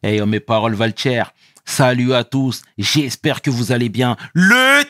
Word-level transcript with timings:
Hey, 0.00 0.20
oh, 0.20 0.26
mes 0.26 0.38
paroles 0.38 0.76
valent 0.76 0.94
cher. 0.96 1.32
Salut 1.64 2.14
à 2.14 2.22
tous. 2.22 2.62
J'espère 2.78 3.42
que 3.42 3.50
vous 3.50 3.72
allez 3.72 3.88
bien. 3.88 4.16
Le 4.32 4.84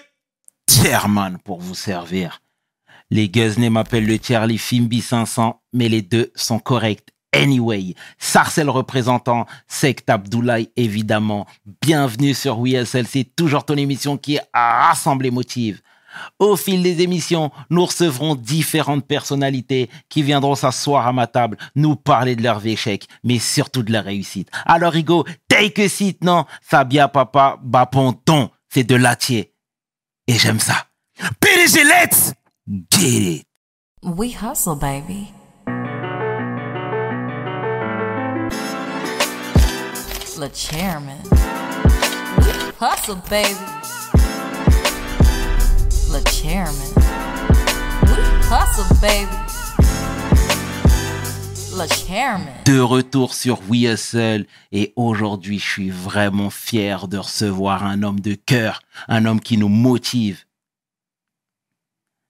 Tierman 0.66 1.38
pour 1.42 1.60
vous 1.60 1.74
servir. 1.74 2.42
Les 3.10 3.30
Guzney 3.30 3.70
m'appellent 3.70 4.06
le 4.06 4.18
Charlie 4.22 4.58
Fimbi 4.58 5.00
500, 5.00 5.62
mais 5.72 5.88
les 5.88 6.02
deux 6.02 6.30
sont 6.34 6.58
corrects. 6.58 7.08
Anyway, 7.32 7.94
Sarcel 8.18 8.68
représentant, 8.68 9.46
Sect 9.66 10.10
Abdoulaye 10.10 10.70
évidemment. 10.76 11.46
Bienvenue 11.80 12.34
sur 12.34 12.58
WSL, 12.58 13.06
c'est 13.06 13.34
toujours 13.34 13.64
ton 13.64 13.76
émission 13.76 14.18
qui 14.18 14.36
est 14.36 14.42
à 14.52 14.88
rassembler 14.88 15.30
motive. 15.30 15.80
Au 16.38 16.56
fil 16.56 16.82
des 16.82 17.02
émissions, 17.02 17.50
nous 17.70 17.84
recevrons 17.84 18.34
différentes 18.34 19.06
personnalités 19.06 19.90
qui 20.08 20.22
viendront 20.22 20.54
s'asseoir 20.54 21.06
à 21.06 21.12
ma 21.12 21.26
table, 21.26 21.56
nous 21.74 21.96
parler 21.96 22.36
de 22.36 22.42
leurs 22.42 22.66
échecs, 22.66 23.06
mais 23.24 23.38
surtout 23.38 23.82
de 23.82 23.92
leur 23.92 24.04
réussite. 24.04 24.48
Alors, 24.66 24.92
Rigo, 24.92 25.24
take 25.48 25.84
a 25.84 25.88
seat, 25.88 26.22
non? 26.24 26.44
Fabia 26.62 27.08
Papa, 27.08 27.58
Baponton, 27.62 28.50
c'est 28.68 28.84
de 28.84 28.94
latier. 28.94 29.52
Et 30.26 30.34
j'aime 30.34 30.60
ça. 30.60 30.86
PDG, 31.40 31.84
let's 31.84 32.32
get 32.90 33.38
it! 33.38 33.44
We 34.02 34.32
hustle, 34.32 34.76
baby. 34.76 35.32
Le 40.38 40.48
chairman. 40.54 41.18
We 42.38 42.72
hustle, 42.78 43.16
baby. 43.28 43.56
Le 46.10 46.20
chairman. 46.30 46.92
We 48.02 48.18
hustle, 48.50 48.94
baby. 49.00 49.48
De 52.64 52.80
retour 52.80 53.34
sur 53.34 53.60
We 53.68 53.86
et 54.72 54.92
aujourd'hui 54.96 55.60
je 55.60 55.68
suis 55.68 55.90
vraiment 55.90 56.50
fier 56.50 57.06
de 57.06 57.18
recevoir 57.18 57.84
un 57.84 58.02
homme 58.02 58.18
de 58.18 58.34
cœur, 58.34 58.80
un 59.06 59.26
homme 59.26 59.40
qui 59.40 59.56
nous 59.58 59.68
motive, 59.68 60.44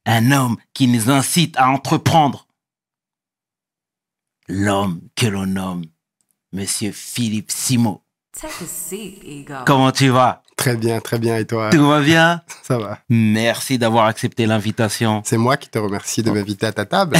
un 0.04 0.32
homme 0.32 0.58
qui 0.74 0.86
nous 0.86 1.08
incite 1.08 1.56
à 1.56 1.70
entreprendre. 1.70 2.46
L'homme 4.48 5.00
que 5.16 5.26
l'on 5.26 5.46
nomme 5.46 5.84
Monsieur 6.52 6.92
Philippe 6.92 7.50
Simo. 7.50 8.02
Take 8.40 8.52
a 8.62 8.66
seat, 8.68 9.20
ego. 9.26 9.54
Comment 9.66 9.90
tu 9.90 10.10
vas? 10.10 10.42
Très 10.56 10.76
bien, 10.76 11.00
très 11.00 11.18
bien. 11.18 11.38
Et 11.38 11.44
toi? 11.44 11.70
Tout 11.70 11.88
va 11.88 12.00
bien? 12.00 12.40
Ça 12.62 12.78
va. 12.78 13.00
Merci 13.08 13.78
d'avoir 13.78 14.04
accepté 14.04 14.46
l'invitation. 14.46 15.22
C'est 15.24 15.36
moi 15.36 15.56
qui 15.56 15.68
te 15.68 15.76
remercie 15.76 16.22
de 16.22 16.30
m'inviter 16.30 16.66
à 16.66 16.72
ta 16.72 16.84
table. 16.84 17.16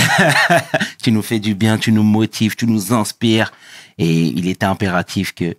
tu 1.02 1.10
nous 1.10 1.22
fais 1.22 1.40
du 1.40 1.56
bien, 1.56 1.76
tu 1.76 1.90
nous 1.90 2.04
motives, 2.04 2.54
tu 2.54 2.68
nous 2.68 2.92
inspires 2.92 3.50
et 3.98 4.08
il 4.08 4.46
était 4.48 4.66
impératif 4.66 5.34
que 5.34 5.56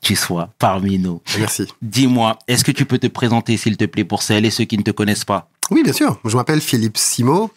tu 0.00 0.14
sois 0.14 0.50
parmi 0.60 1.00
nous. 1.00 1.20
Merci. 1.40 1.66
Dis-moi, 1.82 2.38
est-ce 2.46 2.62
que 2.62 2.70
tu 2.70 2.84
peux 2.84 2.98
te 2.98 3.08
présenter, 3.08 3.56
s'il 3.56 3.76
te 3.76 3.86
plaît, 3.86 4.04
pour 4.04 4.22
celles 4.22 4.46
et 4.46 4.50
ceux 4.50 4.64
qui 4.64 4.78
ne 4.78 4.84
te 4.84 4.92
connaissent 4.92 5.24
pas? 5.24 5.50
Oui, 5.72 5.82
bien 5.82 5.92
sûr. 5.92 6.20
Je 6.24 6.36
m'appelle 6.36 6.60
Philippe 6.60 6.96
Simo. 6.96 7.50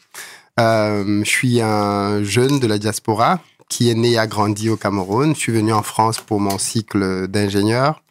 Euh, 0.59 1.23
je 1.23 1.29
suis 1.29 1.61
un 1.61 2.23
jeune 2.23 2.59
de 2.59 2.65
la 2.65 2.79
diaspora 2.79 3.41
qui 3.73 3.89
est 3.89 3.95
né 3.95 4.11
et 4.11 4.17
a 4.19 4.27
grandi 4.27 4.69
au 4.69 4.77
Cameroun. 4.77 5.33
Je 5.33 5.39
suis 5.39 5.51
venu 5.51 5.73
en 5.73 5.81
France 5.81 6.21
pour 6.21 6.39
mon 6.39 6.59
cycle 6.59 7.27
d'ingénieur 7.27 8.03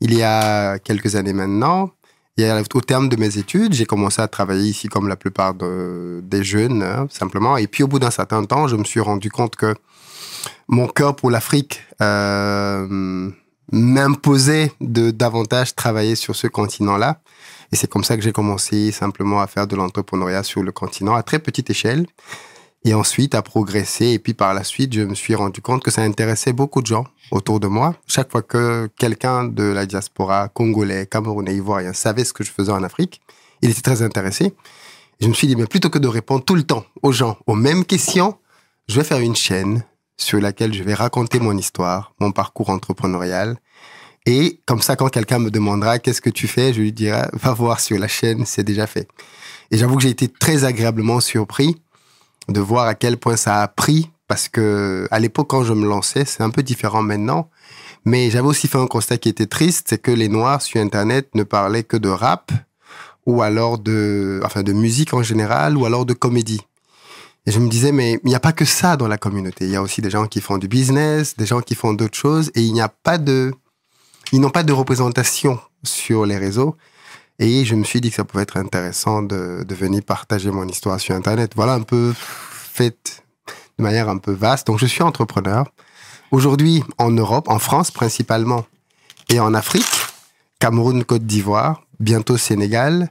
il 0.00 0.14
y 0.14 0.22
a 0.22 0.78
quelques 0.78 1.14
années 1.14 1.34
maintenant. 1.34 1.90
Et 2.38 2.50
au 2.50 2.80
terme 2.80 3.08
de 3.10 3.16
mes 3.16 3.36
études, 3.36 3.74
j'ai 3.74 3.84
commencé 3.84 4.22
à 4.22 4.28
travailler 4.28 4.70
ici 4.70 4.88
comme 4.88 5.06
la 5.06 5.16
plupart 5.16 5.52
de- 5.54 6.20
des 6.24 6.42
jeunes, 6.42 6.82
hein, 6.82 7.06
simplement. 7.10 7.58
Et 7.58 7.66
puis 7.66 7.82
au 7.84 7.86
bout 7.86 7.98
d'un 7.98 8.10
certain 8.10 8.42
temps, 8.44 8.66
je 8.66 8.76
me 8.76 8.84
suis 8.84 9.00
rendu 9.00 9.30
compte 9.30 9.56
que 9.56 9.74
mon 10.68 10.88
cœur 10.88 11.14
pour 11.14 11.30
l'Afrique 11.30 11.82
euh, 12.00 13.30
m'imposait 13.72 14.72
de 14.80 15.10
davantage 15.10 15.74
travailler 15.74 16.16
sur 16.16 16.34
ce 16.34 16.46
continent-là. 16.46 17.20
Et 17.72 17.76
c'est 17.76 17.90
comme 17.90 18.04
ça 18.04 18.16
que 18.16 18.22
j'ai 18.22 18.32
commencé 18.32 18.90
simplement 18.90 19.40
à 19.42 19.46
faire 19.46 19.66
de 19.66 19.76
l'entrepreneuriat 19.76 20.42
sur 20.44 20.62
le 20.62 20.72
continent 20.72 21.14
à 21.14 21.22
très 21.22 21.38
petite 21.38 21.68
échelle. 21.70 22.06
Et 22.84 22.92
ensuite 22.92 23.34
à 23.34 23.42
progresser. 23.42 24.08
Et 24.08 24.18
puis 24.18 24.34
par 24.34 24.54
la 24.54 24.62
suite, 24.62 24.92
je 24.92 25.00
me 25.00 25.14
suis 25.14 25.34
rendu 25.34 25.60
compte 25.62 25.82
que 25.82 25.90
ça 25.90 26.02
intéressait 26.02 26.52
beaucoup 26.52 26.82
de 26.82 26.86
gens 26.86 27.04
autour 27.30 27.60
de 27.60 27.66
moi. 27.66 27.94
Chaque 28.06 28.30
fois 28.30 28.42
que 28.42 28.88
quelqu'un 28.98 29.44
de 29.44 29.64
la 29.64 29.86
diaspora 29.86 30.48
congolais, 30.48 31.06
camerounais, 31.06 31.54
ivoirien 31.56 31.92
savait 31.92 32.24
ce 32.24 32.32
que 32.32 32.44
je 32.44 32.50
faisais 32.50 32.72
en 32.72 32.82
Afrique, 32.82 33.20
il 33.62 33.70
était 33.70 33.80
très 33.80 34.02
intéressé. 34.02 34.54
Je 35.20 35.28
me 35.28 35.32
suis 35.32 35.46
dit, 35.46 35.56
mais 35.56 35.66
plutôt 35.66 35.90
que 35.90 35.98
de 35.98 36.08
répondre 36.08 36.44
tout 36.44 36.54
le 36.54 36.64
temps 36.64 36.84
aux 37.02 37.12
gens 37.12 37.38
aux 37.46 37.54
mêmes 37.54 37.84
questions, 37.84 38.36
je 38.88 38.96
vais 38.96 39.04
faire 39.04 39.20
une 39.20 39.36
chaîne 39.36 39.84
sur 40.16 40.40
laquelle 40.40 40.74
je 40.74 40.82
vais 40.82 40.94
raconter 40.94 41.40
mon 41.40 41.56
histoire, 41.56 42.14
mon 42.20 42.32
parcours 42.32 42.70
entrepreneurial. 42.70 43.56
Et 44.26 44.60
comme 44.66 44.80
ça, 44.80 44.96
quand 44.96 45.08
quelqu'un 45.08 45.38
me 45.38 45.50
demandera 45.50 45.98
qu'est-ce 45.98 46.20
que 46.20 46.30
tu 46.30 46.48
fais, 46.48 46.72
je 46.72 46.80
lui 46.80 46.92
dirai, 46.92 47.22
va 47.32 47.52
voir 47.52 47.80
sur 47.80 47.98
la 47.98 48.08
chaîne, 48.08 48.46
c'est 48.46 48.64
déjà 48.64 48.86
fait. 48.86 49.08
Et 49.70 49.78
j'avoue 49.78 49.96
que 49.96 50.02
j'ai 50.02 50.10
été 50.10 50.28
très 50.28 50.64
agréablement 50.64 51.20
surpris 51.20 51.76
de 52.48 52.60
voir 52.60 52.86
à 52.86 52.94
quel 52.94 53.16
point 53.16 53.36
ça 53.36 53.62
a 53.62 53.68
pris, 53.68 54.10
parce 54.28 54.48
que 54.48 55.06
à 55.10 55.18
l'époque, 55.20 55.48
quand 55.48 55.64
je 55.64 55.72
me 55.72 55.86
lançais, 55.86 56.24
c'est 56.24 56.42
un 56.42 56.50
peu 56.50 56.62
différent 56.62 57.02
maintenant. 57.02 57.50
Mais 58.04 58.30
j'avais 58.30 58.48
aussi 58.48 58.68
fait 58.68 58.78
un 58.78 58.86
constat 58.86 59.16
qui 59.16 59.28
était 59.28 59.46
triste, 59.46 59.86
c'est 59.88 59.98
que 59.98 60.10
les 60.10 60.28
Noirs 60.28 60.60
sur 60.60 60.80
Internet 60.80 61.28
ne 61.34 61.42
parlaient 61.42 61.84
que 61.84 61.96
de 61.96 62.08
rap, 62.08 62.52
ou 63.26 63.42
alors 63.42 63.78
de, 63.78 64.40
enfin, 64.44 64.62
de 64.62 64.72
musique 64.72 65.14
en 65.14 65.22
général, 65.22 65.76
ou 65.76 65.86
alors 65.86 66.04
de 66.04 66.12
comédie. 66.12 66.60
Et 67.46 67.50
je 67.50 67.60
me 67.60 67.68
disais, 67.68 67.92
mais 67.92 68.20
il 68.24 68.28
n'y 68.28 68.34
a 68.34 68.40
pas 68.40 68.52
que 68.52 68.64
ça 68.64 68.96
dans 68.96 69.08
la 69.08 69.18
communauté. 69.18 69.64
Il 69.66 69.70
y 69.70 69.76
a 69.76 69.82
aussi 69.82 70.00
des 70.00 70.10
gens 70.10 70.26
qui 70.26 70.40
font 70.40 70.58
du 70.58 70.68
business, 70.68 71.36
des 71.36 71.46
gens 71.46 71.60
qui 71.60 71.74
font 71.74 71.92
d'autres 71.92 72.16
choses, 72.16 72.50
et 72.54 72.62
il 72.62 72.72
n'y 72.72 72.80
a 72.80 72.88
pas 72.88 73.18
de, 73.18 73.52
ils 74.32 74.40
n'ont 74.40 74.50
pas 74.50 74.62
de 74.62 74.72
représentation 74.72 75.58
sur 75.82 76.26
les 76.26 76.38
réseaux. 76.38 76.76
Et 77.38 77.64
je 77.64 77.74
me 77.74 77.84
suis 77.84 78.00
dit 78.00 78.10
que 78.10 78.16
ça 78.16 78.24
pouvait 78.24 78.44
être 78.44 78.56
intéressant 78.56 79.22
de, 79.22 79.64
de 79.66 79.74
venir 79.74 80.02
partager 80.02 80.50
mon 80.50 80.66
histoire 80.68 81.00
sur 81.00 81.14
Internet. 81.14 81.52
Voilà 81.56 81.74
un 81.74 81.82
peu 81.82 82.12
fait 82.16 83.22
de 83.78 83.82
manière 83.82 84.08
un 84.08 84.18
peu 84.18 84.32
vaste. 84.32 84.66
Donc, 84.66 84.78
je 84.78 84.86
suis 84.86 85.02
entrepreneur. 85.02 85.66
Aujourd'hui, 86.30 86.82
en 86.98 87.10
Europe, 87.10 87.48
en 87.48 87.58
France 87.58 87.90
principalement, 87.90 88.64
et 89.28 89.40
en 89.40 89.54
Afrique, 89.54 89.84
Cameroun, 90.58 91.04
Côte 91.04 91.24
d'Ivoire, 91.24 91.82
bientôt 92.00 92.36
Sénégal, 92.36 93.10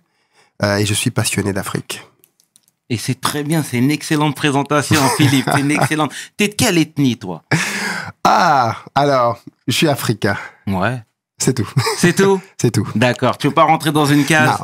euh, 0.62 0.78
et 0.78 0.86
je 0.86 0.94
suis 0.94 1.12
passionné 1.12 1.54
d'Afrique. 1.54 2.04
Et 2.90 2.98
c'est 2.98 3.20
très 3.20 3.44
bien, 3.44 3.64
c'est 3.64 3.78
une 3.78 3.92
excellente 3.92 4.36
présentation, 4.36 5.02
Philippe. 5.18 5.50
C'est 5.52 5.62
une 5.62 5.72
excellente. 5.72 6.14
T'es 6.38 6.50
de 6.50 6.54
quelle 6.54 6.78
ethnie, 6.78 7.18
toi? 7.18 7.44
Ah, 8.24 8.78
alors, 8.94 9.40
je 9.68 9.74
suis 9.74 9.88
africain. 9.88 10.38
Ouais. 10.68 11.02
C'est 11.44 11.54
tout. 11.54 11.70
C'est 11.98 12.14
tout 12.16 12.42
C'est 12.60 12.72
tout. 12.72 12.88
D'accord. 12.96 13.38
Tu 13.38 13.48
veux 13.48 13.54
pas 13.54 13.64
rentrer 13.64 13.92
dans 13.92 14.06
une 14.06 14.26
case 14.26 14.58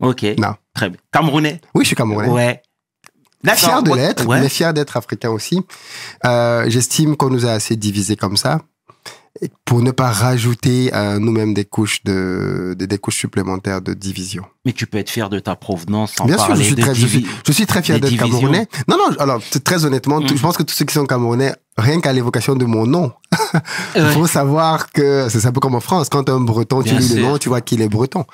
Ok. 0.00 0.24
Non. 0.38 0.54
Très 0.74 0.88
bien. 0.90 0.98
Camerounais 1.12 1.60
Oui, 1.74 1.84
je 1.84 1.88
suis 1.88 1.96
camerounais. 1.96 2.28
Ouais. 2.28 2.62
Fier 3.54 3.82
de 3.82 3.94
l'être, 3.94 4.26
Ouais. 4.26 4.40
mais 4.40 4.48
fier 4.48 4.72
d'être 4.74 4.96
africain 4.96 5.30
aussi. 5.30 5.60
Euh, 6.26 6.64
J'estime 6.68 7.16
qu'on 7.16 7.30
nous 7.30 7.46
a 7.46 7.52
assez 7.52 7.74
divisés 7.76 8.16
comme 8.16 8.36
ça. 8.36 8.60
Et 9.42 9.48
Pour 9.64 9.80
ne 9.82 9.90
pas 9.90 10.10
rajouter 10.10 10.92
à 10.92 11.18
nous-mêmes 11.18 11.54
des 11.54 11.64
couches 11.64 12.04
de, 12.04 12.74
des, 12.78 12.86
des 12.86 12.98
couches 12.98 13.16
supplémentaires 13.16 13.80
de 13.80 13.94
division. 13.94 14.44
Mais 14.66 14.72
tu 14.72 14.86
peux 14.86 14.98
être 14.98 15.08
fier 15.08 15.30
de 15.30 15.38
ta 15.38 15.56
provenance 15.56 16.12
sans 16.14 16.26
Bien 16.26 16.36
sûr, 16.36 16.54
je 16.56 16.62
suis, 16.62 16.74
de 16.74 16.82
très, 16.82 16.94
je, 16.94 17.06
suis, 17.06 17.26
je 17.46 17.52
suis 17.52 17.64
très 17.66 17.80
fier 17.82 17.98
d'être 17.98 18.14
camerounais. 18.18 18.66
Non, 18.86 18.96
non, 18.98 19.16
alors, 19.18 19.40
très 19.64 19.84
honnêtement, 19.86 20.20
Mm. 20.20 20.28
je 20.36 20.42
pense 20.42 20.56
que 20.58 20.62
tous 20.62 20.74
ceux 20.74 20.84
qui 20.84 20.92
sont 20.92 21.06
camerounais, 21.06 21.54
rien 21.78 22.00
qu'à 22.02 22.12
l'évocation 22.12 22.54
de 22.54 22.66
mon 22.66 22.84
nom, 22.84 23.12
il 23.96 24.02
faut 24.10 24.26
savoir 24.26 24.90
que 24.92 25.28
c'est 25.30 25.46
un 25.46 25.52
peu 25.52 25.60
comme 25.60 25.74
en 25.74 25.80
France. 25.80 26.10
Quand 26.10 26.28
un 26.28 26.40
breton, 26.40 26.82
tu 26.82 26.90
Bien 26.90 26.98
lis 26.98 27.08
le 27.08 27.14
sûr. 27.20 27.28
nom, 27.30 27.38
tu 27.38 27.48
vois 27.48 27.62
qu'il 27.62 27.80
est 27.80 27.88
breton. 27.88 28.26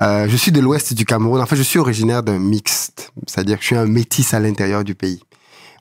Euh, 0.00 0.26
je 0.30 0.36
suis 0.36 0.50
de 0.52 0.60
l'ouest 0.60 0.94
du 0.94 1.04
Cameroun. 1.04 1.42
En 1.42 1.46
fait, 1.46 1.56
je 1.56 1.62
suis 1.62 1.78
originaire 1.78 2.22
d'un 2.22 2.38
mixte. 2.38 3.12
C'est-à-dire 3.26 3.56
que 3.58 3.62
je 3.62 3.66
suis 3.66 3.76
un 3.76 3.84
métis 3.86 4.32
à 4.32 4.40
l'intérieur 4.40 4.82
du 4.84 4.94
pays. 4.94 5.20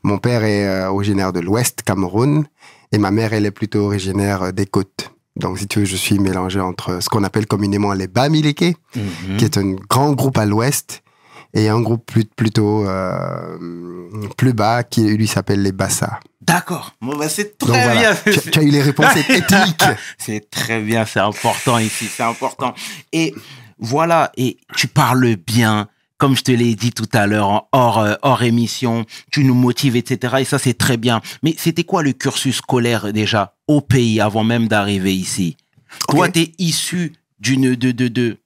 Mon 0.04 0.18
père 0.18 0.44
est 0.44 0.68
euh, 0.68 0.90
originaire 0.90 1.32
de 1.32 1.40
l'ouest 1.40 1.84
Cameroun 1.84 2.44
et 2.94 2.98
ma 2.98 3.12
mère, 3.12 3.34
elle 3.34 3.46
est 3.46 3.52
plutôt 3.52 3.80
originaire 3.88 4.44
euh, 4.44 4.52
des 4.52 4.66
côtes. 4.66 5.12
Donc, 5.36 5.58
si 5.60 5.68
tu 5.68 5.80
veux, 5.80 5.86
je 5.86 5.96
suis 5.96 6.20
mélangé 6.20 6.60
entre 6.60 7.02
ce 7.02 7.10
qu'on 7.10 7.24
appelle 7.24 7.48
communément 7.48 7.92
les 7.94 8.08
Bamileke, 8.08 8.76
Mhm. 8.96 9.38
qui 9.38 9.44
est 9.46 9.58
un 9.58 9.72
grand 9.90 10.14
groupe 10.14 10.38
à 10.38 10.46
l'ouest, 10.46 11.02
et 11.56 11.70
un 11.70 11.82
groupe 11.82 12.06
plus, 12.06 12.26
plutôt 12.26 12.88
euh, 12.88 13.58
plus 14.38 14.54
bas 14.54 14.84
qui 14.84 15.02
lui 15.18 15.28
s'appelle 15.28 15.62
les 15.62 15.72
Bassa. 15.72 16.20
D'accord. 16.42 16.94
Bon, 17.02 17.16
bah, 17.18 17.30
c'est 17.30 17.60
Donc 17.60 17.70
très 17.72 17.84
voilà, 17.84 18.14
bien. 18.14 18.34
tu, 18.34 18.52
tu 18.52 18.60
as 18.60 18.64
eu 18.64 18.70
les 18.70 18.82
réponses 18.82 19.16
ethniques. 19.30 19.84
C'est 20.18 20.50
très 20.50 20.82
bien, 20.82 21.06
c'est 21.06 21.20
important 21.20 21.78
ici, 21.80 22.06
c'est 22.06 22.24
important. 22.24 22.74
Et 23.12 23.34
voilà, 23.80 24.32
et 24.38 24.58
tu 24.76 24.88
parles 24.88 25.36
bien, 25.36 25.88
comme 26.24 26.38
je 26.38 26.44
te 26.44 26.54
l'ai 26.54 26.74
dit 26.76 26.94
tout 26.94 27.10
à 27.12 27.28
l'heure, 27.28 27.68
hors, 27.74 28.00
euh, 28.00 28.14
hors 28.22 28.44
émission, 28.44 29.04
tu 29.30 29.44
nous 29.44 29.54
motives, 29.54 29.98
etc. 29.98 30.36
Et 30.40 30.46
ça, 30.46 30.58
c'est 30.58 30.74
très 30.78 30.96
bien. 30.96 31.20
Mais 31.44 31.54
c'était 31.58 31.84
quoi 31.84 32.02
le 32.02 32.14
cursus 32.14 32.56
scolaire 32.60 33.12
déjà 33.12 33.56
au 33.68 33.82
pays 33.82 34.22
avant 34.22 34.46
même 34.46 34.70
d'arriver 34.70 35.14
ici? 35.14 35.58
Toi, 36.08 36.30
tu 36.30 36.40
es 36.40 36.54
issu 36.60 37.12
d'une 37.40 37.76
de, 37.76 37.92
de, 37.92 38.08
de, 38.08 38.38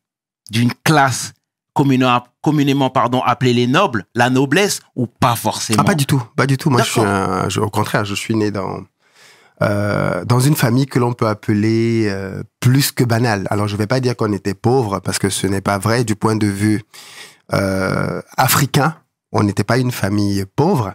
d'une 0.49 0.73
classe 0.83 1.33
communément, 1.75 2.89
pardon, 2.89 3.21
appelée 3.21 3.53
les 3.53 3.67
nobles, 3.67 4.05
la 4.15 4.31
noblesse, 4.31 4.79
ou 4.95 5.05
pas 5.05 5.35
forcément? 5.35 5.83
Ah, 5.83 5.85
pas 5.85 5.93
du 5.93 6.07
tout, 6.07 6.23
pas 6.35 6.47
du 6.47 6.57
tout. 6.57 6.71
Moi, 6.71 6.81
je 6.81 6.89
suis 6.89 7.01
D'accord. 7.01 7.13
un- 7.15 7.49
je- 7.49 7.59
au 7.59 7.69
contraire, 7.69 8.05
je 8.05 8.15
suis 8.15 8.33
né 8.33 8.49
dans 8.49 8.79
euh, 9.61 10.25
dans 10.25 10.39
une 10.39 10.55
famille 10.55 10.85
que 10.87 10.97
l'on 10.97 11.13
peut 11.13 11.27
appeler 11.27 12.07
euh, 12.09 12.41
plus 12.59 12.91
que 12.91 13.03
banale. 13.03 13.45
Alors, 13.51 13.67
je 13.67 13.73
ne 13.73 13.77
vais 13.77 13.87
pas 13.87 13.99
dire 13.99 14.15
qu'on 14.15 14.33
était 14.33 14.53
pauvre 14.55 14.99
parce 14.99 15.19
que 15.19 15.29
ce 15.29 15.45
n'est 15.45 15.61
pas 15.61 15.77
vrai 15.77 16.03
du 16.03 16.15
point 16.15 16.35
de 16.35 16.47
vue 16.47 16.81
euh, 17.53 18.21
africain. 18.35 18.95
On 19.31 19.43
n'était 19.43 19.63
pas 19.63 19.77
une 19.77 19.91
famille 19.91 20.45
pauvre. 20.55 20.93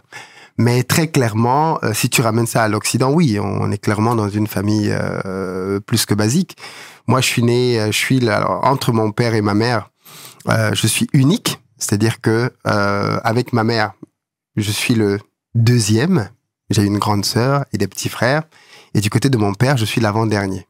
Mais 0.57 0.83
très 0.83 1.07
clairement, 1.07 1.79
euh, 1.83 1.93
si 1.93 2.09
tu 2.09 2.21
ramènes 2.21 2.45
ça 2.45 2.63
à 2.63 2.67
l'Occident, 2.67 3.11
oui, 3.11 3.39
on 3.39 3.71
est 3.71 3.77
clairement 3.77 4.15
dans 4.15 4.29
une 4.29 4.47
famille 4.47 4.91
euh, 4.91 5.79
plus 5.79 6.05
que 6.05 6.13
basique. 6.13 6.57
Moi, 7.07 7.21
je 7.21 7.27
suis 7.27 7.43
né, 7.43 7.79
euh, 7.79 7.87
je 7.87 7.97
suis 7.97 8.29
alors, 8.29 8.63
entre 8.63 8.91
mon 8.91 9.11
père 9.11 9.33
et 9.33 9.41
ma 9.41 9.55
mère, 9.55 9.89
euh, 10.49 10.71
je 10.73 10.85
suis 10.87 11.07
unique, 11.13 11.59
c'est-à-dire 11.77 12.21
que 12.21 12.51
avec 12.63 13.51
ma 13.53 13.63
mère, 13.63 13.93
je 14.55 14.71
suis 14.71 14.93
le 14.93 15.19
deuxième. 15.55 16.29
J'ai 16.69 16.83
une 16.83 16.97
grande 16.97 17.25
sœur 17.25 17.65
et 17.73 17.77
des 17.77 17.87
petits 17.87 18.09
frères, 18.09 18.43
et 18.93 19.01
du 19.01 19.09
côté 19.09 19.29
de 19.29 19.37
mon 19.37 19.53
père, 19.53 19.77
je 19.77 19.85
suis 19.85 20.01
l'avant-dernier. 20.01 20.67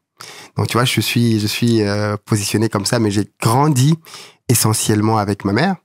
Donc 0.56 0.68
tu 0.68 0.74
vois, 0.74 0.84
je 0.84 1.00
suis, 1.00 1.40
je 1.40 1.46
suis 1.46 1.82
euh, 1.82 2.16
positionné 2.24 2.68
comme 2.68 2.84
ça, 2.84 2.98
mais 2.98 3.10
j'ai 3.10 3.28
grandi 3.40 3.96
essentiellement 4.48 5.18
avec 5.18 5.44
ma 5.44 5.52
mère. 5.52 5.76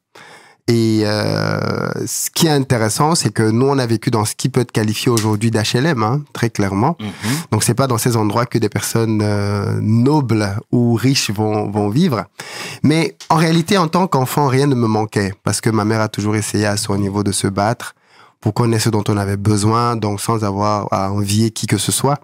Et 0.70 1.02
euh, 1.04 1.90
ce 2.06 2.30
qui 2.30 2.46
est 2.46 2.52
intéressant, 2.52 3.16
c'est 3.16 3.34
que 3.34 3.42
nous, 3.42 3.66
on 3.66 3.80
a 3.80 3.88
vécu 3.88 4.12
dans 4.12 4.24
ce 4.24 4.36
qui 4.36 4.50
peut 4.50 4.62
être 4.62 4.72
qualifié 4.72 5.12
aujourd'hui 5.12 5.50
d'HLM, 5.50 6.04
hein, 6.04 6.22
très 6.32 6.52
clairement. 6.52 6.96
Mhm. 7.00 7.08
Donc 7.52 7.64
c'est 7.64 7.74
pas 7.74 7.88
dans 7.88 7.98
ces 7.98 8.16
endroits 8.16 8.46
que 8.46 8.60
des 8.60 8.70
personnes 8.70 9.22
euh, 9.24 9.80
nobles 9.82 10.56
ou 10.72 10.94
riches 10.94 11.32
vont, 11.32 11.72
vont 11.72 11.90
vivre. 11.90 12.26
Mais 12.84 13.18
en 13.30 13.38
réalité, 13.38 13.80
en 13.80 13.88
tant 13.88 14.06
qu'enfant, 14.06 14.48
rien 14.48 14.68
ne 14.68 14.76
me 14.76 14.86
manquait 14.86 15.34
parce 15.44 15.60
que 15.60 15.72
ma 15.72 15.86
mère 15.86 16.02
a 16.02 16.08
toujours 16.08 16.36
essayé 16.36 16.68
à 16.68 16.78
son 16.78 16.96
niveau 16.98 17.24
de 17.24 17.32
se 17.32 17.48
battre 17.48 17.96
pour 18.40 18.54
qu'on 18.54 18.72
ait 18.72 18.80
ce 18.80 18.90
dont 18.90 19.04
on 19.08 19.18
avait 19.18 19.38
besoin, 19.38 19.96
donc 19.96 20.22
sans 20.22 20.44
avoir 20.44 20.88
à 20.92 21.12
envier 21.12 21.50
qui 21.50 21.66
que 21.66 21.80
ce 21.80 21.92
soit. 21.92 22.20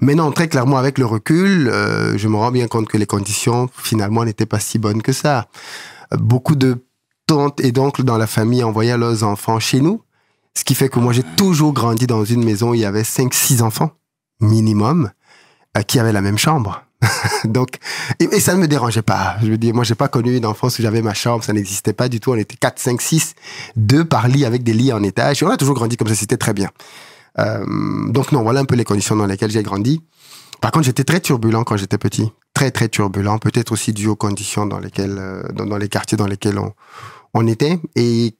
Mais 0.00 0.14
non, 0.14 0.32
très 0.32 0.48
clairement, 0.48 0.76
avec 0.76 0.98
le 0.98 1.06
recul, 1.06 1.68
euh, 1.68 2.16
je 2.16 2.28
me 2.28 2.36
rends 2.36 2.50
bien 2.50 2.66
compte 2.68 2.88
que 2.88 2.96
les 2.96 3.06
conditions, 3.06 3.68
finalement, 3.76 4.24
n'étaient 4.24 4.46
pas 4.46 4.60
si 4.60 4.78
bonnes 4.78 5.02
que 5.02 5.12
ça. 5.12 5.48
Beaucoup 6.12 6.56
de 6.56 6.84
tantes 7.26 7.60
et 7.60 7.72
d'oncles 7.72 8.04
dans 8.04 8.18
la 8.18 8.26
famille 8.26 8.62
envoyaient 8.62 8.98
leurs 8.98 9.24
enfants 9.24 9.60
chez 9.60 9.80
nous, 9.80 10.02
ce 10.56 10.64
qui 10.64 10.74
fait 10.74 10.88
que 10.88 10.98
moi, 10.98 11.12
j'ai 11.12 11.24
toujours 11.36 11.72
grandi 11.72 12.06
dans 12.06 12.24
une 12.24 12.44
maison 12.44 12.70
où 12.70 12.74
il 12.74 12.80
y 12.80 12.84
avait 12.84 13.02
5-6 13.02 13.62
enfants, 13.62 13.90
minimum, 14.40 15.10
euh, 15.76 15.82
qui 15.82 15.98
avaient 15.98 16.12
la 16.12 16.20
même 16.20 16.38
chambre. 16.38 16.84
Donc, 17.44 17.78
et, 18.20 18.40
ça 18.40 18.54
ne 18.54 18.60
me 18.60 18.68
dérangeait 18.68 19.02
pas. 19.02 19.36
Je 19.42 19.48
veux 19.48 19.58
dire, 19.58 19.74
moi, 19.74 19.84
j'ai 19.84 19.94
pas 19.94 20.08
connu 20.08 20.36
une 20.36 20.46
enfance 20.46 20.78
où 20.78 20.82
j'avais 20.82 21.02
ma 21.02 21.14
chambre, 21.14 21.44
ça 21.44 21.52
n'existait 21.52 21.92
pas 21.92 22.08
du 22.08 22.20
tout. 22.20 22.32
On 22.32 22.36
était 22.36 22.56
4, 22.56 22.78
5, 22.78 23.00
6, 23.00 23.34
deux 23.76 24.04
par 24.04 24.28
lit 24.28 24.44
avec 24.44 24.62
des 24.62 24.72
lits 24.72 24.92
en 24.92 25.02
étage. 25.02 25.42
Et 25.42 25.46
on 25.46 25.50
a 25.50 25.56
toujours 25.56 25.74
grandi 25.74 25.96
comme 25.96 26.08
ça, 26.08 26.14
c'était 26.14 26.36
très 26.36 26.52
bien. 26.52 26.70
Euh, 27.38 27.64
donc 28.10 28.32
non, 28.32 28.42
voilà 28.42 28.60
un 28.60 28.64
peu 28.64 28.76
les 28.76 28.84
conditions 28.84 29.16
dans 29.16 29.26
lesquelles 29.26 29.50
j'ai 29.50 29.62
grandi. 29.62 30.02
Par 30.60 30.70
contre, 30.70 30.86
j'étais 30.86 31.04
très 31.04 31.20
turbulent 31.20 31.64
quand 31.64 31.76
j'étais 31.76 31.98
petit, 31.98 32.30
très 32.54 32.70
très 32.70 32.88
turbulent, 32.88 33.38
peut-être 33.38 33.72
aussi 33.72 33.92
dû 33.92 34.06
aux 34.06 34.16
conditions 34.16 34.66
dans 34.66 34.78
lesquelles, 34.78 35.16
euh, 35.18 35.42
dans, 35.52 35.76
les 35.76 35.88
quartiers 35.88 36.16
dans 36.16 36.26
lesquels 36.26 36.58
on, 36.58 36.72
on 37.34 37.46
était. 37.46 37.78
Et 37.96 38.36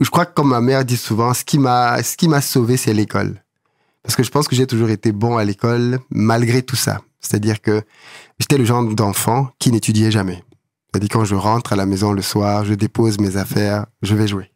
je 0.00 0.10
crois 0.10 0.24
que 0.24 0.34
comme 0.34 0.48
ma 0.48 0.60
mère 0.60 0.84
dit 0.84 0.96
souvent, 0.96 1.34
ce 1.34 1.44
qui 1.44 1.58
m'a, 1.58 2.02
ce 2.02 2.16
qui 2.16 2.28
m'a 2.28 2.40
sauvé, 2.40 2.76
c'est 2.76 2.94
l'école, 2.94 3.42
parce 4.02 4.16
que 4.16 4.22
je 4.22 4.30
pense 4.30 4.48
que 4.48 4.56
j'ai 4.56 4.66
toujours 4.66 4.90
été 4.90 5.12
bon 5.12 5.36
à 5.36 5.44
l'école 5.44 6.00
malgré 6.10 6.62
tout 6.62 6.76
ça. 6.76 7.00
C'est-à-dire 7.20 7.60
que 7.60 7.82
j'étais 8.38 8.58
le 8.58 8.64
genre 8.64 8.82
d'enfant 8.82 9.50
qui 9.58 9.70
n'étudiait 9.70 10.10
jamais. 10.10 10.42
C'est-à-dire 10.92 11.08
quand 11.10 11.24
je 11.24 11.34
rentre 11.34 11.72
à 11.72 11.76
la 11.76 11.86
maison 11.86 12.12
le 12.12 12.22
soir, 12.22 12.64
je 12.64 12.74
dépose 12.74 13.18
mes 13.18 13.36
affaires, 13.36 13.86
je 14.02 14.14
vais 14.14 14.26
jouer. 14.26 14.50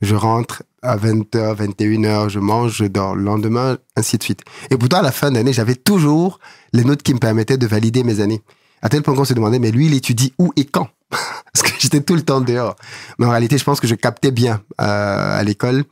Je 0.00 0.14
rentre 0.14 0.62
à 0.84 0.96
20h, 0.96 1.56
21h, 1.56 2.28
je 2.28 2.38
mange, 2.38 2.76
je 2.76 2.84
dors. 2.84 3.16
Le 3.16 3.24
lendemain, 3.24 3.78
ainsi 3.96 4.18
de 4.18 4.22
suite. 4.22 4.42
Et 4.70 4.76
pourtant, 4.76 4.98
à 4.98 5.02
la 5.02 5.12
fin 5.12 5.30
d'année, 5.30 5.52
j'avais 5.52 5.74
toujours 5.74 6.38
les 6.72 6.84
notes 6.84 7.02
qui 7.02 7.14
me 7.14 7.18
permettaient 7.18 7.56
de 7.56 7.66
valider 7.66 8.04
mes 8.04 8.20
années. 8.20 8.42
À 8.82 8.88
tel 8.90 9.02
point 9.02 9.14
qu'on 9.14 9.24
se 9.24 9.34
demandait, 9.34 9.58
mais 9.58 9.70
lui, 9.70 9.86
il 9.86 9.94
étudie 9.94 10.34
où 10.38 10.52
et 10.56 10.66
quand? 10.66 10.88
Parce 11.10 11.62
que 11.62 11.70
j'étais 11.78 12.02
tout 12.02 12.14
le 12.14 12.22
temps 12.22 12.40
dehors. 12.40 12.76
Mais 13.18 13.26
en 13.26 13.30
réalité, 13.30 13.56
je 13.56 13.64
pense 13.64 13.80
que 13.80 13.86
je 13.86 13.94
captais 13.94 14.30
bien 14.30 14.60
euh, 14.80 15.38
à 15.38 15.42
l'école. 15.42 15.84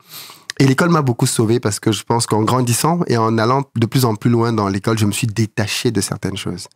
Et 0.59 0.67
l'école 0.67 0.89
m'a 0.89 1.01
beaucoup 1.01 1.25
sauvé 1.25 1.59
parce 1.59 1.79
que 1.79 1.91
je 1.91 2.03
pense 2.03 2.27
qu'en 2.27 2.43
grandissant 2.43 2.99
et 3.07 3.17
en 3.17 3.39
allant 3.39 3.63
de 3.75 3.85
plus 3.87 4.05
en 4.05 4.13
plus 4.13 4.29
loin 4.29 4.53
dans 4.53 4.67
l'école, 4.67 4.99
je 4.99 5.07
me 5.07 5.11
suis 5.11 5.25
détaché 5.25 5.89
de 5.89 5.99
certaines 5.99 6.37
choses. 6.37 6.67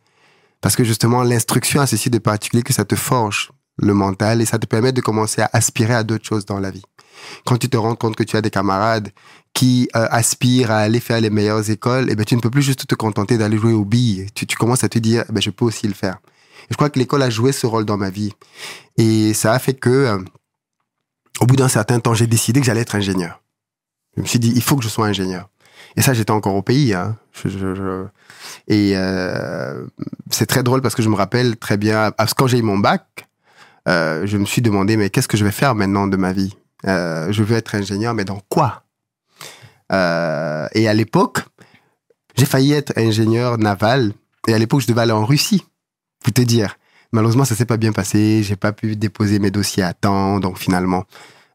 Parce 0.60 0.74
que 0.74 0.82
justement, 0.82 1.22
l'instruction 1.22 1.80
a 1.80 1.86
ceci 1.86 2.10
de 2.10 2.18
particulier 2.18 2.64
que 2.64 2.72
ça 2.72 2.84
te 2.84 2.96
forge 2.96 3.52
le 3.76 3.94
mental 3.94 4.42
et 4.42 4.46
ça 4.46 4.58
te 4.58 4.66
permet 4.66 4.90
de 4.90 5.00
commencer 5.00 5.42
à 5.42 5.50
aspirer 5.52 5.94
à 5.94 6.02
d'autres 6.02 6.26
choses 6.26 6.44
dans 6.44 6.58
la 6.58 6.72
vie. 6.72 6.82
Quand 7.44 7.56
tu 7.56 7.68
te 7.68 7.76
rends 7.76 7.94
compte 7.94 8.16
que 8.16 8.22
tu 8.22 8.36
as 8.36 8.42
des 8.42 8.50
camarades 8.50 9.10
qui 9.54 9.88
euh, 9.96 10.06
aspirent 10.10 10.70
à 10.70 10.78
aller 10.78 11.00
faire 11.00 11.20
les 11.20 11.30
meilleures 11.30 11.68
écoles, 11.70 12.06
eh 12.10 12.14
ben, 12.14 12.24
tu 12.24 12.36
ne 12.36 12.40
peux 12.40 12.50
plus 12.50 12.62
juste 12.62 12.86
te 12.86 12.94
contenter 12.94 13.38
d'aller 13.38 13.58
jouer 13.58 13.72
aux 13.72 13.84
billes. 13.84 14.26
Tu, 14.34 14.46
commences 14.56 14.84
à 14.84 14.88
te 14.88 14.98
dire, 14.98 15.24
eh 15.28 15.32
ben, 15.32 15.40
je 15.40 15.50
peux 15.50 15.64
aussi 15.64 15.88
le 15.88 15.94
faire. 15.94 16.18
Et 16.64 16.72
je 16.72 16.76
crois 16.76 16.90
que 16.90 16.98
l'école 16.98 17.22
a 17.22 17.30
joué 17.30 17.52
ce 17.52 17.66
rôle 17.66 17.84
dans 17.84 17.96
ma 17.96 18.10
vie. 18.10 18.32
Et 18.98 19.34
ça 19.34 19.52
a 19.52 19.58
fait 19.58 19.74
que, 19.74 19.90
euh, 19.90 20.18
au 21.40 21.46
bout 21.46 21.56
d'un 21.56 21.68
certain 21.68 21.98
temps, 22.00 22.14
j'ai 22.14 22.26
décidé 22.26 22.60
que 22.60 22.66
j'allais 22.66 22.82
être 22.82 22.94
ingénieur. 22.94 23.42
Je 24.16 24.22
me 24.22 24.26
suis 24.26 24.38
dit, 24.38 24.52
il 24.54 24.62
faut 24.62 24.76
que 24.76 24.84
je 24.84 24.88
sois 24.88 25.06
ingénieur. 25.06 25.48
Et 25.96 26.02
ça, 26.02 26.12
j'étais 26.14 26.30
encore 26.30 26.54
au 26.54 26.62
pays. 26.62 26.94
Hein. 26.94 27.16
Et 28.68 28.92
euh, 28.94 29.86
c'est 30.30 30.46
très 30.46 30.62
drôle 30.62 30.82
parce 30.82 30.94
que 30.94 31.02
je 31.02 31.08
me 31.08 31.16
rappelle 31.16 31.56
très 31.56 31.76
bien, 31.76 32.10
parce 32.12 32.34
que 32.34 32.42
quand 32.42 32.46
j'ai 32.46 32.58
eu 32.58 32.62
mon 32.62 32.78
bac, 32.78 33.26
je 33.86 34.36
me 34.36 34.44
suis 34.44 34.60
demandé, 34.60 34.96
mais 34.96 35.08
qu'est-ce 35.08 35.28
que 35.28 35.36
je 35.36 35.44
vais 35.44 35.50
faire 35.50 35.74
maintenant 35.74 36.06
de 36.06 36.16
ma 36.16 36.32
vie? 36.32 36.54
Euh, 36.86 37.32
Je 37.32 37.42
veux 37.42 37.56
être 37.56 37.74
ingénieur, 37.74 38.14
mais 38.14 38.24
dans 38.24 38.40
quoi? 38.48 38.84
Euh, 39.92 40.68
Et 40.74 40.88
à 40.88 40.94
l'époque, 40.94 41.40
j'ai 42.36 42.46
failli 42.46 42.72
être 42.72 42.92
ingénieur 42.96 43.58
naval. 43.58 44.12
Et 44.46 44.54
à 44.54 44.58
l'époque, 44.58 44.80
je 44.80 44.86
devais 44.86 45.02
aller 45.02 45.12
en 45.12 45.24
Russie, 45.24 45.64
pour 46.22 46.32
te 46.32 46.40
dire. 46.40 46.76
Malheureusement, 47.12 47.44
ça 47.44 47.54
s'est 47.54 47.64
pas 47.66 47.76
bien 47.78 47.92
passé. 47.92 48.42
J'ai 48.42 48.56
pas 48.56 48.72
pu 48.72 48.96
déposer 48.96 49.38
mes 49.38 49.50
dossiers 49.50 49.82
à 49.82 49.94
temps. 49.94 50.40
Donc 50.40 50.58
finalement, 50.58 51.04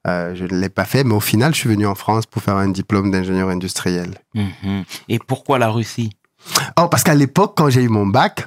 euh, 0.08 0.36
je 0.36 0.44
ne 0.46 0.60
l'ai 0.60 0.70
pas 0.70 0.86
fait. 0.86 1.04
Mais 1.04 1.14
au 1.14 1.20
final, 1.20 1.54
je 1.54 1.60
suis 1.60 1.70
venu 1.70 1.86
en 1.86 1.96
France 1.96 2.26
pour 2.26 2.42
faire 2.42 2.56
un 2.56 2.70
diplôme 2.70 3.12
d'ingénieur 3.12 3.50
industriel. 3.50 4.10
Mhm. 4.34 4.84
Et 5.10 5.20
pourquoi 5.20 5.60
la 5.60 5.70
Russie? 5.70 6.12
Oh, 6.80 6.88
parce 6.90 7.04
qu'à 7.04 7.16
l'époque, 7.16 7.54
quand 7.56 7.70
j'ai 7.70 7.84
eu 7.84 7.88
mon 7.88 8.06
bac, 8.08 8.46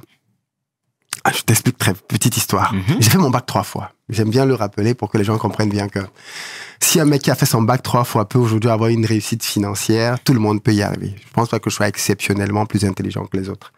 ah, 1.24 1.32
je 1.34 1.42
t'explique 1.42 1.78
très 1.78 1.94
petite 1.94 2.36
histoire. 2.36 2.72
Mhm. 2.72 2.96
J'ai 3.00 3.10
fait 3.10 3.18
mon 3.18 3.30
bac 3.30 3.46
trois 3.46 3.62
fois. 3.62 3.92
J'aime 4.08 4.30
bien 4.30 4.44
le 4.44 4.54
rappeler 4.54 4.94
pour 4.94 5.10
que 5.10 5.18
les 5.18 5.24
gens 5.24 5.38
comprennent 5.38 5.70
bien 5.70 5.88
que 5.88 6.00
si 6.80 7.00
un 7.00 7.04
mec 7.04 7.22
qui 7.22 7.30
a 7.30 7.34
fait 7.34 7.46
son 7.46 7.62
bac 7.62 7.82
trois 7.82 8.04
fois 8.04 8.28
peut 8.28 8.38
aujourd'hui 8.38 8.70
avoir 8.70 8.90
une 8.90 9.04
réussite 9.04 9.44
financière, 9.44 10.20
tout 10.22 10.32
le 10.32 10.40
monde 10.40 10.62
peut 10.62 10.72
y 10.72 10.82
arriver. 10.82 11.14
Je 11.18 11.32
pense 11.32 11.48
pas 11.48 11.58
que 11.58 11.70
je 11.70 11.74
sois 11.74 11.88
exceptionnellement 11.88 12.66
plus 12.66 12.84
intelligent 12.84 13.24
que 13.26 13.36
les 13.36 13.48
autres. 13.48 13.72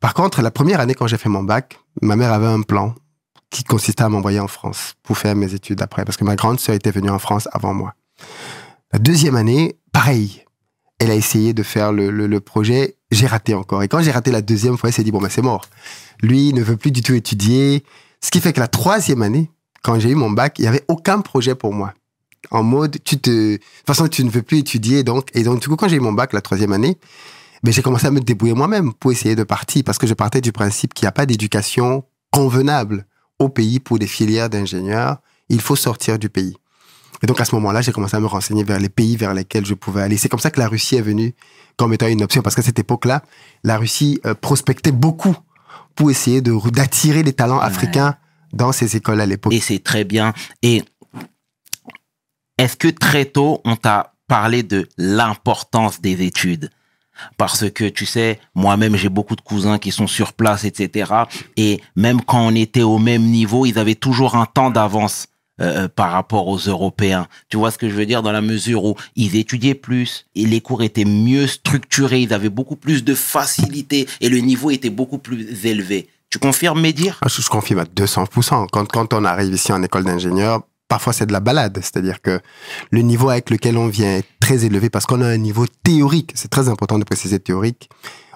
Par 0.00 0.14
contre, 0.14 0.42
la 0.42 0.50
première 0.50 0.80
année 0.80 0.94
quand 0.94 1.06
j'ai 1.06 1.18
fait 1.18 1.28
mon 1.28 1.42
bac, 1.42 1.78
ma 2.00 2.16
mère 2.16 2.32
avait 2.32 2.46
un 2.46 2.62
plan 2.62 2.94
qui 3.50 3.64
consistait 3.64 4.02
à 4.02 4.08
m'envoyer 4.08 4.40
en 4.40 4.48
France 4.48 4.94
pour 5.02 5.16
faire 5.16 5.36
mes 5.36 5.54
études 5.54 5.80
après, 5.80 6.04
parce 6.04 6.16
que 6.16 6.24
ma 6.24 6.36
grande 6.36 6.58
sœur 6.58 6.74
était 6.74 6.90
venue 6.90 7.10
en 7.10 7.18
France 7.18 7.48
avant 7.52 7.72
moi. 7.72 7.94
La 8.92 8.98
deuxième 8.98 9.36
année, 9.36 9.76
pareil. 9.92 10.43
Elle 10.98 11.10
a 11.10 11.14
essayé 11.14 11.54
de 11.54 11.62
faire 11.62 11.92
le, 11.92 12.10
le- 12.10 12.40
projet, 12.40 12.96
j'ai 13.10 13.26
raté 13.26 13.54
encore. 13.54 13.82
Et 13.82 13.88
quand 13.88 14.00
j'ai 14.00 14.10
raté 14.12 14.30
la 14.30 14.42
deuxième 14.42 14.76
fois, 14.78 14.88
elle 14.88 14.94
s'est 14.94 15.04
dit, 15.04 15.10
bon, 15.10 15.20
ben 15.20 15.28
c'est 15.28 15.42
mort. 15.42 15.66
Lui 16.22 16.48
il 16.48 16.54
ne 16.54 16.62
veut 16.62 16.76
plus 16.76 16.92
du 16.92 17.02
tout 17.02 17.14
étudier. 17.14 17.84
Ce 18.20 18.30
qui 18.30 18.40
fait 18.40 18.52
que 18.52 18.60
la 18.60 18.68
troisième 18.68 19.22
année, 19.22 19.50
quand 19.82 19.98
j'ai 19.98 20.10
eu 20.10 20.14
mon 20.14 20.30
bac, 20.30 20.58
il 20.58 20.62
n'y 20.62 20.68
avait 20.68 20.84
aucun 20.88 21.20
projet 21.20 21.54
pour 21.54 21.72
moi. 21.74 21.92
En 22.50 22.62
mode, 22.62 22.98
tu 23.04 23.18
te, 23.18 23.30
de 23.30 23.56
toute 23.56 23.86
façon, 23.86 24.06
tu 24.08 24.24
ne 24.24 24.30
veux 24.30 24.42
plus 24.42 24.58
étudier. 24.58 25.02
Donc, 25.02 25.28
et 25.34 25.42
donc, 25.42 25.60
du 25.60 25.68
coup, 25.68 25.76
quand 25.76 25.88
j'ai 25.88 25.96
eu 25.96 26.00
mon 26.00 26.12
bac 26.12 26.32
la 26.32 26.40
troisième 26.40 26.72
année, 26.72 26.98
ben, 27.62 27.72
j'ai 27.72 27.82
commencé 27.82 28.06
à 28.06 28.10
me 28.10 28.20
débrouiller 28.20 28.54
moi-même 28.54 28.92
pour 28.92 29.10
essayer 29.12 29.34
de 29.34 29.42
partir 29.42 29.82
parce 29.84 29.98
que 29.98 30.06
je 30.06 30.14
partais 30.14 30.40
du 30.40 30.52
principe 30.52 30.94
qu'il 30.94 31.06
n'y 31.06 31.08
a 31.08 31.12
pas 31.12 31.26
d'éducation 31.26 32.04
convenable 32.30 33.06
au 33.38 33.48
pays 33.48 33.80
pour 33.80 33.98
des 33.98 34.06
filières 34.06 34.50
d'ingénieurs. 34.50 35.18
Il 35.48 35.60
faut 35.60 35.76
sortir 35.76 36.18
du 36.18 36.28
pays. 36.28 36.56
Et 37.22 37.26
donc, 37.26 37.40
à 37.40 37.44
ce 37.44 37.54
moment-là, 37.54 37.80
j'ai 37.80 37.92
commencé 37.92 38.16
à 38.16 38.20
me 38.20 38.26
renseigner 38.26 38.64
vers 38.64 38.78
les 38.78 38.88
pays 38.88 39.16
vers 39.16 39.34
lesquels 39.34 39.64
je 39.64 39.74
pouvais 39.74 40.02
aller. 40.02 40.16
C'est 40.16 40.28
comme 40.28 40.40
ça 40.40 40.50
que 40.50 40.60
la 40.60 40.68
Russie 40.68 40.96
est 40.96 41.02
venue 41.02 41.34
comme 41.76 41.92
étant 41.92 42.06
une 42.06 42.22
option 42.22 42.42
parce 42.42 42.54
qu'à 42.54 42.62
cette 42.62 42.78
époque-là, 42.78 43.22
la 43.62 43.78
Russie 43.78 44.20
euh, 44.26 44.34
prospectait 44.34 44.92
beaucoup 44.92 45.36
pour 45.94 46.10
essayer 46.10 46.40
de 46.40 46.54
d'attirer 46.70 47.22
les 47.22 47.32
talents 47.32 47.60
africains 47.60 48.16
dans 48.52 48.72
ces 48.72 48.96
écoles 48.96 49.20
à 49.20 49.26
l'époque. 49.26 49.52
Et 49.52 49.60
c'est 49.60 49.82
très 49.82 50.04
bien. 50.04 50.32
Et 50.62 50.82
est-ce 52.58 52.76
que 52.76 52.88
très 52.88 53.24
tôt, 53.24 53.60
on 53.64 53.76
t'a 53.76 54.14
parlé 54.28 54.62
de 54.62 54.88
l'importance 54.96 56.00
des 56.00 56.22
études? 56.22 56.70
Parce 57.36 57.70
que 57.70 57.88
tu 57.88 58.06
sais, 58.06 58.40
moi-même 58.54 58.96
j'ai 58.96 59.08
beaucoup 59.08 59.36
de 59.36 59.40
cousins 59.40 59.78
qui 59.78 59.92
sont 59.92 60.08
sur 60.08 60.32
place, 60.32 60.64
etc. 60.64 61.12
Et 61.56 61.80
même 61.94 62.20
quand 62.20 62.40
on 62.40 62.54
était 62.54 62.82
au 62.82 62.98
même 62.98 63.22
niveau, 63.22 63.66
ils 63.66 63.78
avaient 63.78 63.94
toujours 63.94 64.34
un 64.34 64.46
temps 64.46 64.70
d'avance 64.70 65.28
euh, 65.60 65.88
par 65.88 66.10
rapport 66.12 66.48
aux 66.48 66.58
Européens. 66.58 67.26
Tu 67.48 67.56
vois 67.56 67.70
ce 67.70 67.78
que 67.78 67.88
je 67.88 67.94
veux 67.94 68.06
dire? 68.06 68.22
Dans 68.22 68.32
la 68.32 68.40
mesure 68.40 68.84
où 68.84 68.96
ils 69.16 69.36
étudiaient 69.36 69.74
plus 69.74 70.26
et 70.34 70.46
les 70.46 70.60
cours 70.60 70.82
étaient 70.82 71.04
mieux 71.04 71.46
structurés, 71.46 72.22
ils 72.22 72.34
avaient 72.34 72.48
beaucoup 72.48 72.76
plus 72.76 73.04
de 73.04 73.14
facilité 73.14 74.08
et 74.20 74.28
le 74.28 74.38
niveau 74.38 74.70
était 74.70 74.90
beaucoup 74.90 75.18
plus 75.18 75.64
élevé. 75.66 76.08
Tu 76.30 76.38
confirmes 76.38 76.80
mes 76.80 76.92
dires? 76.92 77.18
Ah, 77.22 77.28
Je, 77.28 77.40
je 77.40 77.48
confirme 77.48 77.80
à 77.80 77.84
200%. 77.84 78.66
Quand, 78.72 78.86
quand 78.90 79.14
on 79.14 79.24
arrive 79.24 79.54
ici 79.54 79.72
en 79.72 79.82
école 79.84 80.02
d'ingénieur, 80.04 80.62
parfois 80.88 81.12
c'est 81.12 81.26
de 81.26 81.32
la 81.32 81.40
balade. 81.40 81.78
C'est-à-dire 81.80 82.20
que 82.20 82.40
le 82.90 83.02
niveau 83.02 83.28
avec 83.30 83.50
lequel 83.50 83.76
on 83.76 83.86
vient 83.86 84.16
est 84.16 84.24
très 84.40 84.64
élevé 84.64 84.90
parce 84.90 85.06
qu'on 85.06 85.20
a 85.20 85.26
un 85.28 85.36
niveau 85.36 85.66
théorique. 85.84 86.32
C'est 86.34 86.50
très 86.50 86.68
important 86.68 86.98
de 86.98 87.04
préciser 87.04 87.38
théorique. 87.38 87.88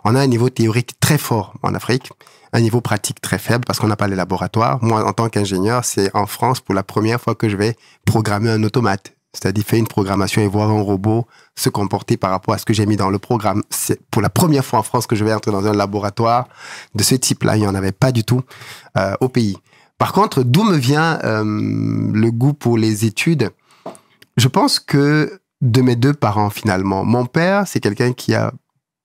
On 0.04 0.14
a 0.14 0.20
un 0.20 0.26
niveau 0.26 0.50
théorique 0.50 0.98
très 1.00 1.18
fort 1.18 1.54
en 1.62 1.74
Afrique, 1.74 2.10
un 2.52 2.60
niveau 2.60 2.80
pratique 2.80 3.20
très 3.20 3.38
faible 3.38 3.64
parce 3.66 3.78
qu'on 3.78 3.88
n'a 3.88 3.96
pas 3.96 4.08
les 4.08 4.16
laboratoires. 4.16 4.78
Moi, 4.82 5.04
en 5.04 5.12
tant 5.12 5.28
qu'ingénieur, 5.28 5.84
c'est 5.84 6.14
en 6.14 6.26
France 6.26 6.60
pour 6.60 6.74
la 6.74 6.82
première 6.82 7.20
fois 7.20 7.34
que 7.34 7.48
je 7.48 7.56
vais 7.56 7.76
programmer 8.04 8.50
un 8.50 8.62
automate. 8.62 9.14
C'est-à-dire 9.34 9.64
faire 9.64 9.78
une 9.78 9.86
programmation 9.86 10.40
et 10.40 10.48
voir 10.48 10.70
un 10.70 10.80
robot 10.80 11.26
se 11.54 11.68
comporter 11.68 12.16
par 12.16 12.30
rapport 12.30 12.54
à 12.54 12.58
ce 12.58 12.64
que 12.64 12.72
j'ai 12.72 12.86
mis 12.86 12.96
dans 12.96 13.10
le 13.10 13.18
programme. 13.18 13.62
C'est 13.68 14.00
pour 14.10 14.22
la 14.22 14.30
première 14.30 14.64
fois 14.64 14.78
en 14.78 14.82
France 14.82 15.06
que 15.06 15.14
je 15.14 15.24
vais 15.24 15.32
entrer 15.32 15.52
dans 15.52 15.66
un 15.66 15.74
laboratoire 15.74 16.48
de 16.94 17.02
ce 17.02 17.14
type-là. 17.14 17.56
Il 17.56 17.60
n'y 17.60 17.66
en 17.66 17.74
avait 17.74 17.92
pas 17.92 18.10
du 18.10 18.24
tout 18.24 18.40
euh, 18.96 19.14
au 19.20 19.28
pays. 19.28 19.58
Par 19.98 20.12
contre, 20.12 20.42
d'où 20.42 20.64
me 20.64 20.76
vient 20.76 21.18
euh, 21.24 21.44
le 21.44 22.30
goût 22.30 22.54
pour 22.54 22.78
les 22.78 23.04
études? 23.04 23.50
Je 24.36 24.48
pense 24.48 24.80
que 24.80 25.40
de 25.60 25.82
mes 25.82 25.96
deux 25.96 26.14
parents 26.14 26.50
finalement. 26.50 27.04
Mon 27.04 27.26
père, 27.26 27.66
c'est 27.66 27.80
quelqu'un 27.80 28.12
qui 28.12 28.34
a 28.34 28.52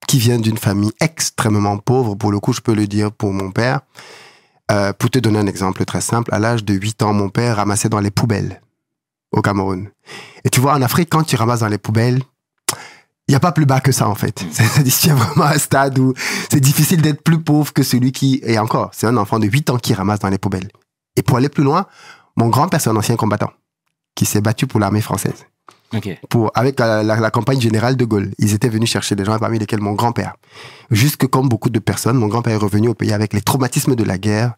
qui 0.07 0.19
vient 0.19 0.39
d'une 0.39 0.57
famille 0.57 0.91
extrêmement 0.99 1.77
pauvre. 1.77 2.15
Pour 2.15 2.31
le 2.31 2.39
coup, 2.39 2.53
je 2.53 2.61
peux 2.61 2.73
le 2.73 2.87
dire 2.87 3.11
pour 3.11 3.33
mon 3.33 3.51
père. 3.51 3.81
Euh, 4.71 4.93
pour 4.93 5.09
te 5.09 5.19
donner 5.19 5.39
un 5.39 5.47
exemple 5.47 5.83
très 5.85 6.01
simple, 6.01 6.33
à 6.33 6.39
l'âge 6.39 6.63
de 6.63 6.73
8 6.73 7.03
ans, 7.03 7.13
mon 7.13 7.29
père 7.29 7.57
ramassait 7.57 7.89
dans 7.89 7.99
les 7.99 8.11
poubelles 8.11 8.61
au 9.31 9.41
Cameroun. 9.41 9.89
Et 10.45 10.49
tu 10.49 10.61
vois, 10.61 10.73
en 10.73 10.81
Afrique, 10.81 11.09
quand 11.09 11.23
tu 11.23 11.35
ramasses 11.35 11.59
dans 11.59 11.67
les 11.67 11.77
poubelles, 11.77 12.21
il 13.27 13.31
n'y 13.31 13.35
a 13.35 13.39
pas 13.39 13.51
plus 13.51 13.65
bas 13.65 13.81
que 13.81 13.91
ça, 13.91 14.07
en 14.07 14.15
fait. 14.15 14.43
C'est-à-dire 14.51 14.93
qu'il 14.93 15.11
y 15.11 15.13
vraiment 15.13 15.45
un 15.45 15.57
stade 15.57 15.99
où 15.99 16.13
c'est 16.49 16.59
difficile 16.59 17.01
d'être 17.01 17.23
plus 17.23 17.41
pauvre 17.41 17.73
que 17.73 17.83
celui 17.83 18.11
qui, 18.11 18.41
et 18.43 18.57
encore, 18.57 18.89
c'est 18.93 19.07
un 19.07 19.17
enfant 19.17 19.39
de 19.39 19.47
8 19.47 19.69
ans 19.69 19.77
qui 19.77 19.93
ramasse 19.93 20.19
dans 20.19 20.29
les 20.29 20.37
poubelles. 20.37 20.69
Et 21.15 21.21
pour 21.21 21.37
aller 21.37 21.49
plus 21.49 21.63
loin, 21.63 21.87
mon 22.35 22.47
grand-père, 22.47 22.81
c'est 22.81 22.89
un 22.89 22.95
ancien 22.95 23.15
combattant 23.15 23.51
qui 24.15 24.25
s'est 24.25 24.41
battu 24.41 24.67
pour 24.67 24.79
l'armée 24.79 25.01
française. 25.01 25.45
Pour, 26.29 26.51
avec 26.55 26.79
la, 26.79 27.31
campagne 27.31 27.61
générale 27.61 27.95
de 27.95 28.05
Gaulle. 28.05 28.31
Ils 28.39 28.53
étaient 28.53 28.69
venus 28.69 28.89
chercher 28.89 29.15
des 29.15 29.25
gens, 29.25 29.37
parmi 29.39 29.59
lesquels 29.59 29.81
mon 29.81 29.93
grand-père. 29.93 30.35
Jusque 30.91 31.27
comme 31.27 31.49
beaucoup 31.49 31.69
de 31.69 31.79
personnes, 31.79 32.17
mon 32.17 32.27
grand-père 32.27 32.53
est 32.53 32.57
revenu 32.57 32.89
au 32.89 32.93
pays 32.93 33.13
avec 33.13 33.33
les 33.33 33.41
traumatismes 33.41 33.95
de 33.95 34.03
la 34.03 34.17
guerre. 34.17 34.53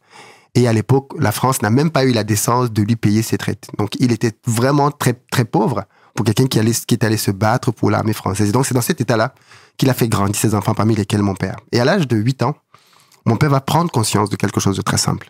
Et 0.55 0.67
à 0.67 0.73
l'époque, 0.73 1.11
la 1.19 1.31
France 1.31 1.61
n'a 1.61 1.69
même 1.69 1.91
pas 1.91 2.05
eu 2.05 2.11
la 2.11 2.23
décence 2.23 2.71
de 2.71 2.81
lui 2.81 2.95
payer 2.95 3.21
ses 3.21 3.37
traites. 3.37 3.67
Donc, 3.77 3.95
il 3.99 4.11
était 4.11 4.31
vraiment 4.47 4.89
très, 4.89 5.13
très 5.13 5.43
pauvre 5.43 5.83
pour 6.15 6.25
quelqu'un 6.25 6.47
qui, 6.47 6.59
qui 6.87 6.95
est 6.95 7.03
allé 7.03 7.17
se 7.17 7.31
battre 7.31 7.71
pour 7.71 7.91
l'armée 7.91 8.13
française. 8.13 8.49
Et 8.49 8.51
donc, 8.53 8.65
c'est 8.65 8.73
dans 8.73 8.81
cet 8.81 9.01
état-là 9.01 9.33
qu'il 9.77 9.89
a 9.89 9.93
fait 9.93 10.07
grandir 10.07 10.35
ses 10.35 10.55
enfants, 10.55 10.73
parmi 10.73 10.95
lesquels 10.95 11.21
mon 11.21 11.35
père. 11.35 11.57
Et 11.73 11.79
à 11.81 11.85
l'âge 11.85 12.07
de 12.07 12.15
8 12.15 12.43
ans, 12.43 12.55
mon 13.25 13.35
père 13.35 13.49
va 13.49 13.59
prendre 13.59 13.91
conscience 13.91 14.29
de 14.29 14.35
quelque 14.35 14.59
chose 14.59 14.77
de 14.77 14.81
très 14.81 14.97
simple. 14.97 15.29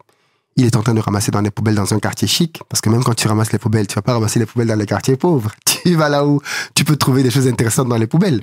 Il 0.57 0.65
est 0.65 0.75
en 0.75 0.83
train 0.83 0.93
de 0.93 0.99
ramasser 0.99 1.31
dans 1.31 1.41
les 1.41 1.51
poubelles 1.51 1.75
dans 1.75 1.93
un 1.93 1.99
quartier 1.99 2.27
chic, 2.27 2.61
parce 2.69 2.81
que 2.81 2.89
même 2.89 3.03
quand 3.03 3.15
tu 3.15 3.27
ramasses 3.27 3.51
les 3.51 3.59
poubelles, 3.59 3.87
tu 3.87 3.95
vas 3.95 4.01
pas 4.01 4.13
ramasser 4.13 4.39
les 4.39 4.45
poubelles 4.45 4.67
dans 4.67 4.75
les 4.75 4.85
quartiers 4.85 5.15
pauvres. 5.17 5.51
Tu 5.85 5.95
vas 5.95 6.09
là 6.09 6.25
où 6.25 6.41
tu 6.73 6.83
peux 6.83 6.95
trouver 6.95 7.21
des 7.21 7.29
choses 7.29 7.47
intéressantes 7.47 7.87
dans 7.87 7.97
les 7.97 8.07
poubelles. 8.07 8.41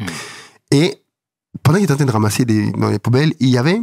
Et 0.70 1.02
pendant 1.62 1.78
qu'il 1.78 1.88
est 1.88 1.92
en 1.92 1.96
train 1.96 2.04
de 2.04 2.12
ramasser 2.12 2.44
des, 2.44 2.70
dans 2.72 2.88
les 2.88 2.98
poubelles, 2.98 3.34
il 3.40 3.48
y 3.48 3.58
avait 3.58 3.80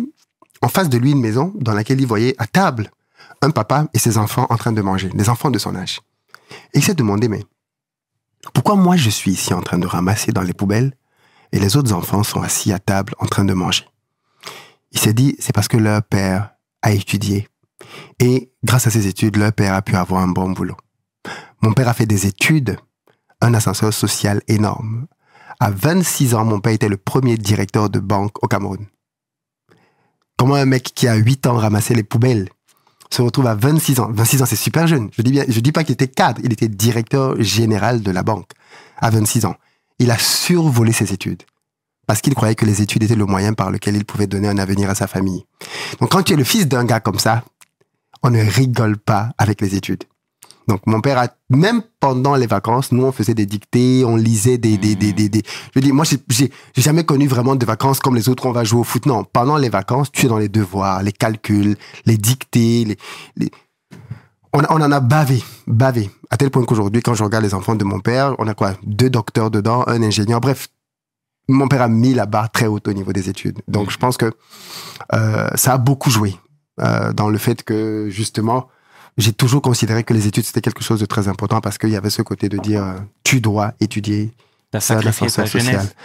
en 0.61 0.69
face 0.69 0.89
de 0.89 0.97
lui 0.97 1.11
une 1.11 1.21
maison 1.21 1.53
dans 1.55 1.73
laquelle 1.73 1.99
il 1.99 2.07
voyait 2.07 2.35
à 2.37 2.47
table 2.47 2.89
un 3.41 3.51
papa 3.51 3.87
et 3.93 3.99
ses 3.99 4.17
enfants 4.17 4.47
en 4.49 4.57
train 4.57 4.71
de 4.71 4.81
manger, 4.81 5.09
des 5.09 5.29
enfants 5.29 5.51
de 5.51 5.59
son 5.59 5.75
âge. 5.75 6.01
Et 6.73 6.79
il 6.79 6.83
s'est 6.83 6.93
demandé, 6.93 7.27
mais 7.27 7.43
pourquoi 8.53 8.75
moi 8.75 8.95
je 8.95 9.09
suis 9.09 9.31
ici 9.31 9.53
en 9.53 9.61
train 9.61 9.77
de 9.77 9.87
ramasser 9.87 10.31
dans 10.31 10.41
les 10.41 10.53
poubelles 10.53 10.93
et 11.51 11.59
les 11.59 11.77
autres 11.77 11.93
enfants 11.93 12.23
sont 12.23 12.41
assis 12.41 12.71
à 12.71 12.79
table 12.79 13.13
en 13.19 13.25
train 13.25 13.45
de 13.45 13.53
manger? 13.53 13.85
Il 14.91 14.99
s'est 14.99 15.13
dit, 15.13 15.35
c'est 15.39 15.53
parce 15.53 15.67
que 15.67 15.77
leur 15.77 16.01
père 16.01 16.51
a 16.81 16.91
étudié. 16.91 17.47
Et 18.19 18.51
grâce 18.63 18.87
à 18.87 18.89
ses 18.89 19.07
études, 19.07 19.37
leur 19.37 19.53
père 19.53 19.73
a 19.73 19.81
pu 19.81 19.95
avoir 19.95 20.21
un 20.21 20.27
bon 20.27 20.51
boulot. 20.51 20.77
Mon 21.61 21.73
père 21.73 21.87
a 21.87 21.93
fait 21.93 22.05
des 22.05 22.25
études, 22.25 22.77
un 23.41 23.53
ascenseur 23.53 23.93
social 23.93 24.41
énorme. 24.47 25.07
À 25.59 25.71
26 25.71 26.35
ans, 26.35 26.45
mon 26.45 26.59
père 26.59 26.73
était 26.73 26.89
le 26.89 26.97
premier 26.97 27.37
directeur 27.37 27.89
de 27.89 27.99
banque 27.99 28.43
au 28.43 28.47
Cameroun. 28.47 28.85
Comment 30.37 30.55
un 30.55 30.65
mec 30.65 30.91
qui 30.95 31.07
a 31.07 31.15
8 31.15 31.47
ans 31.47 31.57
ramassait 31.57 31.93
les 31.93 32.03
poubelles 32.03 32.49
se 33.09 33.21
retrouve 33.21 33.47
à 33.47 33.55
26 33.55 33.99
ans? 33.99 34.09
26 34.11 34.41
ans, 34.41 34.45
c'est 34.45 34.55
super 34.55 34.87
jeune. 34.87 35.09
Je 35.17 35.21
dis 35.21 35.31
bien, 35.31 35.43
je 35.47 35.59
dis 35.59 35.71
pas 35.71 35.83
qu'il 35.83 35.93
était 35.93 36.07
cadre, 36.07 36.39
il 36.43 36.53
était 36.53 36.69
directeur 36.69 37.41
général 37.41 38.01
de 38.01 38.11
la 38.11 38.23
banque 38.23 38.51
à 38.97 39.09
26 39.09 39.45
ans. 39.45 39.55
Il 39.99 40.11
a 40.11 40.17
survolé 40.17 40.93
ses 40.93 41.11
études 41.11 41.43
parce 42.07 42.21
qu'il 42.21 42.33
croyait 42.35 42.55
que 42.55 42.65
les 42.65 42.81
études 42.81 43.03
étaient 43.03 43.15
le 43.15 43.25
moyen 43.25 43.53
par 43.53 43.69
lequel 43.69 43.95
il 43.95 44.05
pouvait 44.05 44.27
donner 44.27 44.47
un 44.47 44.57
avenir 44.57 44.89
à 44.89 44.95
sa 44.95 45.07
famille. 45.07 45.45
Donc 45.99 46.11
quand 46.11 46.23
tu 46.23 46.33
es 46.33 46.37
le 46.37 46.43
fils 46.45 46.67
d'un 46.67 46.85
gars 46.85 47.01
comme 47.01 47.19
ça, 47.19 47.43
on 48.23 48.29
ne 48.29 48.41
rigole 48.41 48.97
pas 48.97 49.31
avec 49.37 49.59
les 49.61 49.75
études. 49.75 50.05
Donc 50.69 50.81
mon 50.85 51.01
père 51.01 51.17
a 51.17 51.27
même 51.49 51.81
pendant 51.99 52.35
les 52.35 52.45
vacances, 52.47 52.91
nous 52.91 53.03
on 53.03 53.11
faisait 53.11 53.33
des 53.33 53.47
dictées, 53.47 54.05
on 54.05 54.15
lisait 54.15 54.57
des 54.59 54.77
des 54.77 54.95
des 54.95 55.11
des. 55.11 55.27
des- 55.27 55.41
Je 55.75 55.79
dis 55.81 55.91
moi 55.91 56.05
j'ai 56.05 56.19
j'ai 56.29 56.81
jamais 56.81 57.03
connu 57.03 57.27
vraiment 57.27 57.55
de 57.55 57.65
vacances 57.65 57.99
comme 57.99 58.15
les 58.15 58.29
autres 58.29 58.45
on 58.45 58.51
va 58.51 58.63
jouer 58.63 58.79
au 58.81 58.83
foot. 58.83 59.05
Non, 59.07 59.23
pendant 59.23 59.57
les 59.57 59.69
vacances, 59.69 60.11
tu 60.11 60.27
es 60.27 60.29
dans 60.29 60.37
les 60.37 60.47
devoirs, 60.47 61.01
les 61.01 61.11
calculs, 61.11 61.75
les 62.05 62.17
dictées, 62.17 62.85
les, 62.85 62.97
les- 63.35 63.51
On, 64.53 64.61
on 64.69 64.81
en 64.81 64.91
a 64.91 64.99
bavé, 64.99 65.43
bavé. 65.67 66.09
À 66.31 66.37
tel 66.37 66.49
point 66.51 66.63
qu'aujourd'hui, 66.65 67.01
quand 67.01 67.13
je 67.15 67.23
regarde 67.23 67.43
les 67.43 67.53
enfants 67.55 67.75
de 67.75 67.83
mon 67.83 67.99
père, 67.99 68.35
on 68.39 68.47
a 68.47 68.53
quoi? 68.53 68.73
Deux 68.83 69.09
docteurs 69.09 69.49
dedans, 69.51 69.83
un 69.87 70.01
ingénieur. 70.03 70.39
Bref, 70.41 70.67
mon 71.47 71.67
père 71.67 71.81
a 71.83 71.87
mis 71.87 72.13
la 72.13 72.25
barre 72.27 72.51
très 72.51 72.67
haute 72.67 72.87
au 72.87 72.93
niveau 72.93 73.11
des 73.13 73.27
études. 73.29 73.59
Donc 73.67 73.89
je 73.91 73.97
pense 73.97 74.17
que 74.17 74.31
euh, 75.13 75.49
ça 75.55 75.73
a 75.73 75.77
beaucoup 75.79 76.09
joué 76.11 76.35
euh, 76.81 77.11
dans 77.13 77.29
le 77.29 77.37
fait 77.39 77.63
que 77.63 78.07
justement 78.09 78.67
j'ai 79.17 79.33
toujours 79.33 79.61
considéré 79.61 80.03
que 80.03 80.13
les 80.13 80.27
études 80.27 80.45
c'était 80.45 80.61
quelque 80.61 80.83
chose 80.83 80.99
de 80.99 81.05
très 81.05 81.27
important 81.27 81.61
parce 81.61 81.77
qu'il 81.77 81.89
y 81.89 81.95
avait 81.95 82.09
ce 82.09 82.21
côté 82.21 82.47
de 82.49 82.57
dire 82.57 82.83
euh, 82.83 82.93
tu 83.23 83.41
dois 83.41 83.73
étudier 83.79 84.31
T'as 84.71 84.79
sacrifié 84.81 85.25
ta 85.31 85.45
jeunesse. 85.71 85.95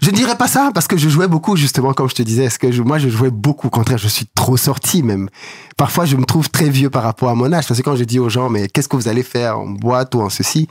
Je 0.00 0.10
ne 0.12 0.14
dirais 0.14 0.36
pas 0.36 0.46
ça 0.46 0.70
parce 0.72 0.86
que 0.86 0.96
je 0.96 1.08
jouais 1.08 1.26
beaucoup 1.26 1.56
justement 1.56 1.92
comme 1.94 2.08
je 2.08 2.14
te 2.14 2.22
disais. 2.22 2.44
Est-ce 2.44 2.60
que 2.60 2.70
je- 2.70 2.82
moi 2.82 2.98
je 2.98 3.08
jouais 3.08 3.30
beaucoup? 3.32 3.66
Au 3.66 3.70
contraire 3.70 3.98
je 3.98 4.06
suis 4.06 4.26
trop 4.36 4.56
sorti 4.56 5.02
même. 5.02 5.28
Parfois 5.76 6.04
je 6.04 6.14
me 6.16 6.24
trouve 6.24 6.48
très 6.48 6.70
vieux 6.70 6.90
par 6.90 7.02
rapport 7.02 7.28
à 7.28 7.34
mon 7.34 7.52
âge 7.52 7.66
parce 7.66 7.80
que 7.80 7.84
quand 7.84 7.96
je 7.96 8.04
dis 8.04 8.20
aux 8.20 8.28
gens 8.28 8.50
mais 8.50 8.68
qu'est-ce 8.68 8.86
que 8.88 8.94
vous 8.94 9.08
allez 9.08 9.24
faire 9.24 9.58
en 9.58 9.66
boîte 9.66 10.14
ou 10.14 10.20
en 10.20 10.30
ceci, 10.30 10.68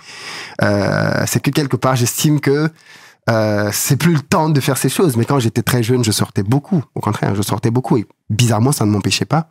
euh, 0.62 1.24
c'est 1.28 1.42
que 1.42 1.52
quelque 1.52 1.76
part 1.76 1.98
j'estime 1.98 2.40
que 2.40 2.70
euh, 3.30 3.70
c'est 3.74 3.98
plus 3.98 4.14
le 4.14 4.22
temps 4.22 4.48
de 4.50 4.60
faire 4.62 4.78
ces 4.78 4.88
choses. 4.90 5.18
Mais 5.18 5.26
quand 5.26 5.40
j'étais 5.40 5.64
très 5.64 5.84
jeune 5.84 6.04
je 6.06 6.12
sortais 6.14 6.44
beaucoup. 6.44 6.82
Au 6.96 7.02
contraire 7.02 7.36
je 7.36 7.42
sortais 7.42 7.72
beaucoup 7.72 7.98
et 7.98 8.06
bizarrement 8.30 8.72
ça 8.72 8.86
ne 8.86 8.92
m'empêchait 8.92 9.26
pas 9.26 9.50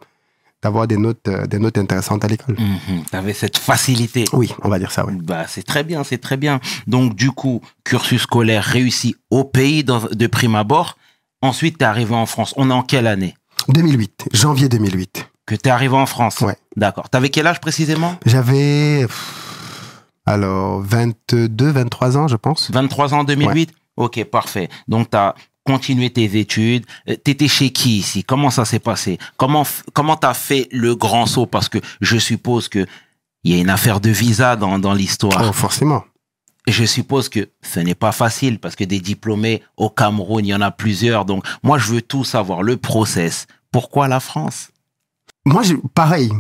d'avoir 0.63 0.87
des 0.87 0.97
notes 0.97 1.27
euh, 1.29 1.47
des 1.47 1.59
notes 1.59 1.77
intéressantes 1.79 2.25
à 2.25 2.29
l'école. 2.29 2.57
Mhm. 2.59 3.05
T'avais 3.11 3.33
cette 3.35 3.59
facilité. 3.59 4.25
Oui 4.33 4.55
on 4.63 4.69
va 4.69 4.79
dire 4.79 4.91
ça 4.93 5.05
oui. 5.07 5.15
Bah, 5.23 5.45
c'est 5.49 5.65
très 5.65 5.85
bien, 5.85 6.05
c'est 6.05 6.19
très 6.19 6.37
bien. 6.37 6.61
Donc, 6.87 7.15
du 7.15 7.31
coup, 7.31 7.61
cursus 7.85 8.23
scolaire 8.23 8.65
réussi 8.65 9.17
au 9.31 9.45
pays 9.45 9.85
de 9.85 10.27
prime 10.27 10.55
abord. 10.55 10.97
Ensuite, 11.43 11.79
t'es 11.79 11.85
arrivé 11.85 12.15
en 12.15 12.27
France. 12.27 12.55
On 12.57 12.71
est 12.71 12.75
en 12.75 12.83
quelle 12.83 13.07
année? 13.07 13.35
2008 13.69 14.29
janvier 14.33 14.69
2008. 14.69 15.29
que 15.47 15.55
t'es 15.57 15.71
arrivé 15.71 15.95
en 15.97 16.07
France? 16.07 16.41
Ouais. 16.41 16.57
D'accord. 16.77 17.09
T'avais 17.11 17.29
quel 17.31 17.47
âge 17.47 17.61
précisément? 17.61 18.17
J'avais 18.27 19.07
alors 20.25 20.81
22, 20.83 21.71
23 21.71 22.17
ans, 22.17 22.29
je 22.29 22.37
pense. 22.37 22.71
23 22.71 23.15
ans 23.15 23.21
en 23.21 23.25
2008 23.25 23.73
Ok, 23.97 24.25
parfait. 24.25 24.69
Donc, 24.89 25.11
t'as 25.11 25.35
continué 25.65 26.11
tes 26.11 26.39
études. 26.39 26.85
Euh, 27.09 27.17
T'étais 27.17 27.49
chez 27.49 27.71
qui 27.71 27.99
ici? 27.99 28.25
Comment 28.25 28.51
ça 28.51 28.65
s'est 28.65 28.79
passé? 28.79 29.19
Comment 29.37 29.65
comment 29.93 30.17
t'as 30.17 30.35
fait 30.35 30.69
le 30.73 30.95
grand 30.95 31.27
saut? 31.27 31.47
Parce 31.47 31.69
que 31.69 31.79
je 32.01 32.19
suppose 32.19 32.69
que 32.69 32.87
il 33.45 33.53
y 33.55 33.59
a 33.59 33.61
une 33.61 33.71
affaire 33.71 34.01
de 34.01 34.11
visa 34.11 34.55
dans, 34.57 34.79
dans 34.79 34.95
l'histoire. 34.95 35.49
Oh, 35.49 35.53
forcément. 35.53 36.05
Je 36.69 36.85
suppose 36.85 37.29
que 37.29 37.49
ce 37.61 37.81
n'est 37.81 37.97
pas 37.97 38.13
facile 38.13 38.61
parce 38.61 38.77
que 38.77 38.85
des 38.85 39.01
diplômés 39.01 39.63
au 39.77 39.91
Cameroun, 39.91 40.45
il 40.45 40.51
y 40.51 40.55
en 40.55 40.61
a 40.61 40.71
plusieurs. 40.71 41.25
Donc, 41.25 41.45
moi, 41.65 41.77
je 41.77 41.93
veux 41.93 42.03
tout 42.03 42.23
savoir, 42.23 42.63
le 42.63 42.77
process. 42.77 43.49
Pourquoi 43.73 44.07
la 44.07 44.21
France? 44.21 44.69
Moi, 45.45 45.65
je- 45.65 45.75
pareil. 45.93 46.31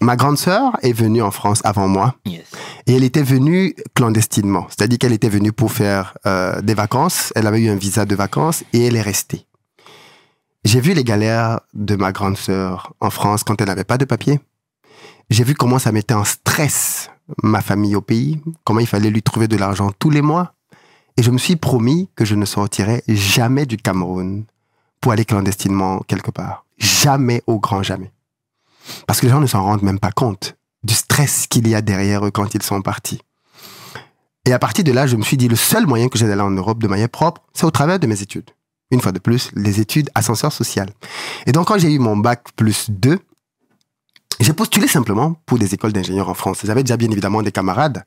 Ma 0.00 0.16
grande 0.16 0.38
sœur 0.38 0.72
est 0.82 0.92
venue 0.92 1.22
en 1.22 1.30
France 1.30 1.60
avant 1.64 1.86
moi 1.86 2.16
Yes. 2.26 2.42
et 2.86 2.96
elle 2.96 3.04
était 3.04 3.22
venue 3.22 3.74
clandestinement. 3.94 4.66
C'est-à-dire 4.68 4.98
qu'elle 4.98 5.12
était 5.12 5.28
venue 5.28 5.52
pour 5.52 5.70
faire 5.72 6.16
euh, 6.26 6.60
des 6.60 6.74
vacances. 6.74 7.32
Elle 7.36 7.46
avait 7.46 7.60
eu 7.60 7.68
un 7.70 7.76
visa 7.76 8.04
de 8.04 8.14
vacances 8.16 8.64
et 8.72 8.86
elle 8.86 8.96
est 8.96 9.02
restée. 9.02 9.46
J'ai 10.64 10.80
vu 10.80 10.92
les 10.94 11.04
galères 11.04 11.60
de 11.74 11.94
ma 11.96 12.10
grande 12.12 12.36
sœur 12.36 12.94
en 13.00 13.10
France 13.10 13.44
quand 13.44 13.60
elle 13.60 13.68
n'avait 13.68 13.84
pas 13.84 13.98
de 13.98 14.04
papier. 14.04 14.40
J'ai 15.30 15.44
vu 15.44 15.54
comment 15.54 15.78
ça 15.78 15.92
mettait 15.92 16.14
en 16.14 16.24
stress 16.24 17.10
ma 17.42 17.60
famille 17.62 17.94
au 17.94 18.00
pays, 18.00 18.40
comment 18.64 18.80
il 18.80 18.86
fallait 18.86 19.10
lui 19.10 19.22
trouver 19.22 19.46
de 19.48 19.56
l'argent 19.56 19.90
tous 19.98 20.10
les 20.10 20.22
mois. 20.22 20.54
Et 21.16 21.22
je 21.22 21.30
me 21.30 21.38
suis 21.38 21.56
promis 21.56 22.08
que 22.16 22.24
je 22.24 22.34
ne 22.34 22.44
sortirais 22.44 23.02
jamais 23.06 23.66
du 23.66 23.76
Cameroun 23.76 24.44
pour 25.00 25.12
aller 25.12 25.24
clandestinement 25.24 26.00
quelque 26.06 26.30
part. 26.30 26.64
Jamais 26.78 27.42
au 27.46 27.58
grand 27.60 27.82
jamais. 27.82 28.10
Parce 29.06 29.20
que 29.20 29.26
les 29.26 29.32
gens 29.32 29.40
ne 29.40 29.46
s'en 29.46 29.62
rendent 29.62 29.82
même 29.82 29.98
pas 30.00 30.12
compte 30.12 30.56
du 30.82 30.94
stress 30.94 31.46
qu'il 31.46 31.68
y 31.68 31.74
a 31.74 31.82
derrière 31.82 32.26
eux 32.26 32.30
quand 32.30 32.54
ils 32.54 32.62
sont 32.62 32.82
partis. 32.82 33.20
Et 34.44 34.52
à 34.52 34.58
partir 34.58 34.82
de 34.84 34.90
là, 34.92 35.06
je 35.06 35.16
me 35.16 35.22
suis 35.22 35.36
dit, 35.36 35.46
le 35.48 35.54
seul 35.56 35.86
moyen 35.86 36.08
que 36.08 36.18
j'ai 36.18 36.26
d'aller 36.26 36.42
en 36.42 36.50
Europe 36.50 36.82
de 36.82 36.88
manière 36.88 37.08
propre, 37.08 37.42
c'est 37.54 37.64
au 37.64 37.70
travers 37.70 38.00
de 38.00 38.06
mes 38.08 38.20
études. 38.22 38.50
Une 38.90 39.00
fois 39.00 39.12
de 39.12 39.20
plus, 39.20 39.50
les 39.54 39.80
études 39.80 40.10
ascenseur 40.14 40.52
social. 40.52 40.90
Et 41.46 41.52
donc, 41.52 41.68
quand 41.68 41.78
j'ai 41.78 41.92
eu 41.92 41.98
mon 41.98 42.16
bac 42.16 42.48
plus 42.56 42.90
2, 42.90 43.18
J'ai 44.42 44.54
postulé 44.54 44.88
simplement 44.88 45.36
pour 45.46 45.58
des 45.58 45.72
écoles 45.72 45.92
d'ingénieurs 45.92 46.28
en 46.28 46.34
France. 46.34 46.58
J'avais 46.64 46.82
déjà 46.82 46.96
bien 46.96 47.10
évidemment 47.10 47.42
des 47.42 47.52
camarades 47.52 48.02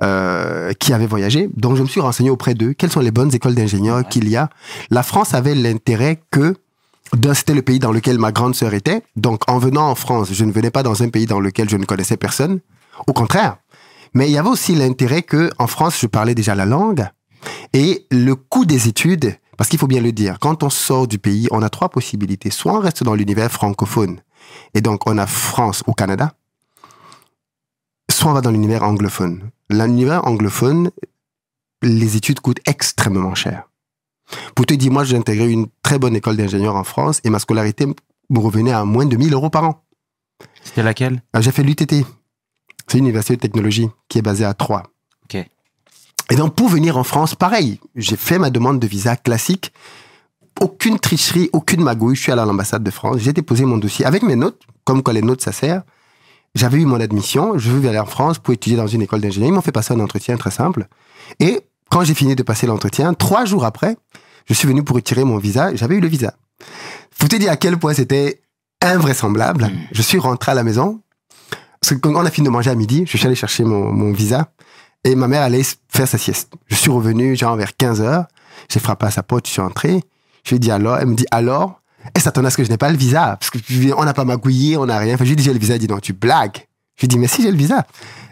euh, 0.00 0.72
qui 0.74 0.92
avaient 0.92 1.08
voyagé, 1.08 1.48
donc 1.56 1.76
je 1.76 1.82
me 1.82 1.88
suis 1.88 2.00
renseigné 2.00 2.30
auprès 2.30 2.54
d'eux. 2.54 2.72
Quelles 2.72 2.92
sont 2.92 3.00
les 3.00 3.10
bonnes 3.10 3.34
écoles 3.34 3.56
d'ingénieurs 3.56 4.06
qu'il 4.08 4.28
y 4.28 4.36
a? 4.36 4.48
La 4.90 5.02
France 5.02 5.34
avait 5.34 5.56
l'intérêt 5.56 6.22
que 6.30 6.54
c'était 7.34 7.54
le 7.54 7.62
pays 7.62 7.78
dans 7.78 7.92
lequel 7.92 8.18
ma 8.18 8.32
grande 8.32 8.54
sœur 8.54 8.74
était. 8.74 9.02
Donc, 9.16 9.48
en 9.48 9.58
venant 9.58 9.90
en 9.90 9.94
France, 9.94 10.28
je 10.32 10.44
ne 10.44 10.52
venais 10.52 10.70
pas 10.70 10.82
dans 10.82 11.02
un 11.02 11.08
pays 11.08 11.26
dans 11.26 11.40
lequel 11.40 11.68
je 11.68 11.76
ne 11.76 11.84
connaissais 11.84 12.16
personne. 12.16 12.60
Au 13.06 13.12
contraire. 13.12 13.58
Mais 14.14 14.28
il 14.28 14.32
y 14.32 14.38
avait 14.38 14.48
aussi 14.48 14.74
l'intérêt 14.74 15.22
que, 15.22 15.50
en 15.58 15.66
France, 15.66 15.98
je 16.00 16.06
parlais 16.06 16.34
déjà 16.34 16.54
la 16.54 16.64
langue. 16.64 17.06
Et 17.72 18.06
le 18.10 18.34
coût 18.34 18.64
des 18.64 18.88
études, 18.88 19.36
parce 19.56 19.68
qu'il 19.68 19.78
faut 19.78 19.86
bien 19.86 20.00
le 20.00 20.12
dire, 20.12 20.38
quand 20.40 20.62
on 20.62 20.70
sort 20.70 21.06
du 21.06 21.18
pays, 21.18 21.48
on 21.50 21.62
a 21.62 21.68
trois 21.68 21.88
possibilités. 21.88 22.50
Soit 22.50 22.72
on 22.72 22.80
reste 22.80 23.02
dans 23.02 23.14
l'univers 23.14 23.50
francophone, 23.50 24.20
et 24.74 24.80
donc 24.80 25.06
on 25.06 25.18
a 25.18 25.26
France 25.26 25.82
au 25.86 25.92
Canada, 25.92 26.34
soit 28.10 28.30
on 28.30 28.34
va 28.34 28.40
dans 28.40 28.50
l'univers 28.50 28.82
anglophone. 28.82 29.50
L'univers 29.70 30.26
anglophone, 30.26 30.90
les 31.82 32.16
études 32.16 32.40
coûtent 32.40 32.60
extrêmement 32.66 33.34
cher. 33.34 33.68
Pour 34.54 34.66
te 34.66 34.74
dire, 34.74 34.90
moi, 34.92 35.04
j'ai 35.04 35.16
intégré 35.16 35.50
une 35.50 35.66
très 35.82 35.98
bonne 35.98 36.16
école 36.16 36.36
d'ingénieur 36.36 36.74
en 36.76 36.84
France 36.84 37.20
et 37.24 37.30
ma 37.30 37.38
scolarité 37.38 37.86
me 38.28 38.38
revenait 38.38 38.72
à 38.72 38.84
moins 38.84 39.06
de 39.06 39.16
1000 39.16 39.32
euros 39.32 39.50
par 39.50 39.64
an. 39.64 39.82
C'était 40.62 40.82
laquelle? 40.82 41.22
Euh, 41.36 41.40
J'ai 41.40 41.52
fait 41.52 41.62
l'UTT. 41.62 42.04
C'est 42.88 42.98
une 42.98 43.04
université 43.04 43.36
de 43.36 43.40
technologie 43.40 43.88
qui 44.08 44.18
est 44.18 44.22
basée 44.22 44.44
à 44.44 44.54
Troyes. 44.54 44.82
Ok. 45.24 45.36
Et 46.30 46.34
donc, 46.36 46.54
pour 46.54 46.68
venir 46.68 46.96
en 46.96 47.04
France, 47.04 47.34
pareil, 47.34 47.80
j'ai 47.94 48.16
fait 48.16 48.38
ma 48.38 48.50
demande 48.50 48.80
de 48.80 48.86
visa 48.86 49.16
classique. 49.16 49.72
Aucune 50.60 50.98
tricherie, 50.98 51.50
aucune 51.52 51.82
magouille. 51.82 52.16
Je 52.16 52.22
suis 52.22 52.32
allé 52.32 52.40
à 52.42 52.46
l'ambassade 52.46 52.82
de 52.82 52.90
France. 52.90 53.18
J'ai 53.18 53.32
déposé 53.32 53.64
mon 53.64 53.76
dossier 53.78 54.04
avec 54.04 54.22
mes 54.22 54.36
notes, 54.36 54.62
comme 54.84 55.02
quoi 55.02 55.12
les 55.12 55.22
notes, 55.22 55.42
ça 55.42 55.52
sert. 55.52 55.82
J'avais 56.54 56.78
eu 56.78 56.86
mon 56.86 56.98
admission. 57.00 57.58
Je 57.58 57.70
veux 57.70 57.86
aller 57.88 57.98
en 57.98 58.06
France 58.06 58.38
pour 58.38 58.54
étudier 58.54 58.76
dans 58.78 58.86
une 58.86 59.02
école 59.02 59.20
d'ingénieur. 59.20 59.50
Ils 59.50 59.52
m'ont 59.52 59.60
fait 59.60 59.72
passer 59.72 59.92
un 59.94 60.00
entretien 60.00 60.36
très 60.36 60.50
simple. 60.50 60.88
Et 61.38 61.60
quand 61.90 62.04
j'ai 62.04 62.14
fini 62.14 62.34
de 62.34 62.42
passer 62.42 62.66
l'entretien, 62.66 63.14
trois 63.14 63.44
jours 63.44 63.64
après, 63.64 63.96
je 64.46 64.54
suis 64.54 64.68
venu 64.68 64.82
pour 64.82 64.96
retirer 64.96 65.24
mon 65.24 65.38
visa. 65.38 65.74
J'avais 65.74 65.96
eu 65.96 66.00
le 66.00 66.08
visa. 66.08 66.34
Faut 67.10 67.28
te 67.28 67.36
dire 67.36 67.50
à 67.50 67.56
quel 67.56 67.76
point 67.78 67.94
c'était 67.94 68.40
invraisemblable. 68.82 69.70
Je 69.92 70.02
suis 70.02 70.18
rentré 70.18 70.52
à 70.52 70.54
la 70.54 70.62
maison. 70.62 71.00
Parce 71.80 71.94
que 71.94 71.98
quand 71.98 72.14
on 72.14 72.24
a 72.24 72.30
fini 72.30 72.46
de 72.46 72.50
manger 72.50 72.70
à 72.70 72.74
midi, 72.74 73.04
je 73.06 73.16
suis 73.16 73.26
allé 73.26 73.36
chercher 73.36 73.64
mon, 73.64 73.92
mon 73.92 74.12
visa. 74.12 74.50
Et 75.04 75.14
ma 75.14 75.28
mère 75.28 75.42
allait 75.42 75.62
faire 75.88 76.08
sa 76.08 76.18
sieste. 76.18 76.52
Je 76.66 76.74
suis 76.74 76.90
revenu, 76.90 77.36
genre 77.36 77.56
vers 77.56 77.76
15 77.76 78.00
heures. 78.00 78.26
J'ai 78.68 78.80
frappé 78.80 79.06
à 79.06 79.10
sa 79.10 79.22
porte, 79.22 79.46
je 79.46 79.52
suis 79.52 79.60
entré. 79.60 80.02
Je 80.44 80.50
lui 80.50 80.56
ai 80.56 80.58
dit 80.58 80.70
alors? 80.70 80.98
Elle 80.98 81.06
me 81.06 81.14
dit 81.14 81.26
alors? 81.30 81.80
Elle 82.14 82.22
s'attendait 82.22 82.48
à 82.48 82.50
ce 82.50 82.56
que 82.56 82.64
je 82.64 82.70
n'ai 82.70 82.76
pas 82.76 82.90
le 82.90 82.96
visa. 82.96 83.36
Parce 83.38 83.50
que 83.50 83.58
on 83.96 84.04
n'a 84.04 84.14
pas 84.14 84.24
magouillé, 84.24 84.76
on 84.76 84.86
n'a 84.86 84.98
rien. 84.98 85.14
Enfin, 85.14 85.24
je 85.24 85.28
lui 85.30 85.34
ai 85.34 85.36
dit 85.36 85.44
j'ai 85.44 85.52
le 85.52 85.58
visa. 85.58 85.74
Elle 85.74 85.80
dit 85.80 85.88
non, 85.88 85.98
tu 85.98 86.12
blagues. 86.12 86.66
Je 86.96 87.02
lui 87.02 87.04
ai 87.04 87.08
dit 87.08 87.18
mais 87.18 87.28
si 87.28 87.42
j'ai 87.42 87.50
le 87.50 87.56
visa. 87.56 87.86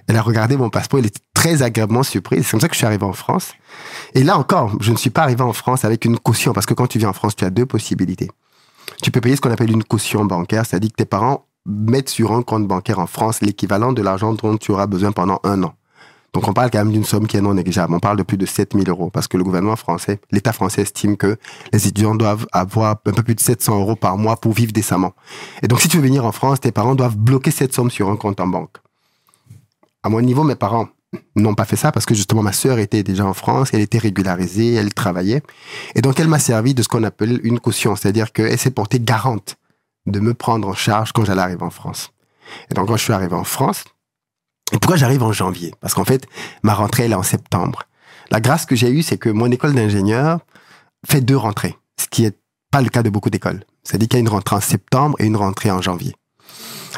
Elle 0.07 0.17
a 0.17 0.23
regardé 0.23 0.57
mon 0.57 0.71
passeport. 0.71 1.01
Elle 1.01 1.07
était 1.07 1.21
très 1.33 1.63
agréablement 1.63 2.03
surprise. 2.03 2.45
C'est 2.45 2.51
comme 2.53 2.61
ça 2.61 2.69
que 2.69 2.75
je 2.75 2.79
suis 2.79 2.87
arrivé 2.87 3.05
en 3.05 3.13
France. 3.13 3.53
Et 4.15 4.23
là 4.23 4.39
encore, 4.39 4.73
je 4.81 4.93
ne 4.93 4.97
suis 4.97 5.11
pas 5.11 5.23
arrivé 5.23 5.43
en 5.43 5.53
France 5.53 5.85
avec 5.85 6.05
une 6.05 6.19
caution. 6.19 6.53
Parce 6.53 6.67
que 6.67 6.75
quand 6.75 6.87
tu 6.87 6.99
viens 6.99 7.11
en 7.11 7.15
France, 7.15 7.37
tu 7.37 7.45
as 7.45 7.51
deux 7.51 7.67
possibilités. 7.67 8.31
Tu 9.03 9.11
peux 9.11 9.21
payer 9.21 9.37
ce 9.37 9.41
qu'on 9.41 9.51
appelle 9.51 9.71
une 9.71 9.85
caution 9.85 10.25
bancaire. 10.25 10.67
C'est-à-dire 10.67 10.91
que 10.91 10.97
tes 10.97 11.07
parents 11.07 11.47
mettent 11.67 12.11
sur 12.11 12.33
un 12.33 12.43
compte 12.43 12.67
bancaire 12.67 12.99
en 12.99 13.07
France 13.07 13.41
l'équivalent 13.41 13.93
de 13.93 14.03
l'argent 14.03 14.35
dont 14.35 14.57
tu 14.57 14.73
auras 14.73 14.87
besoin 14.87 15.13
pendant 15.13 15.41
un 15.45 15.63
an. 15.63 15.75
Donc 16.35 16.49
on 16.49 16.53
parle 16.53 16.71
quand 16.71 16.79
même 16.79 16.91
d'une 16.91 17.05
somme 17.05 17.29
qui 17.29 17.37
est 17.37 17.41
non 17.41 17.55
négligeable. 17.55 17.95
On 17.95 18.01
parle 18.01 18.19
de 18.19 18.25
plus 18.25 18.37
de 18.37 18.45
7000 18.45 18.89
euros 18.91 19.09
parce 19.09 19.29
que 19.29 19.37
le 19.37 19.45
gouvernement 19.45 19.77
français, 19.77 20.21
l'État 20.33 20.53
français 20.53 20.83
estime 20.83 21.17
que 21.17 21.37
les 21.73 21.87
étudiants 21.87 22.17
doivent 22.17 22.47
avoir 22.53 22.97
un 23.07 23.13
peu 23.13 23.23
plus 23.23 23.37
de 23.37 23.41
700 23.41 23.79
euros 23.79 23.95
par 23.95 24.19
mois 24.19 24.37
pour 24.37 24.53
vivre 24.53 24.73
décemment. 24.73 25.13
Et 25.63 25.69
donc 25.69 25.81
si 25.81 25.89
tu 25.89 25.97
veux 25.99 26.03
venir 26.03 26.25
en 26.25 26.33
France, 26.33 26.61
tes 26.61 26.73
parents 26.73 26.97
doivent 26.97 27.17
bloquer 27.17 27.53
cette 27.53 27.73
somme 27.73 27.91
sur 27.91 28.11
un 28.11 28.17
compte 28.17 28.41
en 28.41 28.49
banque. 28.49 28.77
À 30.03 30.09
mon 30.09 30.21
niveau, 30.21 30.43
mes 30.43 30.57
parents 30.57 30.89
n'ont 31.37 31.55
pas 31.55 31.65
fait 31.65 31.77
ça 31.77 31.93
parce 31.93 32.05
que 32.05 32.17
justement 32.17 32.43
ma 32.43 32.53
sœur 32.53 32.81
était 32.81 33.05
déjà 33.05 33.25
en 33.25 33.35
France, 33.35 33.71
elle 33.73 33.81
était 33.81 33.99
régularisée, 33.99 34.75
elle 34.75 34.93
travaillait. 34.93 35.43
Et 35.95 36.03
donc 36.03 36.19
elle 36.19 36.29
m'a 36.29 36.41
servi 36.41 36.75
de 36.75 36.83
ce 36.83 36.89
qu'on 36.89 37.05
appelle 37.05 37.41
une 37.45 37.61
caution, 37.61 37.95
c'est-à-dire 37.95 38.33
qu'elle 38.33 38.59
s'est 38.59 38.73
portée 38.73 38.99
garante 38.99 39.57
de 40.07 40.19
me 40.19 40.35
prendre 40.35 40.67
en 40.67 40.75
charge 40.75 41.13
quand 41.13 41.25
j'allais 41.25 41.43
arriver 41.43 41.63
en 41.63 41.71
France. 41.71 42.11
Et 42.71 42.75
donc 42.75 42.89
quand 42.89 42.97
je 42.97 43.05
suis 43.05 43.13
arrivé 43.13 43.35
en 43.35 43.45
France, 43.45 43.85
et 44.73 44.79
pourquoi 44.79 44.97
j'arrive 44.97 45.23
en 45.23 45.33
janvier? 45.33 45.75
Parce 45.81 45.95
qu'en 45.95 46.05
fait, 46.05 46.27
ma 46.63 46.75
rentrée, 46.75 47.05
elle 47.05 47.13
est 47.13 47.17
en 47.17 47.23
septembre. 47.23 47.83
La 48.31 48.41
grâce 48.41 48.67
que 48.67 48.75
j'ai 48.75 48.91
eue, 48.91 49.03
c'est 49.03 49.19
que 49.19 49.29
mon 49.29 49.51
école 49.51 49.75
d'ingénieur 49.75 50.41
fait 51.07 51.21
deux 51.21 51.37
rentrées, 51.37 51.77
ce 52.01 52.07
qui 52.09 52.25
est 52.25 52.37
pas 52.71 52.81
le 52.81 52.89
cas 52.89 53.03
de 53.03 53.11
beaucoup 53.11 53.31
d'écoles. 53.31 53.65
C'est-à-dire 53.83 54.09
qu'il 54.09 54.17
y 54.17 54.21
a 54.21 54.21
une 54.21 54.29
rentrée 54.29 54.57
en 54.57 54.61
septembre 54.61 55.17
et 55.21 55.27
une 55.27 55.37
rentrée 55.37 55.71
en 55.71 55.83
janvier. 55.83 56.15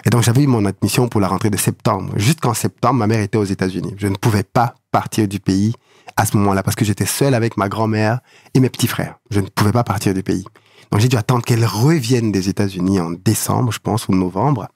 Et 0.04 0.10
donc, 0.10 0.22
j'avais 0.22 0.42
eu 0.42 0.46
mon 0.46 0.64
admission 0.64 1.08
pour 1.08 1.20
la 1.20 1.28
rentrée 1.28 1.50
de 1.50 1.56
septembre. 1.56 2.12
Jusqu'en 2.16 2.54
septembre, 2.54 2.94
ma 2.94 3.06
mère 3.06 3.20
était 3.20 3.38
aux 3.38 3.44
États-Unis. 3.44 3.94
Je 3.98 4.06
ne 4.06 4.14
pouvais 4.14 4.44
pas 4.44 4.74
partir 4.92 5.26
du 5.26 5.40
pays 5.40 5.74
à 6.16 6.26
ce 6.26 6.36
moment-là 6.36 6.62
parce 6.62 6.76
que 6.76 6.84
j'étais 6.84 7.06
seul 7.06 7.34
avec 7.34 7.56
ma 7.56 7.68
grand-mère 7.68 8.20
et 8.54 8.60
mes 8.60 8.70
petits 8.70 8.86
frères. 8.86 9.16
Je 9.30 9.40
ne 9.40 9.48
pouvais 9.48 9.72
pas 9.72 9.84
partir 9.84 10.14
du 10.14 10.22
pays. 10.22 10.44
Donc, 10.92 11.00
j'ai 11.00 11.08
dû 11.08 11.16
attendre 11.16 11.44
qu'elle 11.44 11.64
revienne 11.64 12.30
des 12.30 12.48
États-Unis 12.48 13.00
en 13.00 13.10
décembre, 13.10 13.72
je 13.72 13.80
pense, 13.80 14.06
ou 14.08 14.12
novembre. 14.12 14.68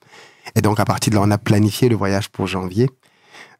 Et 0.55 0.61
donc, 0.61 0.79
à 0.79 0.85
partir 0.85 1.11
de 1.11 1.17
là, 1.17 1.23
on 1.25 1.31
a 1.31 1.37
planifié 1.37 1.89
le 1.89 1.95
voyage 1.95 2.29
pour 2.29 2.47
janvier. 2.47 2.89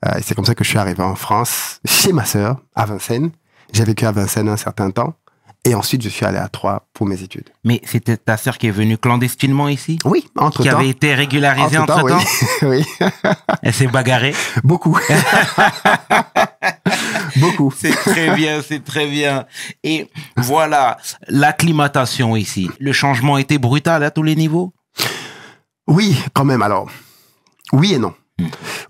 Euh, 0.06 0.18
et 0.18 0.22
c'est 0.22 0.36
comme 0.36 0.46
ça 0.46 0.56
que 0.56 0.64
je 0.64 0.70
suis 0.70 0.80
arrivé 0.80 1.04
en 1.04 1.16
France, 1.16 1.80
chez 1.86 2.12
ma 2.12 2.26
sœur, 2.26 2.58
à 2.76 2.86
Vincennes. 2.86 3.32
J'ai 3.74 3.84
vécu 3.84 4.06
à 4.06 4.12
Vincennes 4.12 4.50
un 4.50 4.58
certain 4.58 4.92
temps. 4.92 5.14
Et 5.64 5.76
ensuite, 5.76 6.02
je 6.02 6.10
suis 6.10 6.26
allé 6.26 6.40
à 6.40 6.48
Troyes 6.48 6.88
pour 6.92 7.06
mes 7.06 7.22
études. 7.22 7.50
Mais 7.64 7.82
c'était 7.86 8.18
ta 8.18 8.36
sœur 8.36 8.58
qui 8.58 8.66
est 8.66 8.72
venue 8.72 8.98
clandestinement 8.98 9.70
ici? 9.70 10.00
Oui, 10.06 10.24
Qui 10.24 10.30
entre-temps. 10.44 10.78
avait 10.80 10.90
été 10.90 11.14
régularisée 11.14 11.78
Entre-temps, 11.78 12.00
entre-temps? 12.00 12.18
oui. 12.64 12.84
oui. 13.04 13.32
Elle 13.62 13.74
s'est 13.74 13.86
bagarrée? 13.86 14.34
Beaucoup. 14.64 14.98
Beaucoup. 17.38 17.74
C'est 17.78 17.92
très 17.92 18.36
bien, 18.36 18.62
c'est 18.68 18.84
très 18.84 19.08
bien. 19.08 19.46
Et 19.84 20.10
voilà, 20.36 20.98
l'acclimatation 21.28 22.36
ici. 22.36 22.70
Le 22.80 22.92
changement 22.92 23.38
été 23.38 23.58
brutal 23.58 24.04
à 24.04 24.12
tous 24.12 24.24
les 24.24 24.36
niveaux? 24.36 24.74
Oui, 25.88 26.18
quand 26.34 26.46
même. 26.46 26.62
Alors, 26.62 26.90
oui 27.74 27.94
et 27.94 28.00
non. 28.00 28.14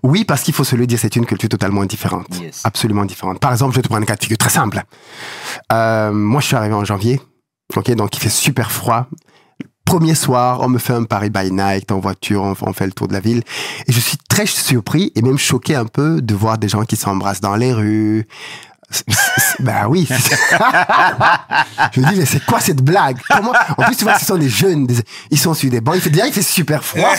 Oui, 0.02 0.24
parce 0.24 0.42
qu'il 0.42 0.54
faut 0.54 0.64
se 0.64 0.76
le 0.76 0.86
dire, 0.86 0.98
c'est 0.98 1.14
une 1.16 1.26
culture 1.26 1.48
totalement 1.48 1.84
différente. 1.84 2.26
Yes. 2.40 2.62
Absolument 2.64 3.04
différente. 3.04 3.38
Par 3.38 3.52
exemple, 3.52 3.72
je 3.72 3.76
vais 3.76 3.82
te 3.82 3.88
prendre 3.88 4.02
un 4.02 4.06
cas 4.06 4.16
de 4.16 4.22
figure 4.22 4.38
très 4.38 4.50
simple. 4.50 4.82
Euh, 5.72 6.10
moi, 6.10 6.40
je 6.40 6.46
suis 6.46 6.56
arrivé 6.56 6.74
en 6.74 6.84
janvier. 6.84 7.20
Ok, 7.76 7.90
donc 7.92 8.16
il 8.16 8.20
fait 8.20 8.30
super 8.30 8.70
froid. 8.70 9.08
Premier 9.84 10.14
soir, 10.14 10.60
on 10.60 10.68
me 10.68 10.78
fait 10.78 10.92
un 10.92 11.04
Paris 11.04 11.30
by 11.30 11.50
night 11.50 11.90
en 11.90 11.98
voiture, 11.98 12.42
on, 12.42 12.54
on 12.62 12.72
fait 12.72 12.86
le 12.86 12.92
tour 12.92 13.08
de 13.08 13.12
la 13.12 13.20
ville. 13.20 13.42
Et 13.86 13.92
je 13.92 14.00
suis 14.00 14.16
très 14.28 14.46
surpris 14.46 15.12
et 15.14 15.22
même 15.22 15.38
choqué 15.38 15.74
un 15.74 15.86
peu 15.86 16.22
de 16.22 16.34
voir 16.34 16.56
des 16.56 16.68
gens 16.68 16.84
qui 16.84 16.96
s'embrassent 16.96 17.40
dans 17.40 17.56
les 17.56 17.72
rues. 17.72 18.26
Ben 19.60 19.86
oui. 19.88 20.08
je 21.92 22.00
me 22.00 22.10
dis, 22.12 22.18
mais 22.18 22.24
c'est 22.26 22.44
quoi 22.44 22.60
cette 22.60 22.82
blague? 22.82 23.18
En 23.76 23.82
plus, 23.84 23.96
tu 23.96 24.04
vois, 24.04 24.18
ce 24.18 24.26
sont 24.26 24.36
des 24.36 24.48
jeunes. 24.48 24.86
Ils 25.30 25.38
sont 25.38 25.54
sur 25.54 25.70
des 25.70 25.80
bancs. 25.80 25.94
Il 25.94 26.00
fait, 26.00 26.10
déjà, 26.10 26.26
il 26.26 26.32
fait 26.32 26.42
super 26.42 26.82
froid. 26.84 27.12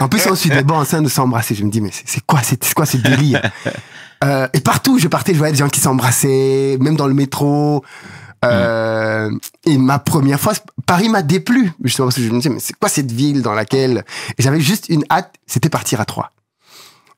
En 0.00 0.08
plus, 0.08 0.18
ils 0.20 0.28
sont 0.28 0.34
sur 0.34 0.50
des 0.50 0.62
bancs 0.62 0.78
en 0.82 0.84
train 0.84 1.02
de 1.02 1.08
s'embrasser. 1.08 1.54
Je 1.54 1.64
me 1.64 1.70
dis, 1.70 1.80
mais 1.80 1.90
c'est 1.92 2.20
quoi, 2.26 2.40
quoi 2.74 2.86
ce 2.86 2.96
délire? 2.98 3.40
Euh, 4.24 4.48
Et 4.52 4.60
partout 4.60 4.94
où 4.96 4.98
je 4.98 5.08
partais, 5.08 5.32
je 5.32 5.38
voyais 5.38 5.52
des 5.52 5.58
gens 5.58 5.68
qui 5.68 5.80
s'embrassaient, 5.80 6.76
même 6.80 6.96
dans 6.96 7.06
le 7.06 7.14
métro. 7.14 7.84
Euh, 8.44 9.30
Et 9.64 9.78
ma 9.78 9.98
première 9.98 10.40
fois, 10.40 10.52
Paris 10.86 11.08
m'a 11.08 11.22
déplu. 11.22 11.72
Justement, 11.82 12.08
parce 12.08 12.16
que 12.16 12.22
je 12.22 12.30
me 12.30 12.36
disais, 12.36 12.50
mais 12.50 12.60
c'est 12.60 12.76
quoi 12.78 12.88
cette 12.88 13.10
ville 13.10 13.40
dans 13.42 13.54
laquelle... 13.54 14.04
Et 14.38 14.42
j'avais 14.42 14.60
juste 14.60 14.88
une 14.88 15.04
hâte, 15.10 15.32
c'était 15.46 15.70
partir 15.70 16.00
à 16.00 16.04
Troyes. 16.04 16.30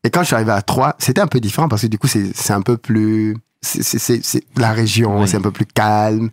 Et 0.05 0.11
quand 0.11 0.21
je 0.21 0.27
suis 0.27 0.35
arrivé 0.37 0.53
à 0.53 0.63
Troyes, 0.63 0.95
c'était 1.01 1.21
un 1.21 1.27
peu 1.27 1.41
différent 1.41 1.69
parce 1.69 1.83
que 1.83 1.89
du 1.89 1.99
coup, 1.99 2.07
c'est 2.07 2.53
un 2.53 2.61
peu 2.63 2.77
plus... 2.77 3.37
c'est- 3.67 4.45
la 4.57 4.73
région, 4.73 5.21
Oui. 5.21 5.29
c'est 5.29 5.37
un 5.37 5.41
peu 5.43 5.51
plus 5.51 5.67
calme. 5.67 6.31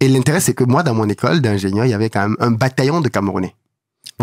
Et 0.00 0.08
l'intérêt, 0.08 0.40
c'est 0.40 0.54
que 0.54 0.64
moi, 0.64 0.82
dans 0.82 0.94
mon 0.94 1.08
école 1.08 1.40
d'ingénieur, 1.40 1.84
il 1.84 1.90
y 1.90 1.94
avait 1.94 2.10
quand 2.10 2.22
même 2.22 2.36
un 2.40 2.50
bataillon 2.50 3.00
de 3.00 3.08
Camerounais 3.08 3.54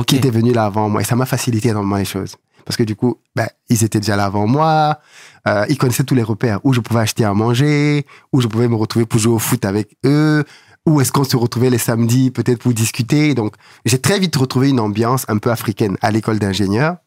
qui 0.08 0.16
étaient 0.16 0.30
venus 0.30 0.54
là 0.56 0.66
avant 0.66 0.90
moi. 0.90 1.02
Et 1.02 1.04
ça 1.04 1.16
m'a 1.16 1.26
facilité 1.26 1.70
énormément 1.70 1.98
les 1.98 2.06
choses. 2.06 2.36
Parce 2.66 2.78
que 2.78 2.84
du 2.84 2.96
coup, 2.96 3.18
ben, 3.36 3.48
ils 3.70 3.84
étaient 3.84 4.00
déjà 4.00 4.16
là 4.16 4.26
avant 4.26 4.46
moi. 4.48 5.00
Euh, 5.48 5.66
ils 5.70 5.78
connaissaient 5.78 6.04
tous 6.04 6.16
les 6.16 6.24
repères 6.24 6.60
où 6.64 6.74
je 6.74 6.80
pouvais 6.82 7.00
acheter 7.02 7.26
à 7.26 7.34
manger, 7.34 8.06
où 8.32 8.42
je 8.42 8.48
pouvais 8.48 8.68
me 8.68 8.76
retrouver 8.76 9.06
pour 9.06 9.20
jouer 9.20 9.34
au 9.34 9.40
foot 9.40 9.66
avec 9.66 9.98
eux, 10.06 10.44
où 10.86 11.02
est-ce 11.02 11.12
qu'on 11.12 11.24
se 11.24 11.36
retrouvait 11.36 11.70
les 11.70 11.78
samedis 11.78 12.32
peut-être 12.32 12.60
pour 12.60 12.74
discuter. 12.74 13.34
Donc, 13.34 13.56
j'ai 13.86 14.00
très 14.00 14.20
vite 14.20 14.36
retrouvé 14.36 14.70
une 14.70 14.80
ambiance 14.80 15.26
un 15.30 15.38
peu 15.38 15.52
africaine 15.52 15.98
à 16.02 16.12
l'école 16.12 16.40
d'ingénieur, 16.40 16.98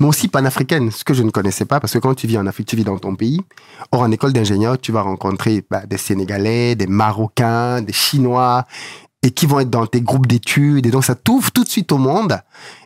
mais 0.00 0.06
aussi 0.06 0.28
panafricaine, 0.28 0.90
ce 0.90 1.04
que 1.04 1.14
je 1.14 1.22
ne 1.22 1.30
connaissais 1.30 1.64
pas, 1.64 1.80
parce 1.80 1.92
que 1.92 1.98
quand 1.98 2.14
tu 2.14 2.26
vis 2.26 2.38
en 2.38 2.46
Afrique, 2.46 2.68
tu 2.68 2.76
vis 2.76 2.84
dans 2.84 2.98
ton 2.98 3.14
pays. 3.14 3.40
Or, 3.92 4.02
en 4.02 4.10
école 4.10 4.32
d'ingénieur, 4.32 4.78
tu 4.78 4.92
vas 4.92 5.02
rencontrer 5.02 5.64
bah, 5.70 5.86
des 5.86 5.96
Sénégalais, 5.98 6.74
des 6.74 6.86
Marocains, 6.86 7.82
des 7.82 7.92
Chinois, 7.92 8.66
et 9.22 9.30
qui 9.30 9.46
vont 9.46 9.58
être 9.58 9.70
dans 9.70 9.86
tes 9.86 10.00
groupes 10.00 10.26
d'études. 10.26 10.86
Et 10.86 10.90
donc, 10.90 11.04
ça 11.04 11.14
t'ouvre 11.14 11.50
tout 11.50 11.64
de 11.64 11.68
suite 11.68 11.90
au 11.90 11.98
monde 11.98 12.40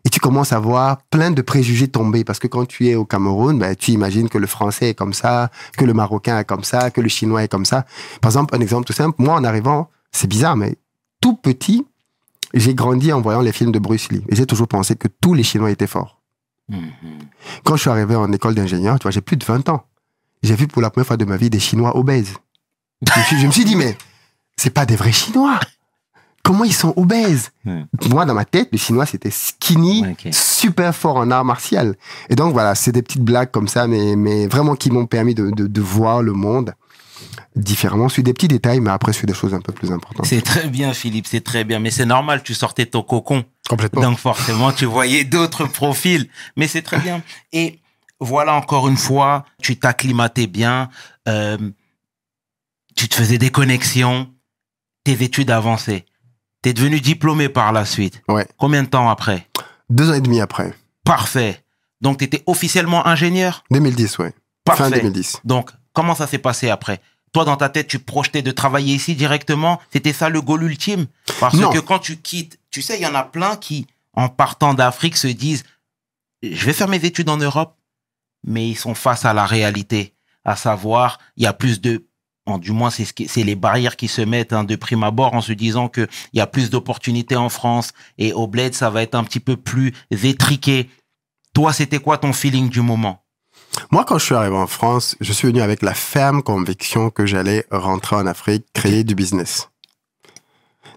et 0.05 0.09
tu 0.09 0.21
commences 0.21 0.53
à 0.53 0.59
voir 0.59 1.03
plein 1.11 1.31
de 1.31 1.43
préjugés 1.43 1.89
tomber. 1.89 2.25
Parce 2.25 2.39
que 2.39 2.47
quand 2.47 2.67
tu 2.67 2.89
es 2.89 2.95
au 2.95 3.05
Cameroun, 3.05 3.59
ben, 3.59 3.75
tu 3.77 3.91
imagines 3.91 4.29
que 4.29 4.39
le 4.39 4.47
français 4.47 4.91
est 4.91 4.95
comme 4.95 5.13
ça, 5.13 5.51
que 5.77 5.85
le 5.85 5.93
marocain 5.93 6.39
est 6.39 6.45
comme 6.45 6.65
ça, 6.65 6.91
que 6.91 7.01
le 7.01 7.09
chinois 7.09 7.45
est 7.45 7.49
comme 7.49 7.67
ça. 7.67 7.85
Par 8.23 8.31
exemple, 8.31 8.55
un 8.57 8.61
exemple 8.61 8.87
tout 8.87 8.93
simple, 8.93 9.17
moi, 9.19 9.35
en 9.35 9.45
arrivant, 9.45 9.91
c'est 10.13 10.29
bizarre, 10.29 10.57
mais 10.57 10.77
tout 11.21 11.37
petit, 11.37 11.85
j'ai 12.55 12.75
grandi 12.75 13.13
en 13.13 13.21
voyant 13.21 13.43
les 13.43 13.53
films 13.53 13.73
de 13.73 13.79
Bruce 13.79 14.11
Lee. 14.11 14.25
Et 14.29 14.37
j'ai 14.37 14.47
toujours 14.47 14.69
pensé 14.69 14.97
que 14.97 15.09
tous 15.21 15.35
les 15.35 15.43
Chinois 15.43 15.71
étaient 15.71 15.87
forts. 15.87 16.20
Mhm. 16.71 17.19
Quand 17.65 17.77
je 17.77 17.83
suis 17.83 17.91
arrivé 17.91 18.15
en 18.15 18.31
école 18.33 18.55
d'ingénieur, 18.55 18.99
tu 18.99 19.05
vois, 19.05 19.11
j'ai 19.11 19.21
plus 19.21 19.37
de 19.37 19.45
20 19.45 19.69
ans. 19.69 19.85
J'ai 20.43 20.55
vu 20.55 20.67
pour 20.67 20.81
la 20.83 20.91
première 20.91 21.07
fois 21.07 21.17
de 21.17 21.25
ma 21.25 21.37
vie 21.37 21.51
des 21.51 21.61
Chinois 21.61 21.97
obèses. 21.97 22.35
Je 23.03 23.19
me 23.19 23.25
suis, 23.25 23.39
je 23.41 23.47
me 23.47 23.53
suis 23.53 23.65
dit, 23.65 23.77
mais 23.77 23.97
c'est 24.57 24.71
pas 24.71 24.87
des 24.87 24.97
vrais 24.97 25.13
Chinois. 25.13 25.59
Comment 26.43 26.65
ils 26.65 26.73
sont 26.75 26.95
obèses? 26.97 27.51
Moi, 28.09 28.25
dans 28.25 28.35
ma 28.35 28.47
tête, 28.47 28.71
le 28.73 28.79
Chinois, 28.79 29.05
c'était 29.05 29.31
skinny, 29.31 30.05
super 30.33 30.95
fort 30.95 31.17
en 31.17 31.31
art 31.31 31.45
martial. 31.45 31.97
Et 32.31 32.35
donc, 32.35 32.53
voilà, 32.55 32.75
c'est 32.75 32.93
des 32.93 33.03
petites 33.03 33.23
blagues 33.23 33.51
comme 33.51 33.69
ça, 33.69 33.87
mais, 33.87 34.17
mais 34.17 34.47
vraiment 34.47 34.75
qui 34.75 34.91
m'ont 34.91 35.07
permis 35.07 35.35
de, 35.35 35.51
de, 35.51 35.67
de 35.67 35.81
voir 35.83 36.23
le 36.23 36.33
monde 36.33 36.75
différemment 37.57 38.09
sur 38.09 38.23
des 38.23 38.33
petits 38.33 38.49
détails, 38.49 38.81
mais 38.81 38.91
après 38.91 39.13
sur 39.13 39.27
des 39.27 39.35
choses 39.35 39.55
un 39.55 39.61
peu 39.61 39.73
plus 39.73 39.91
importantes. 39.93 40.27
C'est 40.27 40.43
très 40.43 40.69
bien, 40.69 40.93
Philippe, 40.93 41.27
c'est 41.27 41.41
très 41.43 41.65
bien. 41.65 41.79
Mais 41.79 41.91
c'est 41.91 42.07
normal, 42.07 42.43
tu 42.43 42.55
sortais 42.55 42.87
ton 42.87 43.03
cocon. 43.03 43.45
Complètement. 43.69 44.03
Donc 44.03 44.19
forcément, 44.19 44.73
tu 44.73 44.85
voyais 44.85 45.25
d'autres 45.25 45.67
profils. 45.67 46.29
Mais 46.57 46.69
c'est 46.69 46.83
très 46.83 46.99
bien. 46.99 47.23
Et 47.53 47.81
voilà, 48.21 48.55
encore 48.55 48.89
une 48.89 48.97
fois, 48.97 49.45
tu 49.63 49.79
t'acclimatais 49.79 50.47
bien. 50.47 50.91
euh, 51.29 51.59
tu 52.97 53.09
te 53.09 53.15
faisais 53.15 53.39
des 53.39 53.51
connexions. 53.51 54.29
Tes 55.05 55.23
études 55.23 55.51
avançaient. 55.51 56.05
T'es 56.63 56.75
devenu 56.75 57.01
diplômé 57.01 57.49
par 57.49 57.73
la 57.73 57.87
suite. 57.87 58.21
Ouais. 58.29 58.47
Combien 58.59 58.83
de 58.83 58.89
temps 58.89 59.09
après? 59.09 59.49
Deux 59.89 60.11
ans 60.11 60.15
et 60.15 60.21
demi 60.21 60.41
après. 60.41 60.75
Parfait. 61.05 61.65
Donc, 62.03 62.19
tu 62.19 62.25
étais 62.25 62.43
officiellement 62.47 63.07
ingénieur? 63.07 63.65
2010, 63.71 64.19
ouais. 64.19 64.35
Parfait. 64.65 64.85
Fin 64.85 64.91
2010. 64.91 65.41
Donc, 65.45 65.71
comment 65.95 66.15
ça 66.15 66.27
s'est 66.27 66.39
passé 66.39 66.69
après? 66.69 67.01
Toi, 67.33 67.45
dans 67.45 67.57
ta 67.57 67.69
tête, 67.69 67.87
tu 67.89 67.99
projetais 68.01 68.43
de 68.43 68.51
travailler 68.51 68.95
ici 68.95 69.15
directement 69.15 69.81
C'était 69.93 70.13
ça 70.13 70.29
le 70.29 70.41
goal 70.41 70.65
ultime 70.65 71.07
Parce 71.39 71.55
Non. 71.55 71.71
que 71.71 71.79
quand 71.79 71.99
tu 72.01 72.17
quittes, 72.17 72.59
tu 72.71 72.83
sais, 72.83 72.99
il 72.99 73.03
y 73.03 73.07
en 73.07 73.15
a 73.15 73.23
plein 73.23 73.57
qui, 73.57 73.87
en 74.15 74.29
partant 74.29 74.75
d'Afrique, 74.75 75.17
se 75.17 75.29
disent 75.29 75.63
Je 76.43 76.65
vais 76.67 76.73
faire 76.73 76.89
mes 76.89 77.05
études 77.05 77.29
en 77.29 77.37
Europe, 77.37 77.77
mais 78.45 78.69
ils 78.69 78.77
sont 78.77 78.95
face 78.95 79.25
à 79.25 79.33
la 79.35 79.47
réalité. 79.47 80.15
À 80.45 80.57
savoir, 80.57 81.19
il 81.37 81.45
y 81.45 81.47
a 81.47 81.53
plus 81.53 81.81
de. 81.81 82.07
bon, 82.47 82.57
du 82.59 82.73
moins, 82.73 82.91
c'est 82.91 83.05
ce 83.05 83.13
qui- 83.13 83.29
c'est 83.29 83.45
les 83.45 83.55
barrières 83.55 83.97
qui 83.97 84.09
se 84.09 84.23
mettent 84.23 84.53
hein, 84.55 84.65
de 84.65 84.75
prime 84.75 85.05
abord 85.05 85.35
en 85.35 85.41
se 85.43 85.53
disant 85.53 85.89
qu'il 85.89 86.09
y 86.33 86.41
a 86.41 86.47
plus 86.47 86.71
d'opportunités 86.71 87.37
en 87.37 87.51
France 87.51 87.93
et 88.19 88.33
au 88.33 88.47
bled, 88.49 88.75
ça 88.75 88.89
va 88.91 89.03
être 89.03 89.15
un 89.15 89.23
petit 89.23 89.39
peu 89.41 89.57
plus 89.57 89.93
étriqué. 90.11 90.89
Toi, 91.53 91.73
c'était 91.73 91.99
quoi 92.01 92.17
ton 92.19 92.33
feeling 92.33 92.69
du 92.71 92.81
moment? 92.81 93.23
Moi, 93.91 94.05
quand 94.05 94.19
je 94.19 94.25
suis 94.25 94.35
arrivé 94.35 94.57
en 94.57 94.67
France, 94.67 95.17
je 95.21 95.33
suis 95.33 95.49
venu 95.49 95.61
avec 95.61 95.83
la 95.83 95.95
ferme 95.95 96.43
conviction 96.43 97.11
que 97.11 97.27
j'allais 97.27 97.65
rentrer 97.71 98.17
en 98.17 98.27
Afrique, 98.27 98.67
créer 98.73 99.05
du 99.05 99.15
business. 99.15 99.71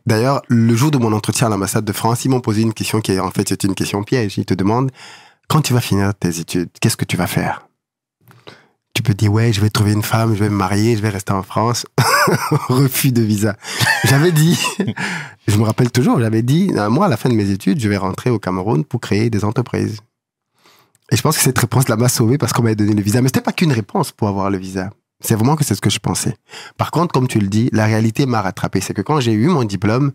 D'ailleurs, 0.05 0.41
le 0.49 0.75
jour 0.75 0.91
de 0.91 0.97
mon 0.97 1.13
entretien 1.13 1.47
à 1.47 1.49
l'ambassade 1.49 1.85
de 1.85 1.93
France, 1.93 2.25
ils 2.25 2.29
m'ont 2.29 2.41
posé 2.41 2.61
une 2.61 2.73
question 2.73 2.99
qui, 2.99 3.13
est 3.13 3.19
en 3.19 3.31
fait, 3.31 3.47
c'est 3.47 3.63
une 3.63 3.75
question 3.75 4.03
piège. 4.03 4.37
Ils 4.37 4.45
te 4.45 4.53
demandent, 4.53 4.91
quand 5.47 5.61
tu 5.61 5.73
vas 5.73 5.81
finir 5.81 6.13
tes 6.13 6.39
études, 6.39 6.69
qu'est-ce 6.81 6.97
que 6.97 7.05
tu 7.05 7.15
vas 7.15 7.27
faire? 7.27 7.67
Tu 8.93 9.01
peux 9.01 9.13
dire, 9.13 9.31
ouais, 9.31 9.53
je 9.53 9.61
vais 9.61 9.69
trouver 9.69 9.93
une 9.93 10.03
femme, 10.03 10.35
je 10.35 10.39
vais 10.43 10.49
me 10.49 10.55
marier, 10.55 10.95
je 10.95 11.01
vais 11.01 11.09
rester 11.09 11.31
en 11.31 11.41
France. 11.41 11.85
Refus 12.67 13.11
de 13.11 13.21
visa. 13.21 13.55
J'avais 14.03 14.31
dit, 14.31 14.59
je 15.47 15.57
me 15.57 15.63
rappelle 15.63 15.91
toujours, 15.91 16.19
j'avais 16.19 16.43
dit, 16.43 16.71
moi, 16.89 17.05
à 17.05 17.09
la 17.09 17.17
fin 17.17 17.29
de 17.29 17.33
mes 17.33 17.49
études, 17.49 17.79
je 17.79 17.89
vais 17.89 17.97
rentrer 17.97 18.29
au 18.29 18.39
Cameroun 18.39 18.83
pour 18.83 18.99
créer 18.99 19.29
des 19.29 19.45
entreprises. 19.45 20.01
Et 21.13 21.15
je 21.15 21.21
pense 21.21 21.37
que 21.37 21.43
cette 21.43 21.59
réponse-là 21.59 21.95
m'a 21.95 22.09
sauvé 22.09 22.39
parce 22.39 22.53
qu'on 22.53 22.63
m'avait 22.63 22.75
donné 22.75 22.95
le 22.95 23.01
visa. 23.03 23.21
Mais 23.21 23.27
c'était 23.27 23.41
pas 23.41 23.51
qu'une 23.51 23.71
réponse 23.71 24.11
pour 24.11 24.27
avoir 24.27 24.49
le 24.49 24.57
visa. 24.57 24.89
C'est 25.23 25.35
vraiment 25.35 25.55
que 25.55 25.63
c'est 25.63 25.75
ce 25.75 25.79
que 25.79 25.91
je 25.91 25.99
pensais. 25.99 26.35
Par 26.75 26.89
contre, 26.89 27.13
comme 27.13 27.27
tu 27.27 27.37
le 27.37 27.47
dis, 27.47 27.69
la 27.71 27.85
réalité 27.85 28.25
m'a 28.25 28.41
rattrapé. 28.41 28.81
C'est 28.81 28.95
que 28.95 29.03
quand 29.03 29.19
j'ai 29.19 29.31
eu 29.31 29.47
mon 29.47 29.63
diplôme 29.63 30.13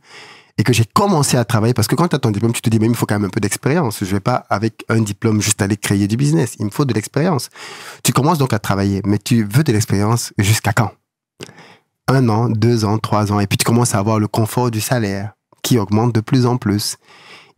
et 0.58 0.64
que 0.64 0.72
j'ai 0.72 0.84
commencé 0.84 1.36
à 1.36 1.44
travailler, 1.44 1.72
parce 1.72 1.86
que 1.86 1.94
quand 1.94 2.08
tu 2.08 2.16
as 2.16 2.18
ton 2.18 2.32
diplôme, 2.32 2.52
tu 2.52 2.62
te 2.62 2.68
dis, 2.68 2.80
mais 2.80 2.88
il 2.88 2.96
faut 2.96 3.06
quand 3.06 3.14
même 3.14 3.26
un 3.26 3.30
peu 3.30 3.38
d'expérience. 3.38 4.00
Je 4.00 4.10
vais 4.10 4.18
pas, 4.18 4.44
avec 4.50 4.84
un 4.88 5.00
diplôme, 5.00 5.40
juste 5.40 5.62
aller 5.62 5.76
créer 5.76 6.08
du 6.08 6.16
business. 6.16 6.56
Il 6.58 6.64
me 6.64 6.70
faut 6.70 6.84
de 6.84 6.92
l'expérience. 6.92 7.48
Tu 8.02 8.12
commences 8.12 8.38
donc 8.38 8.52
à 8.52 8.58
travailler, 8.58 9.00
mais 9.06 9.18
tu 9.18 9.44
veux 9.44 9.62
de 9.62 9.72
l'expérience 9.72 10.32
jusqu'à 10.36 10.72
quand? 10.72 10.90
Un 12.08 12.28
an, 12.28 12.48
deux 12.48 12.84
ans, 12.84 12.98
trois 12.98 13.30
ans. 13.30 13.38
Et 13.38 13.46
puis 13.46 13.56
tu 13.56 13.64
commences 13.64 13.94
à 13.94 13.98
avoir 14.00 14.18
le 14.18 14.26
confort 14.26 14.72
du 14.72 14.80
salaire 14.80 15.34
qui 15.62 15.78
augmente 15.78 16.12
de 16.12 16.20
plus 16.20 16.44
en 16.44 16.56
plus 16.56 16.96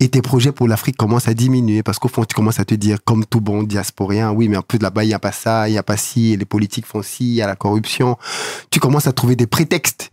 et 0.00 0.08
tes 0.08 0.22
projets 0.22 0.50
pour 0.50 0.66
l'Afrique 0.66 0.96
commencent 0.96 1.28
à 1.28 1.34
diminuer 1.34 1.82
parce 1.82 1.98
qu'au 1.98 2.08
fond, 2.08 2.24
tu 2.24 2.34
commences 2.34 2.58
à 2.58 2.64
te 2.64 2.74
dire, 2.74 2.98
comme 3.04 3.26
tout 3.26 3.42
bon 3.42 3.62
diasporien, 3.62 4.32
oui, 4.32 4.48
mais 4.48 4.56
en 4.56 4.62
plus 4.62 4.78
là-bas, 4.78 5.04
il 5.04 5.08
n'y 5.08 5.14
a 5.14 5.18
pas 5.18 5.30
ça, 5.30 5.68
il 5.68 5.72
n'y 5.72 5.78
a 5.78 5.82
pas 5.82 5.98
ci, 5.98 6.36
les 6.36 6.46
politiques 6.46 6.86
font 6.86 7.02
ci, 7.02 7.28
il 7.28 7.34
y 7.34 7.42
a 7.42 7.46
la 7.46 7.54
corruption. 7.54 8.16
Tu 8.70 8.80
commences 8.80 9.06
à 9.06 9.12
trouver 9.12 9.36
des 9.36 9.46
prétextes 9.46 10.10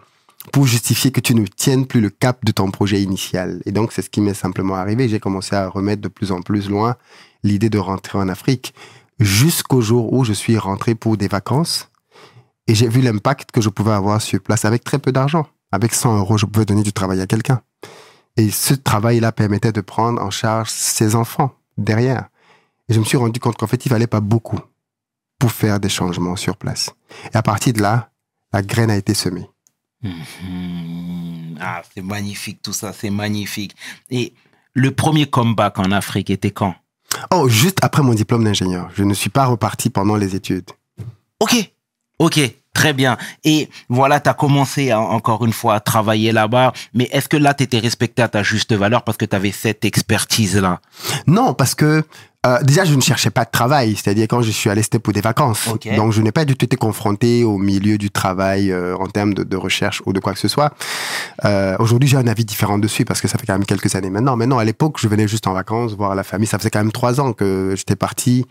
pour 0.51 0.67
justifier 0.67 1.11
que 1.11 1.21
tu 1.21 1.33
ne 1.35 1.45
tiennes 1.45 1.85
plus 1.85 2.01
le 2.01 2.09
cap 2.09 2.43
de 2.43 2.51
ton 2.51 2.69
projet 2.69 3.01
initial. 3.01 3.61
Et 3.65 3.71
donc, 3.71 3.93
c'est 3.93 4.01
ce 4.01 4.09
qui 4.09 4.19
m'est 4.19 4.33
simplement 4.33 4.75
arrivé. 4.75 5.07
J'ai 5.07 5.19
commencé 5.19 5.55
à 5.55 5.69
remettre 5.69 6.01
de 6.01 6.09
plus 6.09 6.33
en 6.33 6.41
plus 6.41 6.69
loin 6.69 6.95
l'idée 7.43 7.69
de 7.69 7.79
rentrer 7.79 8.17
en 8.17 8.27
Afrique 8.27 8.73
jusqu'au 9.19 9.81
jour 9.81 10.11
où 10.13 10.25
je 10.25 10.33
suis 10.33 10.57
rentré 10.57 10.95
pour 10.95 11.15
des 11.15 11.27
vacances 11.27 11.89
et 12.67 12.75
j'ai 12.75 12.87
vu 12.87 13.01
l'impact 13.01 13.51
que 13.51 13.61
je 13.61 13.69
pouvais 13.69 13.93
avoir 13.93 14.21
sur 14.21 14.41
place 14.41 14.65
avec 14.65 14.83
très 14.83 14.99
peu 14.99 15.13
d'argent. 15.13 15.47
Avec 15.71 15.93
100 15.93 16.19
euros, 16.19 16.37
je 16.37 16.45
pouvais 16.45 16.65
donner 16.65 16.83
du 16.83 16.93
travail 16.93 17.21
à 17.21 17.27
quelqu'un. 17.27 17.61
Et 18.37 18.51
ce 18.51 18.73
travail-là 18.75 19.31
permettait 19.31 19.71
de 19.71 19.81
prendre 19.81 20.21
en 20.21 20.29
charge 20.29 20.69
ses 20.69 21.15
enfants 21.15 21.51
derrière. 21.77 22.29
Et 22.87 22.93
je 22.93 22.99
me 22.99 23.05
suis 23.05 23.17
rendu 23.17 23.39
compte 23.39 23.57
qu'en 23.57 23.67
fait, 23.67 23.85
il 23.85 23.89
fallait 23.89 24.07
pas 24.07 24.21
beaucoup 24.21 24.59
pour 25.39 25.51
faire 25.51 25.79
des 25.79 25.89
changements 25.89 26.35
sur 26.35 26.55
place. 26.55 26.91
Et 27.33 27.37
à 27.37 27.41
partir 27.41 27.73
de 27.73 27.81
là, 27.81 28.09
la 28.53 28.61
graine 28.61 28.89
a 28.89 28.95
été 28.95 29.13
semée. 29.13 29.49
Mhm. 30.03 31.57
Ah, 31.59 31.81
c'est 31.93 32.03
magnifique 32.03 32.61
tout 32.61 32.73
ça, 32.73 32.93
c'est 32.93 33.09
magnifique. 33.09 33.75
Et 34.09 34.33
le 34.73 34.91
premier 34.91 35.27
comeback 35.27 35.79
en 35.79 35.91
Afrique 35.91 36.29
était 36.29 36.51
quand? 36.51 36.75
Oh, 37.33 37.49
juste 37.49 37.79
après 37.81 38.03
mon 38.03 38.13
diplôme 38.13 38.43
d'ingénieur. 38.43 38.89
Je 38.93 39.03
ne 39.03 39.13
suis 39.13 39.29
pas 39.29 39.45
reparti 39.45 39.89
pendant 39.89 40.15
les 40.15 40.35
études. 40.35 40.69
Ok, 41.39 41.71
ok, 42.19 42.39
très 42.77 42.93
bien. 42.93 43.17
Et 43.43 43.69
voilà, 43.89 44.19
tu 44.19 44.29
as 44.29 44.33
commencé 44.35 44.91
à- 44.91 44.99
encore 45.01 45.43
une 45.45 45.53
fois 45.53 45.73
à 45.75 45.79
travailler 45.79 46.31
là-bas, 46.31 46.73
mais 46.93 47.09
est-ce 47.11 47.27
que 47.27 47.37
là, 47.45 47.53
tu 47.55 47.63
étais 47.63 47.79
respecté 47.79 48.21
à 48.21 48.27
ta 48.27 48.43
juste 48.43 48.71
valeur 48.73 49.01
parce 49.03 49.17
que 49.17 49.25
tu 49.25 49.35
avais 49.35 49.51
cette 49.51 49.83
expertise-là? 49.83 50.79
Non, 51.25 51.53
parce 51.53 51.73
que 51.75 52.03
euh, 52.45 52.59
déjà, 52.61 52.85
je 52.85 52.93
ne 52.93 53.01
cherchais 53.01 53.31
pas 53.31 53.43
de 53.45 53.49
travail. 53.51 53.95
C'est-à-dire, 53.95 54.27
quand 54.29 54.41
je 54.41 54.51
suis 54.51 54.69
allé, 54.69 54.81
c'était 54.83 54.99
pour 54.99 55.11
des 55.11 55.21
vacances. 55.21 55.67
Donc, 55.97 56.11
je 56.13 56.21
n'ai 56.21 56.31
pas 56.31 56.45
du 56.45 56.55
tout 56.55 56.63
été 56.65 56.77
confronté 56.77 57.43
au 57.43 57.57
milieu 57.57 57.97
du 57.97 58.09
travail 58.11 58.71
euh, 58.71 58.95
en 59.03 59.07
termes 59.07 59.33
de, 59.33 59.43
de 59.43 59.57
recherche 59.57 60.01
ou 60.05 60.13
de 60.13 60.19
quoi 60.19 60.31
que 60.33 60.39
ce 60.39 60.47
soit. 60.47 60.71
Euh, 61.45 61.75
Aujourd'hui, 61.79 62.07
j'ai 62.07 62.15
un 62.17 62.27
avis 62.27 62.45
différent 62.45 62.77
dessus 62.77 63.03
parce 63.05 63.19
que 63.21 63.27
ça 63.27 63.37
fait 63.37 63.45
quand 63.47 63.53
même 63.57 63.65
quelques 63.65 63.93
années 63.95 64.11
maintenant. 64.11 64.37
Maintenant, 64.37 64.59
à 64.59 64.65
l'époque, 64.65 64.97
je 64.99 65.07
venais 65.09 65.27
juste 65.27 65.47
en 65.47 65.53
vacances 65.53 65.93
voir 65.93 66.15
la 66.15 66.23
famille. 66.23 66.47
Ça 66.47 66.57
faisait 66.59 66.69
quand 66.69 66.79
même 66.79 66.91
trois 66.91 67.19
ans 67.19 67.33
que 67.33 67.73
j'étais 67.75 67.95
parti. 67.97 68.45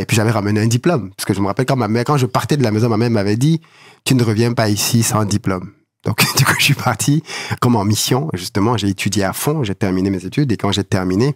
et 0.00 0.06
puis, 0.06 0.16
j'avais 0.16 0.30
ramené 0.30 0.60
un 0.62 0.66
diplôme. 0.66 1.10
Parce 1.14 1.26
que 1.26 1.34
je 1.34 1.40
me 1.40 1.46
rappelle 1.48 1.66
quand 1.66 1.76
ma 1.76 1.88
mère, 1.88 2.04
quand 2.04 2.16
je 2.16 2.26
partais 2.26 2.56
de 2.56 2.62
la 2.62 2.70
maison, 2.70 2.88
ma 2.88 2.96
mère 2.96 3.10
m'avait 3.10 3.36
dit, 3.36 3.60
tu 4.04 4.14
ne 4.14 4.22
reviens 4.22 4.52
pas 4.52 4.68
ici 4.68 5.02
sans 5.02 5.24
diplôme. 5.24 5.70
Donc, 6.04 6.22
du 6.36 6.44
coup, 6.44 6.54
je 6.58 6.64
suis 6.64 6.74
parti 6.74 7.22
comme 7.60 7.76
en 7.76 7.84
mission. 7.84 8.28
Justement, 8.34 8.76
j'ai 8.76 8.88
étudié 8.88 9.24
à 9.24 9.32
fond, 9.32 9.64
j'ai 9.64 9.74
terminé 9.74 10.10
mes 10.10 10.24
études. 10.24 10.52
Et 10.52 10.56
quand 10.56 10.72
j'ai 10.72 10.84
terminé, 10.84 11.34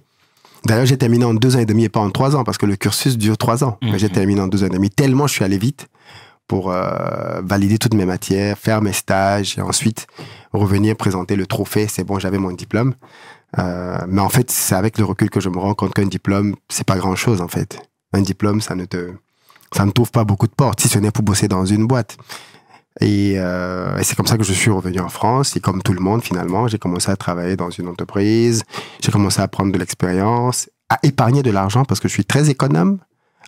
D'ailleurs, 0.65 0.87
j'ai 0.87 0.99
terminé 0.99 1.25
en 1.25 1.35
deux 1.35 1.55
ans 1.55 1.61
et 1.61 1.67
demi 1.67 1.85
et 1.85 1.89
pas 1.89 2.01
en 2.01 2.11
trois 2.11 2.35
ans 2.35 2.43
parce 2.43 2.59
que 2.59 2.67
le 2.67 2.75
cursus 2.75 3.17
dure 3.17 3.39
trois 3.39 3.63
ans. 3.63 3.79
J'ai 3.81 4.09
Mhm. 4.09 4.13
terminé 4.13 4.41
en 4.41 4.49
deux 4.49 4.65
ans 4.65 4.67
et 4.67 4.71
demi. 4.71 4.91
Tellement 4.91 5.29
je 5.29 5.35
suis 5.35 5.45
allé 5.45 5.57
vite 5.57 5.87
pour 6.49 6.73
euh, 6.73 7.41
valider 7.45 7.79
toutes 7.79 7.95
mes 7.95 8.05
matières, 8.05 8.59
faire 8.59 8.83
mes 8.83 8.93
stages 8.93 9.57
et 9.57 9.61
ensuite 9.61 10.09
revenir 10.53 10.97
présenter 10.97 11.37
le 11.37 11.47
trophée. 11.47 11.87
C'est 11.89 12.03
bon, 12.03 12.19
j'avais 12.19 12.39
mon 12.39 12.51
diplôme. 12.51 12.95
Euh, 13.61 13.99
mais 14.09 14.21
en 14.21 14.29
fait, 14.29 14.51
c'est 14.51 14.75
avec 14.75 14.99
le 14.99 15.05
recul 15.05 15.31
que 15.31 15.39
je 15.39 15.49
me 15.49 15.59
rends 15.59 15.75
compte 15.75 15.95
qu'un 15.95 16.07
diplôme, 16.07 16.57
c'est 16.69 16.85
pas 16.87 16.97
grand 16.97 17.15
chose 17.15 17.41
en 17.41 17.49
fait. 17.49 17.79
Un 18.13 18.23
diplôme, 18.23 18.61
ça 18.61 18.75
ne 18.75 18.85
te, 18.85 19.13
ça 19.75 19.85
ne 19.85 19.91
t'ouvre 19.91 20.11
pas 20.11 20.25
beaucoup 20.25 20.47
de 20.47 20.53
portes, 20.53 20.81
si 20.81 20.89
ce 20.89 20.99
n'est 20.99 21.11
pour 21.11 21.25
bosser 21.25 21.49
dans 21.49 21.65
une 21.65 21.87
boîte. 21.87 22.17
Et, 23.01 23.35
euh, 23.37 23.97
et 23.99 24.05
c'est 24.05 24.17
comme 24.17 24.27
ça 24.27 24.37
que 24.37 24.45
je 24.45 24.53
suis 24.53 24.71
revenu 24.71 25.01
en 25.01 25.09
France. 25.09 25.57
Et 25.57 25.61
comme 25.61 25.83
tout 25.83 25.93
le 25.93 26.01
monde, 26.01 26.23
finalement, 26.23 26.69
j'ai 26.69 26.79
commencé 26.79 27.11
à 27.11 27.17
travailler 27.17 27.57
dans 27.57 27.71
une 27.71 27.89
entreprise. 27.89 28.63
J'ai 29.01 29.13
commencé 29.13 29.41
à 29.41 29.49
prendre 29.49 29.73
de 29.73 29.79
l'expérience, 29.79 30.69
à 30.89 30.99
épargner 31.03 31.43
de 31.43 31.51
l'argent 31.51 31.85
parce 31.85 32.01
que 32.01 32.09
je 32.09 32.15
suis 32.15 32.25
très 32.25 32.51
économe, 32.51 32.99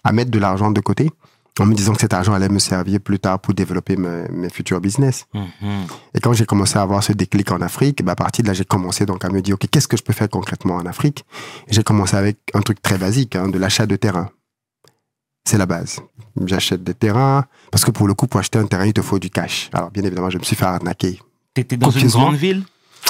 à 0.04 0.12
mettre 0.12 0.30
de 0.30 0.38
l'argent 0.38 0.70
de 0.70 0.80
côté, 0.80 1.11
en 1.59 1.66
me 1.66 1.74
disant 1.74 1.94
que 1.94 2.00
cet 2.00 2.14
argent 2.14 2.33
allait 2.33 2.48
me 2.48 2.59
servir 2.59 3.00
plus 3.00 3.18
tard 3.18 3.40
pour 3.40 3.54
développer 3.54 3.96
mes, 3.96 4.28
mes 4.30 4.50
futurs 4.50 4.80
business. 4.80 5.26
Mhm. 5.35 5.87
Et 6.14 6.20
quand 6.20 6.33
j'ai 6.33 6.46
commencé 6.46 6.78
à 6.78 6.83
avoir 6.83 7.02
ce 7.02 7.12
déclic 7.12 7.50
en 7.50 7.61
Afrique, 7.61 8.04
bah, 8.04 8.12
à 8.12 8.16
partir 8.16 8.44
de 8.44 8.48
là, 8.48 8.54
j'ai 8.54 8.64
commencé 8.64 9.04
donc 9.04 9.24
à 9.24 9.30
me 9.30 9.42
dire, 9.42 9.56
OK, 9.56 9.66
qu'est-ce 9.70 9.88
que 9.88 9.96
je 9.96 10.02
peux 10.02 10.12
faire 10.12 10.28
concrètement 10.28 10.76
en 10.76 10.87
Afrique? 10.87 11.24
J'ai 11.68 11.83
commencé 11.83 12.16
avec 12.16 12.38
un 12.54 12.61
truc 12.61 12.80
très 12.80 12.98
basique, 12.98 13.37
hein, 13.37 13.48
de 13.48 13.59
l'achat 13.59 13.87
de 13.87 13.96
terrain. 13.96 14.30
C'est 15.44 15.59
la 15.59 15.66
base. 15.66 16.00
J'achète 16.44 16.85
des 16.85 16.94
terrains, 16.94 17.44
parce 17.70 17.85
que 17.85 17.90
pour 17.90 18.07
le 18.07 18.14
coup, 18.14 18.26
pour 18.26 18.40
acheter 18.40 18.59
un 18.59 18.66
terrain, 18.66 18.87
il 18.87 18.92
te 18.92 19.03
faut 19.03 19.18
du 19.18 19.31
cash. 19.31 19.68
Alors, 19.72 19.90
bien 19.90 20.03
évidemment, 20.05 20.31
je 20.31 20.38
me 20.38 20.42
suis 20.42 20.57
fait 20.57 20.64
arnaquer. 20.64 21.20
T'étais 21.55 21.76
dans 21.76 21.90
une 21.90 22.09
grande 22.09 22.37
ville? 22.37 22.64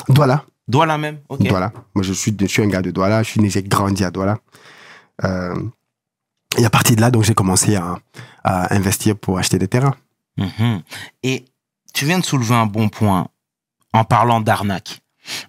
Douala, 0.08 0.44
Douala 0.66 0.98
même. 0.98 1.18
Douala. 1.38 1.72
Moi, 1.94 2.02
je 2.02 2.12
suis, 2.12 2.34
je 2.40 2.46
suis 2.46 2.62
un 2.62 2.68
gars 2.68 2.82
de 2.82 2.90
Douala. 2.90 3.22
Je 3.22 3.30
suis 3.30 3.40
né, 3.40 3.50
j'ai 3.50 3.62
grandi 3.62 4.04
à 4.04 4.10
Douala. 4.10 4.38
Euh, 5.24 5.54
et 6.56 6.64
à 6.64 6.70
partir 6.70 6.96
de 6.96 7.00
là, 7.00 7.10
donc, 7.10 7.24
j'ai 7.24 7.34
commencé 7.34 7.76
à, 7.76 7.98
à 8.44 8.74
investir 8.74 9.16
pour 9.16 9.38
acheter 9.38 9.58
des 9.58 9.68
terrains. 9.68 9.96
Mhm. 10.38 10.82
Et 11.22 11.44
tu 11.92 12.06
viens 12.06 12.18
de 12.18 12.24
soulever 12.24 12.54
un 12.54 12.66
bon 12.66 12.88
point 12.88 13.28
en 13.92 14.04
parlant 14.04 14.40
d'arnaque. 14.40 15.02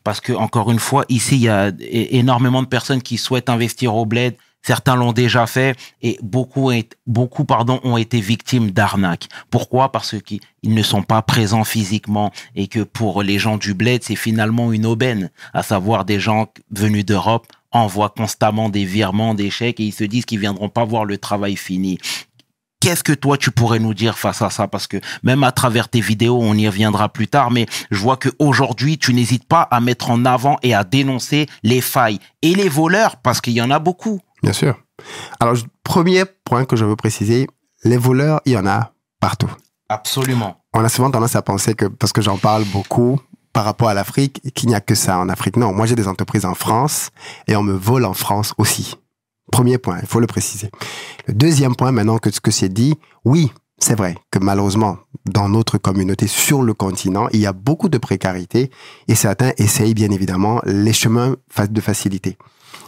Parce 0.03 0.19
que, 0.19 0.33
encore 0.33 0.71
une 0.71 0.79
fois, 0.79 1.05
ici, 1.07 1.35
il 1.35 1.43
y 1.43 1.49
a 1.49 1.71
énormément 1.79 2.61
de 2.61 2.67
personnes 2.67 3.01
qui 3.01 3.17
souhaitent 3.17 3.49
investir 3.49 3.95
au 3.95 4.05
bled, 4.05 4.35
Certains 4.63 4.95
l'ont 4.95 5.13
déjà 5.13 5.47
fait 5.47 5.75
et 6.01 6.17
beaucoup, 6.21 6.71
beaucoup 7.07 7.45
pardon, 7.45 7.79
ont 7.83 7.97
été 7.97 8.21
victimes 8.21 8.71
d'arnaques. 8.71 9.27
Pourquoi? 9.49 9.91
Parce 9.91 10.21
qu'ils 10.21 10.39
ils 10.63 10.73
ne 10.73 10.83
sont 10.83 11.03
pas 11.03 11.21
présents 11.21 11.63
physiquement 11.63 12.31
et 12.55 12.67
que 12.67 12.81
pour 12.81 13.23
les 13.23 13.39
gens 13.39 13.57
du 13.57 13.73
bled, 13.73 14.03
c'est 14.03 14.15
finalement 14.15 14.71
une 14.71 14.85
aubaine, 14.85 15.31
à 15.53 15.63
savoir 15.63 16.05
des 16.05 16.19
gens 16.19 16.47
venus 16.69 17.05
d'Europe 17.05 17.47
envoient 17.71 18.13
constamment 18.15 18.69
des 18.69 18.85
virements, 18.85 19.33
des 19.33 19.49
chèques 19.49 19.79
et 19.79 19.85
ils 19.85 19.93
se 19.93 20.03
disent 20.03 20.25
qu'ils 20.25 20.39
viendront 20.39 20.69
pas 20.69 20.85
voir 20.85 21.05
le 21.05 21.17
travail 21.17 21.55
fini. 21.55 21.97
Qu'est-ce 22.81 23.03
que 23.03 23.13
toi 23.13 23.37
tu 23.37 23.51
pourrais 23.51 23.77
nous 23.77 23.93
dire 23.93 24.17
face 24.17 24.41
à 24.41 24.49
ça? 24.49 24.67
Parce 24.67 24.87
que 24.87 24.97
même 25.21 25.43
à 25.43 25.51
travers 25.51 25.87
tes 25.87 26.01
vidéos, 26.01 26.39
on 26.41 26.55
y 26.55 26.67
reviendra 26.67 27.09
plus 27.09 27.27
tard, 27.27 27.51
mais 27.51 27.67
je 27.91 27.97
vois 27.97 28.17
que 28.17 28.29
aujourd'hui 28.39 28.97
tu 28.97 29.13
n'hésites 29.13 29.47
pas 29.47 29.61
à 29.69 29.79
mettre 29.79 30.09
en 30.09 30.25
avant 30.25 30.57
et 30.63 30.73
à 30.73 30.83
dénoncer 30.83 31.45
les 31.61 31.79
failles 31.79 32.17
et 32.41 32.55
les 32.55 32.69
voleurs, 32.69 33.17
parce 33.17 33.39
qu'il 33.39 33.53
y 33.53 33.61
en 33.61 33.69
a 33.69 33.77
beaucoup. 33.77 34.19
Bien 34.43 34.53
sûr. 34.53 34.75
Alors, 35.39 35.55
premier 35.83 36.25
point 36.45 36.65
que 36.65 36.75
je 36.75 36.85
veux 36.85 36.95
préciser, 36.95 37.47
les 37.83 37.97
voleurs, 37.97 38.41
il 38.45 38.53
y 38.53 38.57
en 38.57 38.65
a 38.65 38.93
partout. 39.19 39.51
Absolument. 39.89 40.63
On 40.73 40.83
a 40.83 40.89
souvent 40.89 41.11
tendance 41.11 41.35
à 41.35 41.41
penser 41.41 41.73
que, 41.73 41.85
parce 41.85 42.13
que 42.13 42.21
j'en 42.21 42.37
parle 42.37 42.63
beaucoup 42.65 43.19
par 43.53 43.65
rapport 43.65 43.89
à 43.89 43.93
l'Afrique, 43.93 44.41
qu'il 44.55 44.69
n'y 44.69 44.75
a 44.75 44.79
que 44.79 44.95
ça 44.95 45.17
en 45.19 45.27
Afrique. 45.27 45.57
Non, 45.57 45.73
moi 45.73 45.85
j'ai 45.85 45.95
des 45.95 46.07
entreprises 46.07 46.45
en 46.45 46.55
France 46.55 47.09
et 47.47 47.55
on 47.55 47.63
me 47.63 47.73
vole 47.73 48.05
en 48.05 48.13
France 48.13 48.53
aussi. 48.57 48.95
Premier 49.51 49.77
point, 49.77 49.99
il 50.01 50.07
faut 50.07 50.21
le 50.21 50.27
préciser. 50.27 50.69
Le 51.27 51.33
deuxième 51.33 51.75
point, 51.75 51.91
maintenant 51.91 52.17
que 52.17 52.31
ce 52.31 52.39
que 52.39 52.51
c'est 52.51 52.69
dit, 52.69 52.95
oui, 53.25 53.51
c'est 53.77 53.95
vrai 53.95 54.15
que 54.31 54.39
malheureusement, 54.39 54.99
dans 55.25 55.49
notre 55.49 55.77
communauté 55.77 56.27
sur 56.27 56.61
le 56.61 56.73
continent, 56.73 57.27
il 57.33 57.41
y 57.41 57.45
a 57.45 57.51
beaucoup 57.51 57.89
de 57.89 57.97
précarité 57.97 58.71
et 59.09 59.15
certains 59.15 59.51
essayent 59.57 59.93
bien 59.93 60.11
évidemment 60.11 60.61
les 60.65 60.93
chemins 60.93 61.35
de 61.69 61.81
facilité. 61.81 62.37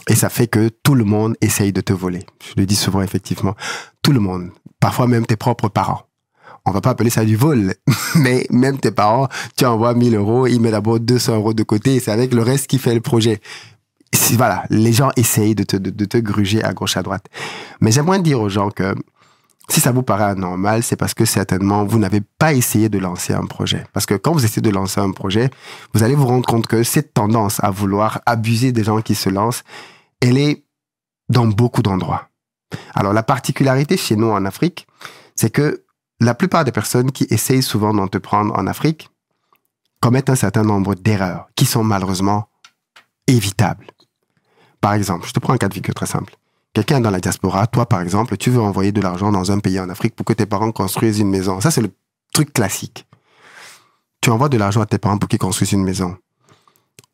Et 0.08 0.14
ça 0.14 0.28
fait 0.28 0.46
que 0.46 0.68
tout 0.82 0.94
le 0.94 1.04
monde 1.04 1.36
essaye 1.40 1.72
de 1.72 1.80
te 1.80 1.92
voler. 1.92 2.26
Je 2.46 2.60
le 2.60 2.66
dis 2.66 2.76
souvent, 2.76 3.02
effectivement. 3.02 3.54
Tout 4.02 4.12
le 4.12 4.20
monde. 4.20 4.50
Parfois 4.80 5.06
même 5.06 5.26
tes 5.26 5.36
propres 5.36 5.68
parents. 5.68 6.02
On 6.66 6.70
va 6.72 6.80
pas 6.80 6.90
appeler 6.90 7.10
ça 7.10 7.24
du 7.24 7.36
vol, 7.36 7.74
mais 8.14 8.46
même 8.50 8.78
tes 8.78 8.90
parents, 8.90 9.28
tu 9.56 9.66
envoies 9.66 9.94
1000 9.94 10.14
euros, 10.14 10.46
ils 10.46 10.60
mettent 10.60 10.72
d'abord 10.72 10.98
200 10.98 11.36
euros 11.36 11.54
de 11.54 11.62
côté 11.62 11.96
et 11.96 12.00
c'est 12.00 12.10
avec 12.10 12.32
le 12.32 12.42
reste 12.42 12.66
qui 12.66 12.78
fait 12.78 12.94
le 12.94 13.00
projet. 13.00 13.40
Voilà, 14.32 14.64
les 14.70 14.92
gens 14.92 15.10
essayent 15.16 15.54
de 15.54 15.64
te, 15.64 15.76
de, 15.76 15.90
de 15.90 16.04
te 16.04 16.16
gruger 16.16 16.62
à 16.64 16.72
gauche, 16.72 16.96
à 16.96 17.02
droite. 17.02 17.26
Mais 17.80 17.90
j'aimerais 17.92 18.20
dire 18.20 18.40
aux 18.40 18.48
gens 18.48 18.70
que 18.70 18.94
si 19.68 19.80
ça 19.80 19.92
vous 19.92 20.02
paraît 20.02 20.24
anormal, 20.24 20.82
c'est 20.82 20.96
parce 20.96 21.14
que 21.14 21.24
certainement 21.24 21.84
vous 21.84 21.98
n'avez 21.98 22.20
pas 22.38 22.52
essayé 22.52 22.88
de 22.88 22.98
lancer 22.98 23.32
un 23.32 23.46
projet. 23.46 23.84
Parce 23.92 24.06
que 24.06 24.14
quand 24.14 24.32
vous 24.32 24.44
essayez 24.44 24.62
de 24.62 24.70
lancer 24.70 25.00
un 25.00 25.10
projet, 25.10 25.50
vous 25.94 26.02
allez 26.02 26.14
vous 26.14 26.26
rendre 26.26 26.46
compte 26.46 26.66
que 26.66 26.82
cette 26.82 27.14
tendance 27.14 27.62
à 27.62 27.70
vouloir 27.70 28.20
abuser 28.26 28.72
des 28.72 28.84
gens 28.84 29.00
qui 29.00 29.14
se 29.14 29.30
lancent, 29.30 29.64
elle 30.24 30.38
est 30.38 30.64
dans 31.28 31.46
beaucoup 31.46 31.82
d'endroits. 31.82 32.28
Alors 32.94 33.12
la 33.12 33.22
particularité 33.22 33.98
chez 33.98 34.16
nous 34.16 34.30
en 34.30 34.46
Afrique, 34.46 34.86
c'est 35.36 35.50
que 35.50 35.84
la 36.18 36.34
plupart 36.34 36.64
des 36.64 36.72
personnes 36.72 37.12
qui 37.12 37.26
essayent 37.28 37.62
souvent 37.62 37.92
d'entreprendre 37.92 38.54
en 38.56 38.66
Afrique 38.66 39.10
commettent 40.00 40.30
un 40.30 40.34
certain 40.34 40.62
nombre 40.62 40.94
d'erreurs 40.94 41.48
qui 41.54 41.66
sont 41.66 41.84
malheureusement 41.84 42.48
évitables. 43.26 43.86
Par 44.80 44.94
exemple, 44.94 45.26
je 45.26 45.32
te 45.32 45.40
prends 45.40 45.52
un 45.52 45.58
cas 45.58 45.68
de 45.68 45.74
figure 45.74 45.94
très 45.94 46.06
simple. 46.06 46.34
Quelqu'un 46.72 47.00
dans 47.00 47.10
la 47.10 47.20
diaspora, 47.20 47.66
toi 47.66 47.86
par 47.86 48.00
exemple, 48.00 48.38
tu 48.38 48.50
veux 48.50 48.62
envoyer 48.62 48.92
de 48.92 49.02
l'argent 49.02 49.30
dans 49.30 49.52
un 49.52 49.58
pays 49.58 49.78
en 49.78 49.90
Afrique 49.90 50.16
pour 50.16 50.24
que 50.24 50.32
tes 50.32 50.46
parents 50.46 50.72
construisent 50.72 51.18
une 51.18 51.30
maison. 51.30 51.60
Ça, 51.60 51.70
c'est 51.70 51.82
le 51.82 51.90
truc 52.32 52.52
classique. 52.54 53.06
Tu 54.22 54.30
envoies 54.30 54.48
de 54.48 54.56
l'argent 54.56 54.80
à 54.80 54.86
tes 54.86 54.98
parents 54.98 55.18
pour 55.18 55.28
qu'ils 55.28 55.38
construisent 55.38 55.72
une 55.72 55.84
maison. 55.84 56.16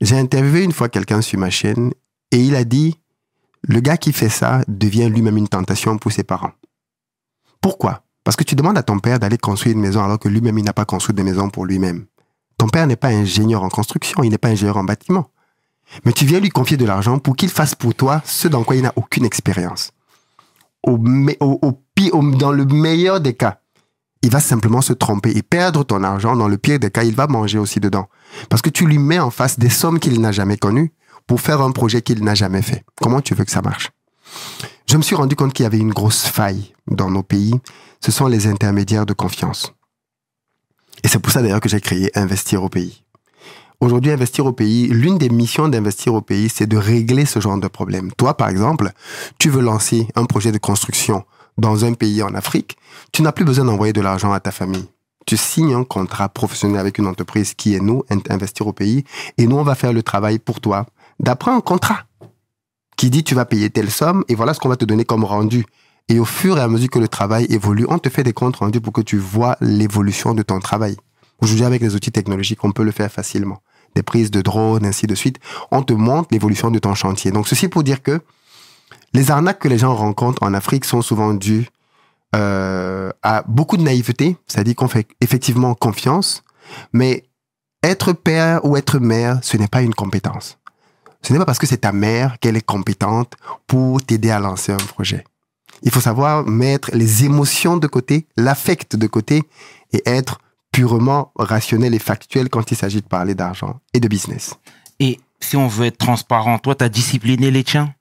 J'ai 0.00 0.16
interviewé 0.16 0.62
une 0.62 0.72
fois 0.72 0.88
quelqu'un 0.88 1.20
sur 1.20 1.40
ma 1.40 1.50
chaîne 1.50 1.92
et 2.30 2.38
il 2.38 2.54
a 2.54 2.64
dit, 2.64 2.99
le 3.62 3.80
gars 3.80 3.96
qui 3.96 4.12
fait 4.12 4.28
ça 4.28 4.62
devient 4.68 5.08
lui-même 5.08 5.36
une 5.36 5.48
tentation 5.48 5.98
pour 5.98 6.12
ses 6.12 6.24
parents. 6.24 6.52
Pourquoi? 7.60 8.02
Parce 8.24 8.36
que 8.36 8.44
tu 8.44 8.54
demandes 8.54 8.78
à 8.78 8.82
ton 8.82 8.98
père 8.98 9.18
d'aller 9.18 9.38
construire 9.38 9.74
une 9.74 9.80
maison 9.82 10.02
alors 10.02 10.18
que 10.18 10.28
lui-même, 10.28 10.58
il 10.58 10.64
n'a 10.64 10.72
pas 10.72 10.84
construit 10.84 11.14
de 11.14 11.22
maison 11.22 11.50
pour 11.50 11.66
lui-même. 11.66 12.06
Ton 12.58 12.68
père 12.68 12.86
n'est 12.86 12.96
pas 12.96 13.08
ingénieur 13.08 13.62
en 13.62 13.68
construction, 13.68 14.22
il 14.22 14.30
n'est 14.30 14.38
pas 14.38 14.48
ingénieur 14.48 14.76
en 14.76 14.84
bâtiment. 14.84 15.30
Mais 16.04 16.12
tu 16.12 16.24
viens 16.24 16.38
lui 16.40 16.50
confier 16.50 16.76
de 16.76 16.84
l'argent 16.84 17.18
pour 17.18 17.34
qu'il 17.36 17.48
fasse 17.48 17.74
pour 17.74 17.94
toi 17.94 18.22
ce 18.24 18.46
dans 18.48 18.62
quoi 18.62 18.76
il 18.76 18.82
n'a 18.82 18.92
aucune 18.96 19.24
expérience. 19.24 19.92
Au, 20.82 20.98
au- 21.40 21.82
dans 22.36 22.52
le 22.52 22.64
meilleur 22.64 23.20
des 23.20 23.34
cas, 23.34 23.60
il 24.22 24.30
va 24.30 24.40
simplement 24.40 24.80
se 24.82 24.92
tromper 24.92 25.30
et 25.36 25.42
perdre 25.42 25.82
ton 25.82 26.02
argent. 26.02 26.36
Dans 26.36 26.48
le 26.48 26.58
pire 26.58 26.78
des 26.78 26.90
cas, 26.90 27.02
il 27.02 27.14
va 27.14 27.26
manger 27.26 27.58
aussi 27.58 27.80
dedans. 27.80 28.08
Parce 28.48 28.62
que 28.62 28.70
tu 28.70 28.86
lui 28.86 28.98
mets 28.98 29.18
en 29.18 29.30
face 29.30 29.58
des 29.58 29.70
sommes 29.70 29.98
qu'il 29.98 30.20
n'a 30.20 30.30
jamais 30.32 30.56
connues 30.58 30.92
pour 31.30 31.40
faire 31.40 31.60
un 31.60 31.70
projet 31.70 32.02
qu'il 32.02 32.24
n'a 32.24 32.34
jamais 32.34 32.60
fait. 32.60 32.84
Comment 33.00 33.20
tu 33.20 33.36
veux 33.36 33.44
que 33.44 33.52
ça 33.52 33.62
marche? 33.62 33.92
Je 34.88 34.96
me 34.96 35.02
suis 35.02 35.14
rendu 35.14 35.36
compte 35.36 35.52
qu'il 35.52 35.62
y 35.62 35.66
avait 35.66 35.78
une 35.78 35.92
grosse 35.92 36.26
faille 36.26 36.74
dans 36.88 37.08
nos 37.08 37.22
pays. 37.22 37.54
Ce 38.00 38.10
sont 38.10 38.26
les 38.26 38.48
intermédiaires 38.48 39.06
de 39.06 39.12
confiance. 39.12 39.72
Et 41.04 41.08
c'est 41.08 41.20
pour 41.20 41.32
ça 41.32 41.40
d'ailleurs 41.40 41.60
que 41.60 41.68
j'ai 41.68 41.80
créé 41.80 42.10
Investir 42.18 42.64
au 42.64 42.68
pays. 42.68 43.04
Aujourd'hui, 43.78 44.10
investir 44.10 44.44
au 44.44 44.52
pays, 44.52 44.88
l'une 44.88 45.18
des 45.18 45.28
missions 45.28 45.68
d'investir 45.68 46.14
au 46.14 46.20
pays, 46.20 46.48
c'est 46.48 46.66
de 46.66 46.76
régler 46.76 47.26
ce 47.26 47.38
genre 47.38 47.58
de 47.58 47.68
problème. 47.68 48.10
Toi, 48.18 48.36
par 48.36 48.48
exemple, 48.48 48.90
tu 49.38 49.50
veux 49.50 49.62
lancer 49.62 50.08
un 50.16 50.24
projet 50.24 50.50
de 50.50 50.58
construction 50.58 51.22
dans 51.58 51.84
un 51.84 51.92
pays 51.92 52.24
en 52.24 52.34
Afrique, 52.34 52.76
tu 53.12 53.22
n'as 53.22 53.30
plus 53.30 53.44
besoin 53.44 53.66
d'envoyer 53.66 53.92
de 53.92 54.00
l'argent 54.00 54.32
à 54.32 54.40
ta 54.40 54.50
famille. 54.50 54.88
Tu 55.26 55.36
signes 55.36 55.74
un 55.74 55.84
contrat 55.84 56.28
professionnel 56.28 56.80
avec 56.80 56.98
une 56.98 57.06
entreprise 57.06 57.54
qui 57.54 57.76
est 57.76 57.80
nous, 57.80 58.02
Investir 58.28 58.66
au 58.66 58.72
pays, 58.72 59.04
et 59.38 59.46
nous, 59.46 59.58
on 59.58 59.62
va 59.62 59.76
faire 59.76 59.92
le 59.92 60.02
travail 60.02 60.40
pour 60.40 60.60
toi 60.60 60.86
d'après 61.20 61.52
un 61.52 61.60
contrat 61.60 62.04
qui 62.96 63.10
dit 63.10 63.22
tu 63.22 63.34
vas 63.34 63.44
payer 63.44 63.70
telle 63.70 63.90
somme 63.90 64.24
et 64.28 64.34
voilà 64.34 64.52
ce 64.52 64.58
qu'on 64.58 64.68
va 64.68 64.76
te 64.76 64.84
donner 64.84 65.04
comme 65.04 65.24
rendu. 65.24 65.64
Et 66.08 66.18
au 66.18 66.24
fur 66.24 66.58
et 66.58 66.60
à 66.60 66.68
mesure 66.68 66.90
que 66.90 66.98
le 66.98 67.06
travail 67.06 67.46
évolue, 67.50 67.86
on 67.88 67.98
te 67.98 68.08
fait 68.08 68.24
des 68.24 68.32
comptes 68.32 68.56
rendus 68.56 68.80
pour 68.80 68.92
que 68.92 69.00
tu 69.00 69.16
vois 69.16 69.56
l'évolution 69.60 70.34
de 70.34 70.42
ton 70.42 70.58
travail. 70.58 70.96
Aujourd'hui, 71.40 71.64
avec 71.64 71.80
les 71.80 71.94
outils 71.94 72.10
technologiques, 72.10 72.64
on 72.64 72.72
peut 72.72 72.82
le 72.82 72.90
faire 72.90 73.10
facilement. 73.10 73.62
Des 73.94 74.02
prises 74.02 74.30
de 74.30 74.42
drones, 74.42 74.84
ainsi 74.84 75.06
de 75.06 75.14
suite. 75.14 75.38
On 75.70 75.82
te 75.82 75.92
montre 75.92 76.28
l'évolution 76.32 76.70
de 76.70 76.78
ton 76.78 76.94
chantier. 76.94 77.30
Donc, 77.30 77.48
ceci 77.48 77.68
pour 77.68 77.84
dire 77.84 78.02
que 78.02 78.20
les 79.14 79.30
arnaques 79.30 79.60
que 79.60 79.68
les 79.68 79.78
gens 79.78 79.94
rencontrent 79.94 80.42
en 80.42 80.52
Afrique 80.52 80.84
sont 80.84 81.02
souvent 81.02 81.32
dues 81.32 81.68
euh, 82.36 83.10
à 83.22 83.42
beaucoup 83.46 83.76
de 83.76 83.82
naïveté, 83.82 84.36
c'est-à-dire 84.46 84.74
qu'on 84.76 84.88
fait 84.88 85.08
effectivement 85.20 85.74
confiance, 85.74 86.42
mais 86.92 87.24
être 87.82 88.12
père 88.12 88.64
ou 88.64 88.76
être 88.76 88.98
mère, 88.98 89.38
ce 89.42 89.56
n'est 89.56 89.68
pas 89.68 89.82
une 89.82 89.94
compétence. 89.94 90.59
Ce 91.22 91.32
n'est 91.32 91.38
pas 91.38 91.44
parce 91.44 91.58
que 91.58 91.66
c'est 91.66 91.78
ta 91.78 91.92
mère 91.92 92.38
qu'elle 92.38 92.56
est 92.56 92.64
compétente 92.64 93.34
pour 93.66 94.02
t'aider 94.02 94.30
à 94.30 94.40
lancer 94.40 94.72
un 94.72 94.76
projet. 94.76 95.24
Il 95.82 95.90
faut 95.90 96.00
savoir 96.00 96.46
mettre 96.46 96.90
les 96.92 97.24
émotions 97.24 97.76
de 97.76 97.86
côté, 97.86 98.26
l'affect 98.36 98.96
de 98.96 99.06
côté 99.06 99.42
et 99.92 100.02
être 100.06 100.40
purement 100.72 101.32
rationnel 101.36 101.94
et 101.94 101.98
factuel 101.98 102.48
quand 102.48 102.70
il 102.70 102.76
s'agit 102.76 103.00
de 103.00 103.06
parler 103.06 103.34
d'argent 103.34 103.80
et 103.92 104.00
de 104.00 104.08
business. 104.08 104.54
Et 104.98 105.18
si 105.40 105.56
on 105.56 105.68
veut 105.68 105.86
être 105.86 105.98
transparent, 105.98 106.58
toi, 106.58 106.74
t'as 106.74 106.88
discipliné 106.88 107.50
les 107.50 107.64
tiens? 107.64 107.94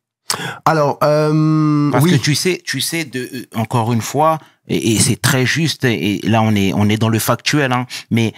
Alors, 0.66 1.00
euh, 1.04 1.90
Parce 1.92 2.04
oui, 2.04 2.12
que 2.12 2.18
tu 2.18 2.36
sais, 2.36 2.62
tu 2.64 2.82
sais, 2.82 3.06
de, 3.06 3.22
euh, 3.34 3.46
encore 3.56 3.92
une 3.94 4.02
fois, 4.02 4.38
et, 4.68 4.94
et 4.94 5.00
c'est 5.00 5.20
très 5.20 5.46
juste, 5.46 5.86
et, 5.86 6.18
et 6.18 6.30
là 6.30 6.44
on 6.44 6.54
est, 6.54 6.72
on 6.74 6.88
est 6.88 6.98
dans 6.98 7.10
le 7.10 7.18
factuel, 7.18 7.72
hein, 7.72 7.88
mais 8.12 8.34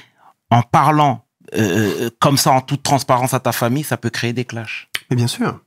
en 0.50 0.62
parlant 0.62 1.26
euh, 1.54 2.10
comme 2.20 2.38
ça 2.38 2.52
en 2.52 2.62
toute 2.62 2.84
transparence 2.84 3.34
à 3.34 3.40
ta 3.40 3.52
famille, 3.52 3.84
ça 3.84 3.98
peut 3.98 4.10
créer 4.10 4.34
des 4.34 4.46
clashs. 4.46 4.90
mais 5.10 5.16
bien 5.16 5.28
sûr. 5.28 5.60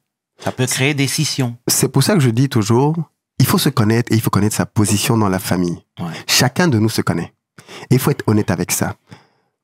Ça 0.42 0.50
peut 0.52 0.66
créer 0.66 0.94
des 0.94 1.06
scissions. 1.06 1.56
C'est 1.68 1.88
pour 1.88 2.02
ça 2.02 2.14
que 2.14 2.20
je 2.20 2.30
dis 2.30 2.48
toujours, 2.48 2.96
il 3.38 3.46
faut 3.46 3.58
se 3.58 3.68
connaître 3.68 4.12
et 4.12 4.16
il 4.16 4.20
faut 4.20 4.30
connaître 4.30 4.56
sa 4.56 4.66
position 4.66 5.16
dans 5.16 5.28
la 5.28 5.38
famille. 5.38 5.78
Ouais. 6.00 6.12
Chacun 6.26 6.68
de 6.68 6.78
nous 6.78 6.88
se 6.88 7.02
connaît. 7.02 7.32
Et 7.90 7.94
il 7.94 7.98
faut 7.98 8.10
être 8.10 8.24
honnête 8.26 8.50
avec 8.50 8.72
ça. 8.72 8.96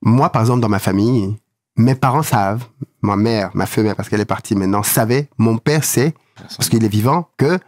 Moi, 0.02 0.30
par 0.30 0.42
exemple, 0.42 0.60
dans 0.60 0.68
ma 0.68 0.78
famille, 0.78 1.36
mes 1.76 1.94
parents 1.94 2.22
savent, 2.22 2.66
ma 3.02 3.16
mère, 3.16 3.50
ma 3.54 3.66
femme, 3.66 3.94
parce 3.94 4.08
qu'elle 4.08 4.20
est 4.20 4.26
partie 4.26 4.54
maintenant, 4.54 4.82
savait, 4.82 5.28
mon 5.38 5.58
père 5.58 5.84
sait, 5.84 6.14
parce 6.36 6.68
qu'il 6.68 6.84
est 6.84 6.88
vivant, 6.88 7.28
que 7.36 7.58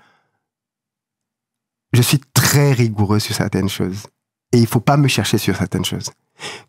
je 1.93 2.03
suis 2.03 2.21
très 2.33 2.73
rigoureux 2.73 3.19
sur 3.19 3.35
certaines 3.35 3.69
choses. 3.69 4.07
Et 4.53 4.59
il 4.59 4.67
faut 4.67 4.81
pas 4.81 4.97
me 4.97 5.09
chercher 5.09 5.39
sur 5.39 5.57
certaines 5.57 5.85
choses. 5.85 6.11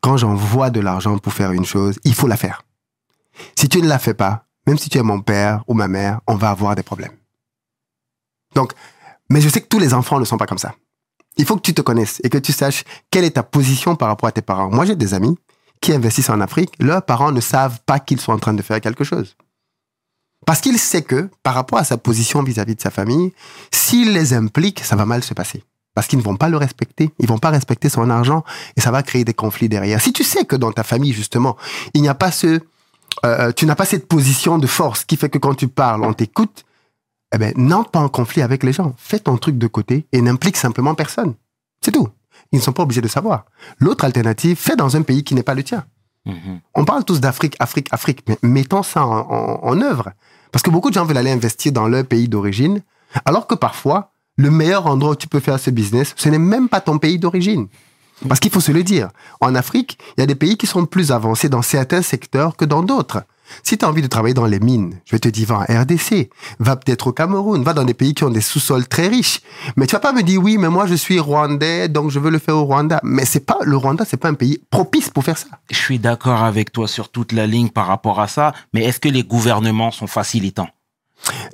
Quand 0.01 0.17
j'envoie 0.17 0.69
de 0.69 0.79
l'argent 0.79 1.17
pour 1.17 1.33
faire 1.33 1.51
une 1.51 1.65
chose, 1.65 1.99
il 2.03 2.13
faut 2.13 2.27
la 2.27 2.37
faire. 2.37 2.63
Si 3.55 3.69
tu 3.69 3.81
ne 3.81 3.87
la 3.87 3.99
fais 3.99 4.13
pas, 4.13 4.45
même 4.67 4.77
si 4.77 4.89
tu 4.89 4.97
es 4.97 5.03
mon 5.03 5.21
père 5.21 5.63
ou 5.67 5.73
ma 5.73 5.87
mère, 5.87 6.21
on 6.27 6.35
va 6.35 6.49
avoir 6.49 6.75
des 6.75 6.83
problèmes. 6.83 7.13
Donc, 8.55 8.73
mais 9.29 9.41
je 9.41 9.49
sais 9.49 9.61
que 9.61 9.67
tous 9.67 9.79
les 9.79 9.93
enfants 9.93 10.19
ne 10.19 10.25
sont 10.25 10.37
pas 10.37 10.45
comme 10.45 10.57
ça. 10.57 10.75
Il 11.37 11.45
faut 11.45 11.55
que 11.55 11.61
tu 11.61 11.73
te 11.73 11.81
connaisses 11.81 12.21
et 12.23 12.29
que 12.29 12.37
tu 12.37 12.51
saches 12.51 12.83
quelle 13.09 13.25
est 13.25 13.31
ta 13.31 13.43
position 13.43 13.95
par 13.95 14.07
rapport 14.07 14.29
à 14.29 14.31
tes 14.31 14.41
parents. 14.41 14.69
Moi, 14.69 14.85
j'ai 14.85 14.95
des 14.95 15.13
amis 15.13 15.35
qui 15.81 15.91
investissent 15.91 16.29
en 16.29 16.39
Afrique. 16.39 16.73
Leurs 16.79 17.03
parents 17.03 17.31
ne 17.31 17.41
savent 17.41 17.79
pas 17.85 17.99
qu'ils 17.99 18.21
sont 18.21 18.31
en 18.31 18.39
train 18.39 18.53
de 18.53 18.61
faire 18.61 18.79
quelque 18.79 19.03
chose. 19.03 19.35
Parce 20.45 20.61
qu'il 20.61 20.77
sait 20.77 21.01
que, 21.01 21.29
par 21.41 21.55
rapport 21.55 21.79
à 21.79 21.83
sa 21.83 21.97
position 21.97 22.43
vis-à-vis 22.43 22.75
de 22.75 22.81
sa 22.81 22.91
famille, 22.91 23.33
s'il 23.71 24.13
les 24.13 24.33
implique, 24.33 24.81
ça 24.81 24.95
va 24.95 25.05
mal 25.05 25.23
se 25.23 25.33
passer. 25.33 25.63
Parce 25.95 26.07
qu'ils 26.07 26.17
ne 26.19 26.23
vont 26.23 26.35
pas 26.37 26.49
le 26.49 26.57
respecter, 26.57 27.11
ils 27.19 27.27
vont 27.27 27.37
pas 27.37 27.49
respecter 27.51 27.87
son 27.89 28.09
argent 28.09 28.43
et 28.75 28.81
ça 28.81 28.89
va 28.91 29.03
créer 29.03 29.23
des 29.23 29.33
conflits 29.33 29.69
derrière. 29.69 30.01
Si 30.01 30.11
tu 30.11 30.23
sais 30.23 30.45
que 30.45 30.55
dans 30.55 30.71
ta 30.71 30.83
famille, 30.83 31.13
justement, 31.13 31.55
il 31.93 32.01
n'y 32.01 32.09
a 32.09 32.15
pas 32.15 32.31
ce, 32.31 32.59
euh, 33.25 33.51
tu 33.51 33.65
n'as 33.67 33.75
pas 33.75 33.85
cette 33.85 34.07
position 34.07 34.57
de 34.57 34.65
force 34.67 35.05
qui 35.05 35.17
fait 35.17 35.29
que 35.29 35.37
quand 35.37 35.53
tu 35.53 35.67
parles, 35.67 36.03
on 36.03 36.13
t'écoute, 36.13 36.65
eh 37.33 37.37
ben, 37.37 37.53
n'entre 37.57 37.91
pas 37.91 37.99
en 37.99 38.09
conflit 38.09 38.41
avec 38.41 38.63
les 38.63 38.73
gens. 38.73 38.95
Fais 38.97 39.19
ton 39.19 39.37
truc 39.37 39.57
de 39.57 39.67
côté 39.67 40.05
et 40.11 40.21
n'implique 40.21 40.57
simplement 40.57 40.95
personne. 40.95 41.35
C'est 41.81 41.91
tout. 41.91 42.09
Ils 42.51 42.57
ne 42.57 42.61
sont 42.63 42.73
pas 42.73 42.83
obligés 42.83 43.01
de 43.01 43.07
savoir. 43.07 43.45
L'autre 43.79 44.05
alternative, 44.05 44.57
fais 44.57 44.75
dans 44.75 44.95
un 44.95 45.01
pays 45.03 45.23
qui 45.23 45.35
n'est 45.35 45.43
pas 45.43 45.55
le 45.55 45.63
tien. 45.63 45.85
Mhm. 46.25 46.59
On 46.75 46.85
parle 46.85 47.03
tous 47.03 47.19
d'Afrique, 47.19 47.55
Afrique, 47.59 47.87
Afrique, 47.91 48.23
mais 48.27 48.37
mettons 48.41 48.81
ça 48.83 49.05
en, 49.05 49.19
en- 49.29 49.59
en 49.63 49.81
œuvre. 49.81 50.11
Parce 50.51 50.63
que 50.63 50.69
beaucoup 50.69 50.89
de 50.89 50.95
gens 50.95 51.05
veulent 51.05 51.17
aller 51.17 51.31
investir 51.31 51.71
dans 51.71 51.87
leur 51.87 52.05
pays 52.05 52.27
d'origine, 52.29 52.81
alors 53.25 53.45
que 53.47 53.55
parfois, 53.55 54.12
le 54.37 54.49
meilleur 54.49 54.87
endroit 54.87 55.11
où 55.11 55.15
tu 55.15 55.27
peux 55.27 55.39
faire 55.39 55.59
ce 55.59 55.69
business, 55.69 56.13
ce 56.17 56.29
n'est 56.29 56.39
même 56.39 56.69
pas 56.69 56.81
ton 56.81 56.97
pays 56.97 57.19
d'origine. 57.19 57.67
Parce 58.27 58.39
qu'il 58.39 58.51
faut 58.51 58.59
se 58.59 58.71
le 58.71 58.83
dire. 58.83 59.09
En 59.41 59.55
Afrique, 59.55 59.97
il 60.17 60.21
y 60.21 60.23
a 60.23 60.27
des 60.27 60.35
pays 60.35 60.57
qui 60.57 60.67
sont 60.67 60.85
plus 60.85 61.11
avancés 61.11 61.49
dans 61.49 61.61
certains 61.61 62.01
secteurs 62.01 62.55
que 62.55 62.65
dans 62.65 62.83
d'autres. 62.83 63.23
Si 63.61 63.77
tu 63.77 63.85
as 63.85 63.89
envie 63.89 64.01
de 64.01 64.07
travailler 64.07 64.33
dans 64.33 64.45
les 64.45 64.59
mines, 64.59 64.99
je 65.05 65.11
vais 65.11 65.19
te 65.19 65.27
dire, 65.27 65.47
va 65.47 65.65
en 65.67 65.81
RDC, 65.81 66.29
va 66.59 66.75
peut-être 66.75 67.07
au 67.07 67.11
Cameroun, 67.11 67.61
va 67.63 67.73
dans 67.73 67.83
des 67.83 67.93
pays 67.93 68.13
qui 68.13 68.23
ont 68.23 68.29
des 68.29 68.41
sous-sols 68.41 68.87
très 68.87 69.07
riches. 69.07 69.41
Mais 69.75 69.85
tu 69.85 69.91
vas 69.91 69.99
pas 69.99 70.13
me 70.13 70.23
dire, 70.23 70.41
oui, 70.41 70.57
mais 70.57 70.69
moi 70.69 70.87
je 70.87 70.95
suis 70.95 71.19
rwandais, 71.19 71.89
donc 71.89 72.09
je 72.09 72.19
veux 72.19 72.31
le 72.31 72.39
faire 72.39 72.55
au 72.55 72.63
Rwanda. 72.63 72.99
Mais 73.03 73.25
c'est 73.25 73.45
pas, 73.45 73.57
le 73.61 73.77
Rwanda, 73.77 74.05
c'est 74.05 74.17
pas 74.17 74.29
un 74.29 74.33
pays 74.33 74.63
propice 74.71 75.09
pour 75.09 75.23
faire 75.23 75.37
ça. 75.37 75.47
Je 75.69 75.75
suis 75.75 75.99
d'accord 75.99 76.43
avec 76.43 76.71
toi 76.71 76.87
sur 76.87 77.09
toute 77.09 77.33
la 77.33 77.45
ligne 77.45 77.69
par 77.69 77.87
rapport 77.87 78.19
à 78.19 78.27
ça, 78.27 78.53
mais 78.73 78.83
est-ce 78.85 78.99
que 78.99 79.09
les 79.09 79.23
gouvernements 79.23 79.91
sont 79.91 80.07
facilitants? 80.07 80.69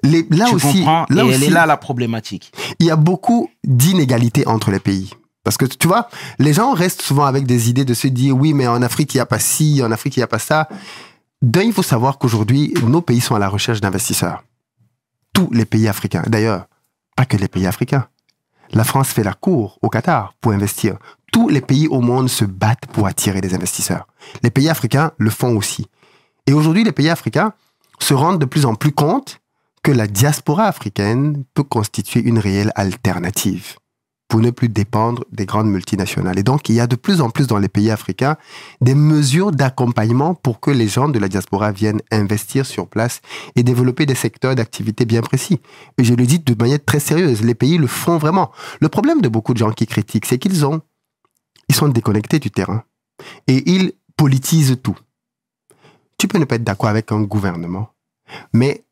Les- 0.04 0.26
là 0.30 0.46
Tu 0.50 0.56
aussi, 0.56 0.84
là 0.84 1.06
Et 1.10 1.14
elle 1.14 1.20
aussi, 1.26 1.46
est 1.46 1.50
là 1.50 1.66
la 1.66 1.78
problématique. 1.78 2.52
il 2.80 2.86
y 2.88 2.92
a 2.92 2.96
beaucoup 2.96 3.50
d'inégalités 3.64 4.48
entre 4.48 4.72
les 4.72 4.80
pays. 4.80 5.12
Parce 5.44 5.58
que 5.58 5.66
tu 5.66 5.88
vois, 5.88 6.10
les 6.38 6.54
gens 6.54 6.74
restent 6.74 7.02
souvent 7.02 7.26
avec 7.26 7.46
des 7.46 7.70
idées 7.70 7.86
de 7.86 7.94
se 7.94 8.08
dire 8.08 8.36
oui, 8.36 8.54
mais 8.54 8.68
en 8.68 8.82
Afrique, 8.82 9.14
il 9.14 9.18
n'y 9.18 9.22
a 9.22 9.26
pas 9.26 9.40
ci, 9.40 9.82
en 9.84 9.92
Afrique, 9.92 10.18
il 10.18 10.20
n'y 10.20 10.24
a 10.24 10.28
pas 10.28 10.40
ça. 10.40 10.68
D'un, 11.42 11.62
il 11.62 11.74
faut 11.74 11.84
savoir 11.84 12.18
qu'aujourd'hui, 12.18 12.74
nos 12.84 13.02
pays 13.02 13.22
sont 13.22 13.36
à 13.36 13.40
la 13.40 13.48
recherche 13.50 13.80
d'investisseurs. 13.82 14.44
Tous 15.34 15.50
les 15.52 15.66
pays 15.66 15.88
africains. 15.88 16.24
D'ailleurs, 16.28 16.66
pas 17.16 17.26
que 17.26 17.38
les 17.38 17.48
pays 17.48 17.66
africains. 17.66 18.08
La 18.72 18.84
France 18.84 19.08
fait 19.10 19.24
la 19.24 19.34
cour 19.34 19.80
au 19.82 19.90
Qatar 19.90 20.34
pour 20.42 20.52
investir. 20.52 20.98
Tous 21.32 21.48
les 21.48 21.62
pays 21.62 21.88
au 21.88 22.02
monde 22.02 22.28
se 22.30 22.44
battent 22.46 22.88
pour 22.92 23.08
attirer 23.08 23.40
des 23.42 23.54
investisseurs. 23.56 24.08
Les 24.44 24.50
pays 24.52 24.70
africains 24.70 25.12
le 25.18 25.30
font 25.30 25.56
aussi. 25.56 25.88
Et 26.46 26.54
aujourd'hui, 26.54 26.84
les 26.84 26.92
pays 26.92 27.10
africains 27.10 27.54
se 28.00 28.14
rendent 28.14 28.40
de 28.40 28.46
plus 28.46 28.66
en 28.66 28.76
plus 28.76 28.92
compte 28.92 29.40
que 29.84 29.92
la 29.92 30.08
diaspora 30.08 30.65
africaine 30.65 31.44
peut 31.54 31.63
constituer 31.63 32.22
une 32.22 32.39
réelle 32.39 32.72
alternative 32.76 33.76
pour 34.30 34.39
ne 34.42 34.52
plus 34.52 34.70
dépendre 34.70 35.26
des 35.32 35.48
grandes 35.48 35.70
multinationales. 35.70 36.38
Et 36.38 36.44
donc, 36.44 36.70
il 36.70 36.76
y 36.76 36.80
a 36.80 36.86
de 36.86 36.96
plus 36.96 37.20
en 37.20 37.32
plus 37.32 37.48
dans 37.48 37.58
les 37.58 37.68
pays 37.68 37.89
africains 37.89 38.38
des 38.80 38.94
mesures 38.94 39.52
d'accompagnement 39.52 40.36
pour 40.36 40.60
que 40.60 40.70
les 40.70 40.88
gens 40.88 41.10
de 41.10 41.18
la 41.18 41.28
diaspora 41.28 41.72
viennent 41.72 42.02
investir 42.12 42.65
sur 42.65 42.88
place 42.88 43.22
et 43.56 43.63
développer 43.63 44.06
des 44.06 44.15
secteurs 44.15 44.54
d'activité 44.54 45.06
bien 45.06 45.22
précis. 45.22 45.60
Et 45.98 46.04
je 46.04 46.13
le 46.13 46.28
dis 46.28 46.38
de 46.39 46.54
manière 46.54 46.84
très 46.86 47.00
sérieuse, 47.00 47.42
les 47.42 47.56
pays 47.56 47.80
le 47.80 47.88
font 47.88 48.20
vraiment. 48.20 48.52
Le 48.80 48.88
problème 48.88 49.22
de 49.22 49.30
beaucoup 49.30 49.54
de 49.54 49.58
gens 49.58 49.72
qui 49.72 49.88
critiquent, 49.88 50.28
c'est 50.28 50.38
qu'ils 50.38 50.63
ont, 50.63 50.82
ils 51.68 51.76
sont 51.76 51.88
déconnectés 51.88 52.38
du 52.38 52.52
terrain 52.52 52.84
et 53.48 53.68
ils 53.70 53.94
politisent 54.15 54.78
tout. 54.84 54.98
Tu 56.20 56.28
peux 56.28 56.38
ne 56.38 56.46
pas 56.46 56.56
être 56.56 56.63
d'accord 56.63 56.89
avec 56.89 57.12
un 57.12 57.22
gouvernement, 57.22 57.89
mais 58.54 58.84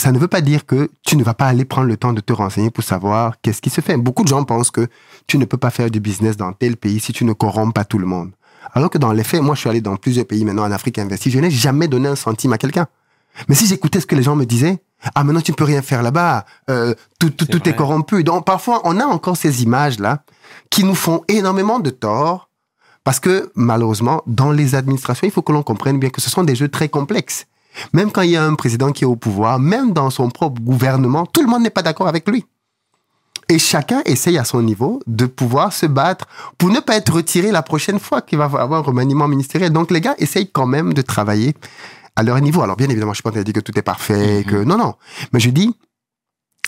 ça 0.00 0.12
ne 0.12 0.18
veut 0.18 0.28
pas 0.28 0.40
dire 0.40 0.64
que 0.64 0.90
tu 1.06 1.16
ne 1.16 1.22
vas 1.22 1.34
pas 1.34 1.46
aller 1.46 1.64
prendre 1.64 1.86
le 1.86 1.96
temps 1.96 2.12
de 2.12 2.20
te 2.20 2.32
renseigner 2.32 2.70
pour 2.70 2.82
savoir 2.82 3.40
qu'est-ce 3.42 3.60
qui 3.60 3.70
se 3.70 3.82
fait. 3.82 3.96
Beaucoup 3.98 4.22
de 4.24 4.28
gens 4.28 4.44
pensent 4.44 4.70
que 4.70 4.88
tu 5.26 5.36
ne 5.36 5.44
peux 5.44 5.58
pas 5.58 5.70
faire 5.70 5.90
du 5.90 6.00
business 6.00 6.36
dans 6.36 6.52
tel 6.52 6.76
pays 6.76 7.00
si 7.00 7.12
tu 7.12 7.24
ne 7.24 7.34
corromps 7.34 7.72
pas 7.72 7.84
tout 7.84 7.98
le 7.98 8.06
monde. 8.06 8.30
Alors 8.72 8.88
que 8.88 8.98
dans 8.98 9.12
les 9.12 9.24
faits, 9.24 9.42
moi, 9.42 9.54
je 9.54 9.60
suis 9.60 9.68
allé 9.68 9.82
dans 9.82 9.96
plusieurs 9.96 10.26
pays 10.26 10.44
maintenant 10.44 10.64
en 10.64 10.72
Afrique 10.72 10.98
investir. 10.98 11.30
Je 11.32 11.38
n'ai 11.38 11.50
jamais 11.50 11.86
donné 11.86 12.08
un 12.08 12.16
centime 12.16 12.52
à 12.54 12.58
quelqu'un. 12.58 12.86
Mais 13.48 13.54
si 13.54 13.66
j'écoutais 13.66 14.00
ce 14.00 14.06
que 14.06 14.14
les 14.14 14.22
gens 14.22 14.36
me 14.36 14.46
disaient, 14.46 14.82
ah, 15.14 15.22
maintenant, 15.22 15.40
tu 15.42 15.52
ne 15.52 15.56
peux 15.56 15.64
rien 15.64 15.82
faire 15.82 16.02
là-bas. 16.02 16.46
euh, 16.70 16.94
tout 17.18 17.30
tout, 17.30 17.46
tout 17.46 17.68
est 17.68 17.76
corrompu. 17.76 18.24
Donc, 18.24 18.46
parfois, 18.46 18.80
on 18.84 18.98
a 18.98 19.04
encore 19.04 19.36
ces 19.36 19.62
images-là 19.62 20.24
qui 20.70 20.84
nous 20.84 20.94
font 20.94 21.22
énormément 21.28 21.78
de 21.78 21.90
tort 21.90 22.48
parce 23.04 23.20
que, 23.20 23.50
malheureusement, 23.54 24.22
dans 24.26 24.50
les 24.50 24.74
administrations, 24.74 25.26
il 25.26 25.30
faut 25.30 25.42
que 25.42 25.52
l'on 25.52 25.62
comprenne 25.62 25.98
bien 25.98 26.10
que 26.10 26.20
ce 26.20 26.30
sont 26.30 26.42
des 26.42 26.54
jeux 26.54 26.68
très 26.68 26.88
complexes. 26.88 27.46
Même 27.92 28.10
quand 28.10 28.22
il 28.22 28.30
y 28.30 28.36
a 28.36 28.44
un 28.44 28.54
président 28.54 28.92
qui 28.92 29.04
est 29.04 29.06
au 29.06 29.16
pouvoir, 29.16 29.58
même 29.58 29.92
dans 29.92 30.10
son 30.10 30.28
propre 30.30 30.60
gouvernement, 30.60 31.26
tout 31.26 31.42
le 31.42 31.48
monde 31.48 31.62
n'est 31.62 31.70
pas 31.70 31.82
d'accord 31.82 32.08
avec 32.08 32.28
lui. 32.28 32.44
Et 33.48 33.58
chacun 33.58 34.02
essaye 34.04 34.38
à 34.38 34.44
son 34.44 34.62
niveau 34.62 35.00
de 35.08 35.26
pouvoir 35.26 35.72
se 35.72 35.86
battre 35.86 36.26
pour 36.56 36.70
ne 36.70 36.78
pas 36.78 36.96
être 36.96 37.12
retiré 37.12 37.50
la 37.50 37.62
prochaine 37.62 37.98
fois 37.98 38.22
qu'il 38.22 38.38
va 38.38 38.44
avoir 38.44 38.74
un 38.74 38.82
remaniement 38.82 39.26
ministériel. 39.26 39.72
Donc 39.72 39.90
les 39.90 40.00
gars 40.00 40.14
essayent 40.18 40.48
quand 40.50 40.66
même 40.66 40.94
de 40.94 41.02
travailler 41.02 41.54
à 42.14 42.22
leur 42.22 42.40
niveau. 42.40 42.62
Alors 42.62 42.76
bien 42.76 42.88
évidemment, 42.88 43.12
je 43.12 43.16
suis 43.16 43.22
pas 43.22 43.30
en 43.30 43.32
train 43.32 43.40
de 43.40 43.44
dire 43.50 43.54
que 43.54 43.60
tout 43.60 43.76
est 43.76 43.82
parfait, 43.82 44.44
que 44.46 44.62
non, 44.62 44.78
non. 44.78 44.94
Mais 45.32 45.40
je 45.40 45.50
dis, 45.50 45.74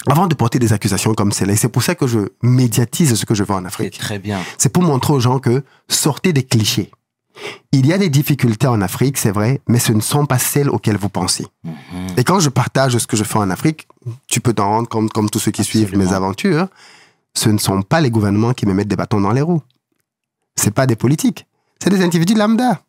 avant 0.08 0.26
de 0.26 0.34
porter 0.34 0.58
des 0.58 0.72
accusations 0.72 1.14
comme 1.14 1.30
celle-là, 1.30 1.52
et 1.52 1.56
c'est 1.56 1.68
pour 1.68 1.84
ça 1.84 1.94
que 1.94 2.08
je 2.08 2.18
médiatise 2.42 3.14
ce 3.14 3.24
que 3.24 3.34
je 3.34 3.44
veux 3.44 3.54
en 3.54 3.60
C'est 3.60 3.66
Afrique, 3.66 3.98
très 3.98 4.18
bien. 4.18 4.40
c'est 4.58 4.70
pour 4.72 4.82
montrer 4.82 5.12
aux 5.12 5.20
gens 5.20 5.38
que 5.38 5.62
sortez 5.88 6.32
des 6.32 6.42
clichés. 6.42 6.90
Il 7.72 7.86
y 7.86 7.92
a 7.92 7.98
des 7.98 8.10
difficultés 8.10 8.66
en 8.66 8.80
Afrique, 8.80 9.18
c'est 9.18 9.30
vrai, 9.30 9.60
mais 9.68 9.78
ce 9.78 9.92
ne 9.92 10.00
sont 10.00 10.26
pas 10.26 10.38
celles 10.38 10.68
auxquelles 10.68 10.98
vous 10.98 11.08
pensez. 11.08 11.46
Mhm. 11.64 11.72
Et 12.16 12.24
quand 12.24 12.40
je 12.40 12.48
partage 12.48 12.96
ce 12.98 13.06
que 13.06 13.16
je 13.16 13.24
fais 13.24 13.38
en 13.38 13.50
Afrique, 13.50 13.88
tu 14.28 14.40
peux 14.40 14.52
t'en 14.52 14.68
rendre 14.68 14.88
compte, 14.88 15.12
comme 15.12 15.30
tous 15.30 15.38
ceux 15.38 15.50
qui 15.50 15.64
suivent 15.64 15.96
mes 15.96 16.12
aventures, 16.12 16.68
ce 17.34 17.48
ne 17.48 17.58
sont 17.58 17.82
pas 17.82 18.00
les 18.00 18.10
gouvernements 18.10 18.52
qui 18.52 18.66
me 18.66 18.74
mettent 18.74 18.88
des 18.88 18.96
bâtons 18.96 19.20
dans 19.20 19.32
les 19.32 19.42
roues. 19.42 19.62
C'est 20.56 20.74
pas 20.74 20.86
des 20.86 20.96
politiques. 20.96 21.46
C'est 21.82 21.90
des 21.90 22.02
individus 22.02 22.34
lambda 22.34 22.82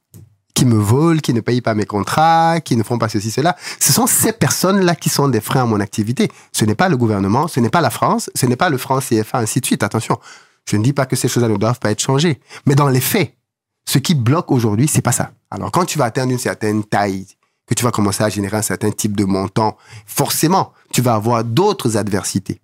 qui 0.54 0.66
me 0.66 0.76
volent, 0.76 1.20
qui 1.20 1.34
ne 1.34 1.42
payent 1.42 1.62
pas 1.62 1.74
mes 1.74 1.86
contrats, 1.86 2.60
qui 2.62 2.76
ne 2.76 2.84
font 2.84 2.98
pas 2.98 3.10
ceci, 3.10 3.32
cela. 3.32 3.56
Ce 3.80 3.92
sont 3.92 4.06
ces 4.06 4.34
personnes-là 4.34 4.96
qui 4.96 5.10
sont 5.10 5.28
des 5.28 5.42
freins 5.42 5.64
à 5.64 5.66
mon 5.66 5.80
activité. 5.80 6.30
Ce 6.52 6.66
n'est 6.66 6.76
pas 6.76 6.90
le 6.90 6.98
gouvernement, 6.98 7.48
ce 7.48 7.60
n'est 7.60 7.70
pas 7.70 7.82
la 7.82 7.90
France, 7.90 8.30
ce 8.36 8.46
n'est 8.46 8.56
pas 8.56 8.70
le 8.70 8.78
franc 8.78 9.00
CFA, 9.00 9.40
ainsi 9.40 9.62
de 9.62 9.66
suite. 9.66 9.84
Attention, 9.84 10.20
je 10.66 10.78
ne 10.78 10.84
dis 10.84 10.94
pas 10.94 11.06
que 11.06 11.16
ces 11.16 11.28
choses-là 11.28 11.50
ne 11.50 11.58
doivent 11.58 11.80
pas 11.80 11.92
être 11.92 12.02
changées. 12.02 12.40
Mais 12.66 12.76
dans 12.76 12.88
les 12.88 13.02
faits, 13.02 13.34
ce 13.86 13.98
qui 13.98 14.16
bloque 14.16 14.52
aujourd'hui, 14.52 14.88
c'est 14.88 15.02
pas 15.02 15.12
ça. 15.12 15.32
Alors, 15.52 15.72
quand 15.72 15.86
tu 15.86 15.98
vas 15.98 16.06
atteindre 16.06 16.32
une 16.32 16.40
certaine 16.40 16.84
taille, 16.84 17.28
que 17.68 17.74
tu 17.74 17.84
vas 17.84 17.92
commencer 17.92 18.24
à 18.24 18.30
générer 18.30 18.58
un 18.58 18.62
certain 18.62 18.92
type 18.92 19.16
de 19.16 19.26
montant, 19.26 19.78
forcément, 20.06 20.74
tu 20.92 21.02
vas 21.02 21.16
avoir 21.16 21.44
d'autres 21.44 21.98
adversités. 21.98 22.60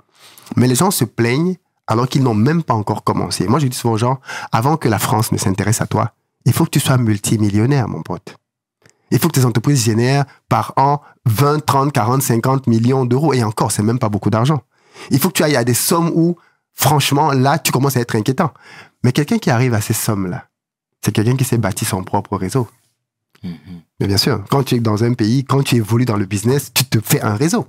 Mais 0.56 0.68
les 0.68 0.76
gens 0.76 0.92
se 0.92 1.06
plaignent 1.06 1.56
alors 1.88 2.08
qu'ils 2.08 2.24
n'ont 2.24 2.36
même 2.36 2.64
pas 2.64 2.74
encore 2.74 3.04
commencé. 3.04 3.48
Moi, 3.48 3.60
je 3.60 3.68
dis 3.68 3.78
souvent 3.78 3.94
aux 3.94 3.98
gens, 3.98 4.20
avant 4.52 4.78
que 4.78 4.88
la 4.88 5.00
France 5.00 5.32
ne 5.32 5.38
s'intéresse 5.38 5.82
à 5.82 5.88
toi, 5.88 6.14
il 6.46 6.54
faut 6.54 6.66
que 6.66 6.70
tu 6.70 6.80
sois 6.80 6.98
multimillionnaire, 6.98 7.88
mon 7.88 8.02
pote. 8.02 8.36
Il 9.12 9.20
faut 9.20 9.28
que 9.28 9.40
tes 9.40 9.46
entreprises 9.46 9.84
génèrent 9.84 10.26
par 10.50 10.74
an 10.78 11.02
20, 11.26 11.66
30, 11.66 11.92
40, 11.92 12.22
50 12.22 12.68
millions 12.68 13.06
d'euros. 13.06 13.34
Et 13.34 13.44
encore, 13.44 13.72
c'est 13.72 13.84
même 13.84 14.00
pas 14.00 14.10
beaucoup 14.10 14.30
d'argent. 14.30 14.62
Il 15.10 15.20
faut 15.20 15.30
que 15.30 15.34
tu 15.34 15.44
ailles 15.44 15.56
à 15.56 15.64
des 15.64 15.74
sommes 15.74 16.12
où, 16.14 16.36
franchement, 16.74 17.32
là, 17.32 17.58
tu 17.58 17.72
commences 17.72 17.98
à 17.98 18.02
être 18.02 18.16
inquiétant. 18.16 18.52
Mais 19.04 19.12
quelqu'un 19.12 19.40
qui 19.40 19.50
arrive 19.50 19.74
à 19.74 19.82
ces 19.82 19.94
sommes-là, 19.94 20.46
c'est 21.04 21.12
quelqu'un 21.12 21.36
qui 21.36 21.44
s'est 21.44 21.58
bâti 21.58 21.86
son 21.86 22.04
propre 22.04 22.36
réseau. 22.38 22.68
Mhm. 23.44 23.52
Mais 24.00 24.08
bien 24.08 24.18
sûr, 24.18 24.44
quand 24.50 24.64
tu 24.64 24.76
es 24.76 24.80
dans 24.80 25.04
un 25.04 25.14
pays, 25.14 25.44
quand 25.46 25.64
tu 25.64 25.76
évolues 25.76 26.06
dans 26.06 26.18
le 26.18 26.26
business, 26.26 26.72
tu 26.74 26.84
te 26.86 27.00
fais 27.02 27.22
un 27.22 27.36
réseau. 27.36 27.66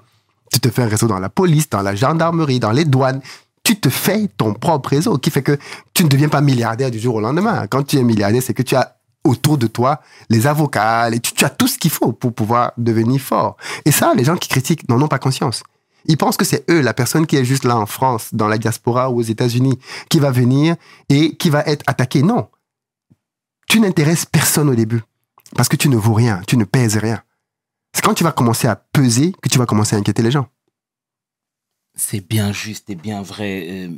Tu 0.52 0.58
te 0.58 0.68
fais 0.68 0.82
un 0.82 0.88
réseau 0.88 1.06
dans 1.06 1.20
la 1.20 1.28
police, 1.28 1.68
dans 1.70 1.82
la 1.82 1.94
gendarmerie, 1.94 2.58
dans 2.58 2.72
les 2.72 2.84
douanes. 2.84 3.20
Tu 3.62 3.78
te 3.78 3.88
fais 3.88 4.28
ton 4.36 4.52
propre 4.54 4.88
réseau 4.90 5.16
qui 5.18 5.30
fait 5.30 5.42
que 5.42 5.56
tu 5.94 6.02
ne 6.02 6.08
deviens 6.08 6.28
pas 6.28 6.40
milliardaire 6.40 6.90
du 6.90 6.98
jour 6.98 7.14
au 7.16 7.20
lendemain. 7.20 7.66
Quand 7.68 7.84
tu 7.84 7.98
es 7.98 8.02
milliardaire, 8.02 8.42
c'est 8.42 8.54
que 8.54 8.62
tu 8.62 8.74
as 8.74 8.96
autour 9.22 9.58
de 9.58 9.66
toi 9.68 10.00
les 10.28 10.46
avocats, 10.46 11.08
les- 11.10 11.20
tu, 11.20 11.34
tu 11.34 11.44
as 11.44 11.50
tout 11.50 11.68
ce 11.68 11.78
qu'il 11.78 11.90
faut 11.90 12.10
pour 12.12 12.32
pouvoir 12.32 12.72
devenir 12.78 13.20
fort. 13.20 13.56
Et 13.84 13.92
ça, 13.92 14.12
les 14.14 14.24
gens 14.24 14.36
qui 14.36 14.48
critiquent 14.48 14.88
n'en 14.88 15.00
ont 15.00 15.08
pas 15.08 15.18
conscience. 15.18 15.62
Ils 16.06 16.16
pensent 16.16 16.38
que 16.38 16.46
c'est 16.46 16.68
eux, 16.70 16.80
la 16.80 16.94
personne 16.94 17.26
qui 17.26 17.36
est 17.36 17.44
juste 17.44 17.64
là 17.64 17.76
en 17.76 17.84
France, 17.86 18.30
dans 18.32 18.48
la 18.48 18.56
diaspora 18.58 19.10
ou 19.10 19.18
aux 19.18 19.22
États-Unis, 19.22 19.78
qui 20.08 20.18
va 20.18 20.30
venir 20.32 20.74
et 21.10 21.36
qui 21.36 21.50
va 21.50 21.60
être 21.66 21.84
attaqué. 21.86 22.22
Non. 22.22 22.48
Tu 23.70 23.78
n'intéresses 23.78 24.26
personne 24.26 24.68
au 24.68 24.74
début. 24.74 25.00
Parce 25.54 25.68
que 25.68 25.76
tu 25.76 25.88
ne 25.88 25.96
vaux 25.96 26.12
rien, 26.12 26.42
tu 26.48 26.56
ne 26.56 26.64
pèses 26.64 26.96
rien. 26.96 27.22
C'est 27.92 28.02
quand 28.02 28.14
tu 28.14 28.24
vas 28.24 28.32
commencer 28.32 28.66
à 28.66 28.74
peser 28.74 29.32
que 29.40 29.48
tu 29.48 29.58
vas 29.58 29.66
commencer 29.66 29.94
à 29.94 30.00
inquiéter 30.00 30.22
les 30.22 30.32
gens. 30.32 30.48
C'est 31.94 32.26
bien 32.26 32.50
juste 32.50 32.90
et 32.90 32.96
bien 32.96 33.22
vrai. 33.22 33.66
euh, 33.70 33.90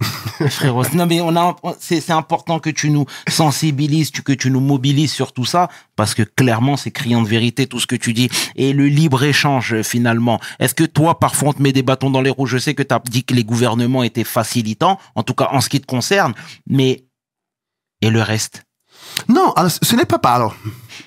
Frérot, 0.48 0.84
non 0.94 1.04
mais 1.04 1.20
on 1.20 1.36
a, 1.36 1.56
c'est 1.78 2.10
important 2.10 2.58
que 2.58 2.70
tu 2.70 2.88
nous 2.88 3.04
sensibilises, 3.28 4.12
que 4.12 4.32
tu 4.32 4.50
nous 4.50 4.60
mobilises 4.60 5.12
sur 5.12 5.34
tout 5.34 5.44
ça, 5.44 5.68
parce 5.94 6.14
que 6.14 6.22
clairement 6.22 6.78
c'est 6.78 6.90
criant 6.90 7.20
de 7.20 7.28
vérité 7.28 7.66
tout 7.66 7.80
ce 7.80 7.86
que 7.86 7.96
tu 7.96 8.14
dis. 8.14 8.30
Et 8.56 8.72
le 8.72 8.86
libre 8.86 9.22
échange 9.22 9.82
finalement. 9.82 10.40
Est-ce 10.58 10.74
que 10.74 10.84
toi 10.84 11.18
parfois 11.18 11.50
on 11.50 11.52
te 11.52 11.60
met 11.60 11.74
des 11.74 11.82
bâtons 11.82 12.08
dans 12.08 12.22
les 12.22 12.30
roues? 12.30 12.46
Je 12.46 12.56
sais 12.56 12.74
que 12.74 12.82
tu 12.82 12.94
as 12.94 13.02
dit 13.04 13.24
que 13.24 13.34
les 13.34 13.44
gouvernements 13.44 14.04
étaient 14.04 14.24
facilitants, 14.24 14.98
en 15.16 15.22
tout 15.22 15.34
cas 15.34 15.50
en 15.52 15.60
ce 15.60 15.68
qui 15.68 15.82
te 15.82 15.86
concerne, 15.86 16.32
mais 16.66 17.04
et 18.00 18.08
le 18.08 18.22
reste? 18.22 18.64
Non, 19.28 19.52
alors, 19.52 19.70
ce 19.70 19.96
n'est 19.96 20.04
pas 20.04 20.18
par. 20.18 20.34
Alors, 20.34 20.54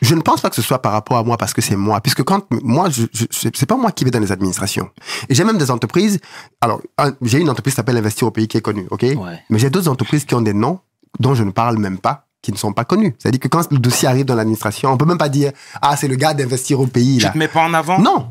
je 0.02 0.16
ne 0.16 0.22
pense 0.22 0.42
pas 0.42 0.50
que 0.50 0.56
ce 0.56 0.62
soit 0.62 0.82
par 0.82 0.92
rapport 0.92 1.18
à 1.18 1.24
moi 1.24 1.38
parce 1.38 1.54
que 1.54 1.62
c'est 1.62 1.76
moi. 1.76 2.02
Puisque 2.02 2.24
quand 2.24 2.46
moi, 2.64 2.90
je, 2.90 3.04
je, 3.14 3.26
c'est 3.54 3.66
pas 3.66 3.78
moi 3.78 3.92
qui 3.92 4.04
vais 4.04 4.12
dans 4.12 4.20
les 4.20 4.32
administrations. 4.32 4.90
Et 5.30 5.36
j'ai 5.36 5.44
même 5.44 5.58
des 5.58 5.72
entreprises. 5.72 6.20
Alors, 6.62 6.82
un- 6.98 7.14
j'ai 7.22 7.40
une 7.40 7.50
entreprise 7.50 7.74
qui 7.74 7.78
s'appelle 7.78 7.98
Investir 7.98 8.28
au 8.28 8.32
pays 8.32 8.48
qui 8.48 8.58
est 8.58 8.62
connue, 8.62 8.88
ok? 8.92 9.02
Ouais. 9.02 9.40
Mais 9.50 9.60
j'ai 9.60 9.70
d'autres 9.70 9.90
entreprises 9.90 10.26
qui 10.26 10.36
ont 10.36 10.42
des 10.42 10.54
noms 10.54 10.80
dont 11.20 11.36
je 11.36 11.44
ne 11.44 11.52
parle 11.52 11.78
même 11.78 11.98
pas, 12.00 12.28
qui 12.42 12.52
ne 12.52 12.58
sont 12.58 12.74
pas 12.74 12.86
connus. 12.86 13.16
C'est-à-dire 13.20 13.40
que 13.40 13.48
quand 13.48 13.72
le 13.72 13.78
dossier 13.80 14.08
arrive 14.08 14.26
dans 14.26 14.36
l'administration, 14.36 14.92
on 14.92 14.98
peut 14.98 15.06
même 15.06 15.18
pas 15.18 15.30
dire 15.30 15.52
ah 15.82 15.96
c'est 15.96 16.08
le 16.08 16.16
gars 16.16 16.34
d'Investir 16.34 16.80
au 16.80 16.88
pays 16.88 17.18
Tu 17.18 17.24
là. 17.24 17.30
te 17.32 17.38
mets 17.38 17.48
pas 17.48 17.62
en 17.64 17.74
avant? 17.74 18.00
Non. 18.00 18.28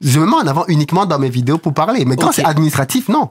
je 0.00 0.20
me 0.20 0.26
mets 0.26 0.34
en 0.36 0.46
avant 0.46 0.64
uniquement 0.68 1.06
dans 1.06 1.18
mes 1.18 1.30
vidéos 1.30 1.58
pour 1.58 1.72
parler. 1.74 2.04
Mais 2.04 2.16
quand 2.16 2.32
c'est 2.32 2.44
administratif, 2.44 3.08
non. 3.08 3.30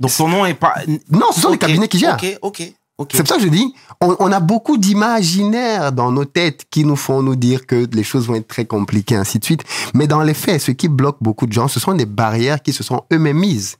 Donc 0.00 0.14
ton 0.16 0.28
nom 0.28 0.46
est 0.46 0.54
pas. 0.54 0.74
Non, 1.10 1.26
ce 1.32 1.40
sont 1.40 1.50
les 1.50 1.58
cabinets 1.58 1.88
qui 1.88 1.98
gèrent. 1.98 2.14
Ok, 2.14 2.38
ok, 2.42 2.72
C'est 3.10 3.18
pour 3.18 3.28
ça 3.28 3.36
que 3.36 3.42
je 3.42 3.48
dis, 3.48 3.74
on, 4.00 4.16
on 4.18 4.32
a 4.32 4.40
beaucoup 4.40 4.76
d'imaginaires 4.76 5.92
dans 5.92 6.10
nos 6.10 6.24
têtes 6.24 6.64
qui 6.68 6.84
nous 6.84 6.96
font 6.96 7.22
nous 7.22 7.36
dire 7.36 7.64
que 7.64 7.86
les 7.92 8.02
choses 8.02 8.26
vont 8.26 8.34
être 8.34 8.48
très 8.48 8.64
compliquées, 8.64 9.14
ainsi 9.14 9.38
de 9.38 9.44
suite. 9.44 9.62
Mais 9.94 10.08
dans 10.08 10.22
les 10.22 10.34
faits, 10.34 10.60
ce 10.60 10.72
qui 10.72 10.88
bloque 10.88 11.18
beaucoup 11.20 11.46
de 11.46 11.52
gens, 11.52 11.68
ce 11.68 11.78
sont 11.78 11.94
des 11.94 12.06
barrières 12.06 12.60
qui 12.60 12.72
se 12.72 12.82
sont 12.82 13.04
eux-mêmes 13.12 13.38
mises. 13.38 13.76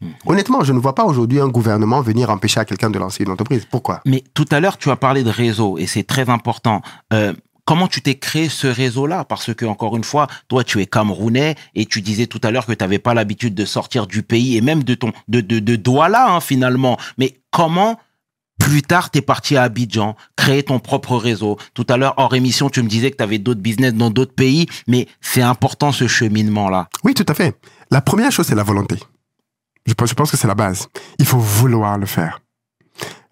Hmm. 0.00 0.08
Honnêtement, 0.24 0.64
je 0.64 0.72
ne 0.72 0.78
vois 0.78 0.94
pas 0.94 1.04
aujourd'hui 1.04 1.40
un 1.40 1.48
gouvernement 1.48 2.00
venir 2.00 2.30
empêcher 2.30 2.60
à 2.60 2.64
quelqu'un 2.64 2.88
de 2.90 2.98
lancer 2.98 3.24
une 3.24 3.30
entreprise. 3.30 3.66
Pourquoi? 3.70 4.00
Mais 4.06 4.24
tout 4.32 4.46
à 4.50 4.60
l'heure, 4.60 4.78
tu 4.78 4.90
as 4.90 4.96
parlé 4.96 5.22
de 5.22 5.30
réseau 5.30 5.76
et 5.76 5.86
c'est 5.86 6.04
très 6.04 6.30
important. 6.30 6.80
Euh, 7.12 7.34
comment 7.66 7.88
tu 7.88 8.00
t'es 8.00 8.14
créé 8.14 8.48
ce 8.48 8.66
réseau-là? 8.66 9.24
Parce 9.24 9.52
que, 9.54 9.66
encore 9.66 9.96
une 9.96 10.04
fois, 10.04 10.28
toi, 10.48 10.64
tu 10.64 10.80
es 10.80 10.86
camerounais 10.86 11.56
et 11.74 11.84
tu 11.84 12.00
disais 12.00 12.26
tout 12.26 12.40
à 12.42 12.50
l'heure 12.50 12.64
que 12.64 12.72
tu 12.72 12.82
n'avais 12.84 12.98
pas 12.98 13.12
l'habitude 13.12 13.54
de 13.54 13.64
sortir 13.66 14.06
du 14.06 14.22
pays 14.22 14.56
et 14.56 14.60
même 14.62 14.82
de 14.82 14.94
ton 14.94 15.12
de, 15.28 15.40
de, 15.40 15.58
de 15.58 15.76
Douala, 15.76 16.30
hein, 16.30 16.40
finalement. 16.40 16.96
Mais 17.18 17.38
comment 17.50 17.98
plus 18.58 18.82
tard, 18.82 19.10
tu 19.10 19.18
es 19.18 19.22
parti 19.22 19.56
à 19.56 19.62
Abidjan, 19.62 20.16
créer 20.36 20.62
ton 20.62 20.78
propre 20.78 21.16
réseau. 21.16 21.58
Tout 21.74 21.86
à 21.88 21.96
l'heure, 21.96 22.14
hors 22.16 22.34
émission, 22.34 22.68
tu 22.70 22.82
me 22.82 22.88
disais 22.88 23.10
que 23.10 23.16
tu 23.16 23.22
avais 23.22 23.38
d'autres 23.38 23.60
business 23.60 23.94
dans 23.94 24.10
d'autres 24.10 24.34
pays, 24.34 24.66
mais 24.86 25.06
c'est 25.20 25.42
important 25.42 25.92
ce 25.92 26.06
cheminement-là. 26.06 26.88
Oui, 27.04 27.14
tout 27.14 27.26
à 27.28 27.34
fait. 27.34 27.58
La 27.90 28.00
première 28.00 28.32
chose, 28.32 28.46
c'est 28.46 28.54
la 28.54 28.62
volonté. 28.62 28.96
Je 29.86 29.94
pense, 29.94 30.08
je 30.08 30.14
pense 30.14 30.30
que 30.30 30.36
c'est 30.36 30.48
la 30.48 30.54
base. 30.54 30.88
Il 31.18 31.26
faut 31.26 31.38
vouloir 31.38 31.98
le 31.98 32.06
faire. 32.06 32.40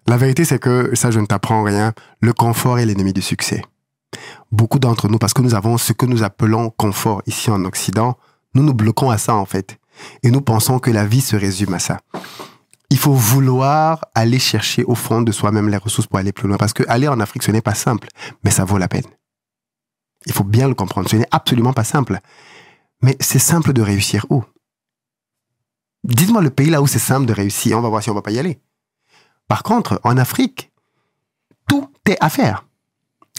La 0.07 0.17
vérité, 0.17 0.45
c'est 0.45 0.59
que, 0.59 0.91
ça, 0.93 1.11
je 1.11 1.19
ne 1.19 1.25
t'apprends 1.25 1.63
rien, 1.63 1.93
le 2.21 2.31
confort 2.31 2.79
est 2.79 2.85
l'ennemi 2.85 3.11
du 3.11 3.21
succès. 3.21 3.63
Beaucoup 4.51 4.79
d'entre 4.79 5.09
nous, 5.09 5.17
parce 5.17 5.33
que 5.33 5.41
nous 5.41 5.55
avons 5.55 5.77
ce 5.77 5.93
que 5.93 6.05
nous 6.05 6.23
appelons 6.23 6.69
confort 6.69 7.23
ici 7.25 7.49
en 7.49 7.65
Occident, 7.65 8.17
nous 8.53 8.63
nous 8.63 8.73
bloquons 8.73 9.09
à 9.09 9.17
ça, 9.17 9.35
en 9.35 9.45
fait. 9.45 9.77
Et 10.23 10.31
nous 10.31 10.41
pensons 10.41 10.79
que 10.79 10.91
la 10.91 11.05
vie 11.05 11.21
se 11.21 11.35
résume 11.35 11.73
à 11.73 11.79
ça. 11.79 11.99
Il 12.89 12.97
faut 12.97 13.13
vouloir 13.13 14.05
aller 14.13 14.39
chercher 14.39 14.83
au 14.83 14.95
fond 14.95 15.21
de 15.21 15.31
soi-même 15.31 15.69
les 15.69 15.77
ressources 15.77 16.07
pour 16.07 16.19
aller 16.19 16.31
plus 16.31 16.47
loin. 16.47 16.57
Parce 16.57 16.73
que 16.73 16.83
aller 16.87 17.07
en 17.07 17.19
Afrique, 17.19 17.43
ce 17.43 17.51
n'est 17.51 17.61
pas 17.61 17.73
simple, 17.75 18.07
mais 18.43 18.51
ça 18.51 18.63
vaut 18.63 18.77
la 18.77 18.87
peine. 18.87 19.05
Il 20.25 20.33
faut 20.33 20.43
bien 20.43 20.67
le 20.67 20.75
comprendre. 20.75 21.09
Ce 21.09 21.15
n'est 21.15 21.27
absolument 21.31 21.73
pas 21.73 21.83
simple. 21.83 22.19
Mais 23.01 23.15
c'est 23.19 23.39
simple 23.39 23.73
de 23.73 23.81
réussir 23.81 24.25
où? 24.29 24.43
Dites-moi 26.03 26.41
le 26.41 26.49
pays 26.49 26.69
là 26.69 26.81
où 26.81 26.87
c'est 26.87 26.99
simple 26.99 27.25
de 27.25 27.33
réussir. 27.33 27.77
On 27.77 27.81
va 27.81 27.89
voir 27.89 28.03
si 28.03 28.09
on 28.09 28.13
va 28.13 28.21
pas 28.21 28.31
y 28.31 28.39
aller. 28.39 28.59
Par 29.47 29.63
contre, 29.63 29.99
en 30.03 30.17
Afrique, 30.17 30.71
tout 31.67 31.91
est 32.07 32.17
à 32.21 32.29
faire. 32.29 32.65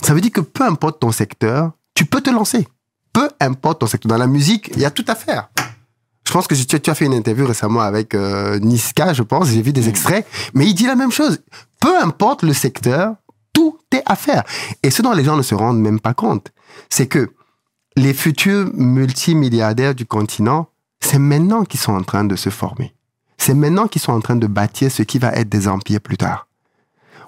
Ça 0.02 0.14
veut 0.14 0.20
dire 0.20 0.32
que 0.32 0.40
peu 0.40 0.64
importe 0.64 1.00
ton 1.00 1.12
secteur, 1.12 1.72
tu 1.94 2.04
peux 2.04 2.20
te 2.20 2.30
lancer. 2.30 2.68
Peu 3.12 3.30
importe 3.40 3.80
ton 3.80 3.86
secteur. 3.86 4.10
Dans 4.10 4.18
la 4.18 4.26
musique, 4.26 4.70
il 4.74 4.80
y 4.80 4.84
a 4.84 4.90
tout 4.90 5.04
à 5.08 5.14
faire. 5.14 5.48
Je 6.26 6.32
pense 6.32 6.48
que 6.48 6.54
tu, 6.54 6.80
tu 6.80 6.90
as 6.90 6.94
fait 6.94 7.06
une 7.06 7.14
interview 7.14 7.46
récemment 7.46 7.80
avec 7.80 8.14
euh, 8.14 8.58
Niska, 8.58 9.12
je 9.12 9.22
pense. 9.22 9.48
J'ai 9.48 9.62
vu 9.62 9.72
des 9.72 9.88
extraits. 9.88 10.26
Mais 10.54 10.66
il 10.66 10.74
dit 10.74 10.86
la 10.86 10.96
même 10.96 11.12
chose. 11.12 11.40
Peu 11.80 11.96
importe 12.02 12.42
le 12.42 12.52
secteur, 12.52 13.14
tout 13.52 13.78
est 13.92 14.02
à 14.06 14.16
faire. 14.16 14.42
Et 14.82 14.90
ce 14.90 15.02
dont 15.02 15.12
les 15.12 15.22
gens 15.22 15.36
ne 15.36 15.42
se 15.42 15.54
rendent 15.54 15.80
même 15.80 16.00
pas 16.00 16.14
compte, 16.14 16.52
c'est 16.90 17.06
que 17.06 17.30
les 17.96 18.12
futurs 18.12 18.68
multimilliardaires 18.74 19.94
du 19.94 20.04
continent, 20.04 20.68
c'est 21.00 21.20
maintenant 21.20 21.64
qu'ils 21.64 21.80
sont 21.80 21.94
en 21.94 22.02
train 22.02 22.24
de 22.24 22.34
se 22.34 22.50
former. 22.50 22.92
C'est 23.38 23.54
maintenant 23.54 23.86
qu'ils 23.86 24.02
sont 24.02 24.12
en 24.12 24.20
train 24.20 24.36
de 24.36 24.48
bâtir 24.48 24.90
ce 24.90 25.02
qui 25.02 25.18
va 25.18 25.32
être 25.32 25.48
des 25.48 25.68
empires 25.68 26.00
plus 26.00 26.16
tard. 26.16 26.48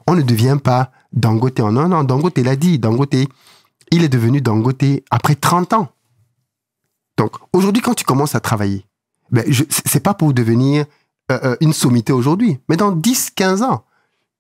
On 0.09 0.16
ne 0.16 0.22
devient 0.22 0.59
pas 0.62 0.90
Dangote. 1.12 1.61
Non, 1.61 1.88
non, 1.88 2.03
Dangote 2.03 2.38
l'a 2.38 2.57
dit. 2.57 2.78
Dangote, 2.78 3.14
il 3.92 4.03
est 4.03 4.09
devenu 4.09 4.40
Dangote 4.40 4.82
après 5.11 5.36
30 5.36 5.72
ans. 5.74 5.88
Donc, 7.16 7.32
aujourd'hui, 7.53 7.82
quand 7.82 7.94
tu 7.94 8.05
commences 8.05 8.34
à 8.34 8.40
travailler, 8.40 8.84
ben, 9.30 9.44
c'est 9.86 10.02
pas 10.02 10.14
pour 10.14 10.32
devenir 10.32 10.84
euh, 11.30 11.38
euh, 11.44 11.56
une 11.60 11.72
sommité 11.72 12.12
aujourd'hui, 12.12 12.58
mais 12.68 12.76
dans 12.76 12.92
10, 12.92 13.30
15 13.34 13.62
ans, 13.62 13.84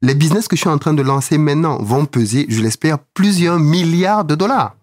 les 0.00 0.14
business 0.14 0.48
que 0.48 0.56
je 0.56 0.60
suis 0.60 0.70
en 0.70 0.78
train 0.78 0.94
de 0.94 1.02
lancer 1.02 1.38
maintenant 1.38 1.78
vont 1.82 2.06
peser, 2.06 2.46
je 2.48 2.62
l'espère, 2.62 2.98
plusieurs 2.98 3.58
milliards 3.58 4.24
de 4.24 4.34
dollars. 4.34 4.74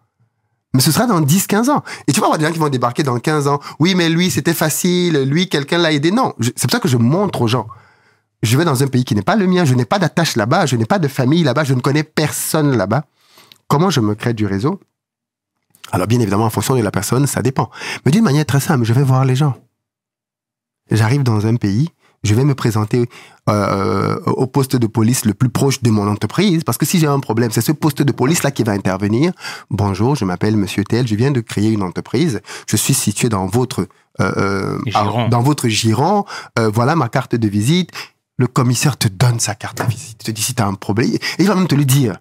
Mais 0.75 0.81
ce 0.81 0.91
sera 0.91 1.07
dans 1.07 1.21
10, 1.21 1.47
15 1.47 1.69
ans. 1.69 1.83
Et 2.05 2.11
tu 2.11 2.19
vas 2.19 2.25
avoir 2.25 2.37
des 2.37 2.45
gens 2.45 2.51
qui 2.51 2.59
vont 2.59 2.67
débarquer 2.67 3.01
dans 3.01 3.17
15 3.17 3.47
ans. 3.47 3.61
Oui, 3.79 3.95
mais 3.95 4.09
lui, 4.09 4.29
c'était 4.29 4.53
facile. 4.53 5.23
Lui, 5.23 5.47
quelqu'un 5.47 5.77
l'a 5.77 5.93
aidé. 5.93 6.11
Non. 6.11 6.33
C'est 6.41 6.63
pour 6.63 6.71
ça 6.71 6.79
que 6.81 6.89
je 6.89 6.97
montre 6.97 7.43
aux 7.43 7.47
gens. 7.47 7.67
Je 8.43 8.57
vais 8.57 8.65
dans 8.65 8.83
un 8.83 8.87
pays 8.87 9.05
qui 9.05 9.15
n'est 9.15 9.21
pas 9.21 9.37
le 9.37 9.47
mien. 9.47 9.63
Je 9.63 9.73
n'ai 9.73 9.85
pas 9.85 9.99
d'attache 9.99 10.35
là-bas. 10.35 10.65
Je 10.65 10.75
n'ai 10.75 10.85
pas 10.85 10.99
de 10.99 11.07
famille 11.07 11.43
là-bas. 11.43 11.63
Je 11.63 11.73
ne 11.73 11.79
connais 11.79 12.03
personne 12.03 12.75
là-bas. 12.75 13.05
Comment 13.69 13.89
je 13.89 14.01
me 14.01 14.15
crée 14.15 14.33
du 14.33 14.45
réseau? 14.45 14.81
Alors, 15.93 16.07
bien 16.07 16.19
évidemment, 16.19 16.43
en 16.43 16.49
fonction 16.49 16.75
de 16.75 16.81
la 16.81 16.91
personne, 16.91 17.25
ça 17.25 17.41
dépend. 17.41 17.69
Mais 18.05 18.11
d'une 18.11 18.25
manière 18.25 18.45
très 18.45 18.59
simple, 18.59 18.83
je 18.83 18.91
vais 18.91 19.03
voir 19.03 19.23
les 19.23 19.37
gens. 19.37 19.55
J'arrive 20.91 21.23
dans 21.23 21.47
un 21.47 21.55
pays, 21.55 21.89
je 22.23 22.33
vais 22.35 22.43
me 22.43 22.55
présenter 22.55 23.09
euh, 23.49 24.19
au 24.25 24.47
poste 24.47 24.75
de 24.75 24.87
police 24.87 25.25
le 25.25 25.33
plus 25.33 25.49
proche 25.49 25.81
de 25.81 25.89
mon 25.89 26.07
entreprise, 26.07 26.63
parce 26.63 26.77
que 26.77 26.85
si 26.85 26.99
j'ai 26.99 27.07
un 27.07 27.19
problème, 27.19 27.51
c'est 27.51 27.61
ce 27.61 27.71
poste 27.71 28.01
de 28.01 28.11
police-là 28.11 28.51
qui 28.51 28.63
va 28.63 28.73
intervenir. 28.73 29.31
Bonjour, 29.69 30.15
je 30.15 30.25
m'appelle 30.25 30.57
Monsieur 30.57 30.83
Tel, 30.83 31.07
je 31.07 31.15
viens 31.15 31.31
de 31.31 31.41
créer 31.41 31.71
une 31.71 31.83
entreprise, 31.83 32.41
je 32.67 32.75
suis 32.77 32.93
situé 32.93 33.29
dans 33.29 33.47
votre 33.47 33.87
euh, 34.21 34.31
euh, 34.37 34.79
Giron. 34.85 35.27
dans 35.29 35.41
votre 35.41 35.67
giron, 35.67 36.25
Euh, 36.57 36.69
voilà 36.69 36.95
ma 36.95 37.09
carte 37.09 37.35
de 37.35 37.47
visite. 37.47 37.91
Le 38.37 38.47
commissaire 38.47 38.97
te 38.97 39.07
donne 39.07 39.39
sa 39.39 39.55
carte 39.55 39.77
de 39.81 39.89
visite, 39.89 40.17
te 40.25 40.31
dit 40.31 40.41
si 40.41 40.53
tu 40.53 40.61
as 40.61 40.67
un 40.67 40.73
problème, 40.73 41.09
et 41.13 41.19
il 41.39 41.47
va 41.47 41.55
même 41.55 41.67
te 41.67 41.75
le 41.75 41.85
dire. 41.85 42.17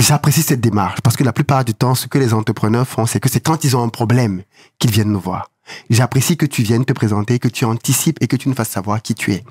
J'apprécie 0.00 0.40
cette 0.40 0.62
démarche 0.62 1.02
parce 1.02 1.14
que 1.14 1.24
la 1.24 1.32
plupart 1.34 1.62
du 1.62 1.74
temps, 1.74 1.94
ce 1.94 2.06
que 2.06 2.16
les 2.16 2.32
entrepreneurs 2.32 2.88
font, 2.88 3.04
c'est 3.04 3.20
que 3.20 3.28
c'est 3.28 3.40
quand 3.40 3.64
ils 3.64 3.76
ont 3.76 3.82
un 3.82 3.90
problème 3.90 4.42
qu'ils 4.78 4.90
viennent 4.90 5.12
nous 5.12 5.20
voir. 5.20 5.50
J'apprécie 5.90 6.38
que 6.38 6.46
tu 6.46 6.62
viennes 6.62 6.86
te 6.86 6.94
présenter, 6.94 7.38
que 7.38 7.48
tu 7.48 7.66
anticipes 7.66 8.16
et 8.22 8.26
que 8.26 8.34
tu 8.36 8.48
nous 8.48 8.54
fasses 8.54 8.70
savoir 8.70 9.02
qui 9.02 9.14
tu 9.14 9.34
es. 9.34 9.44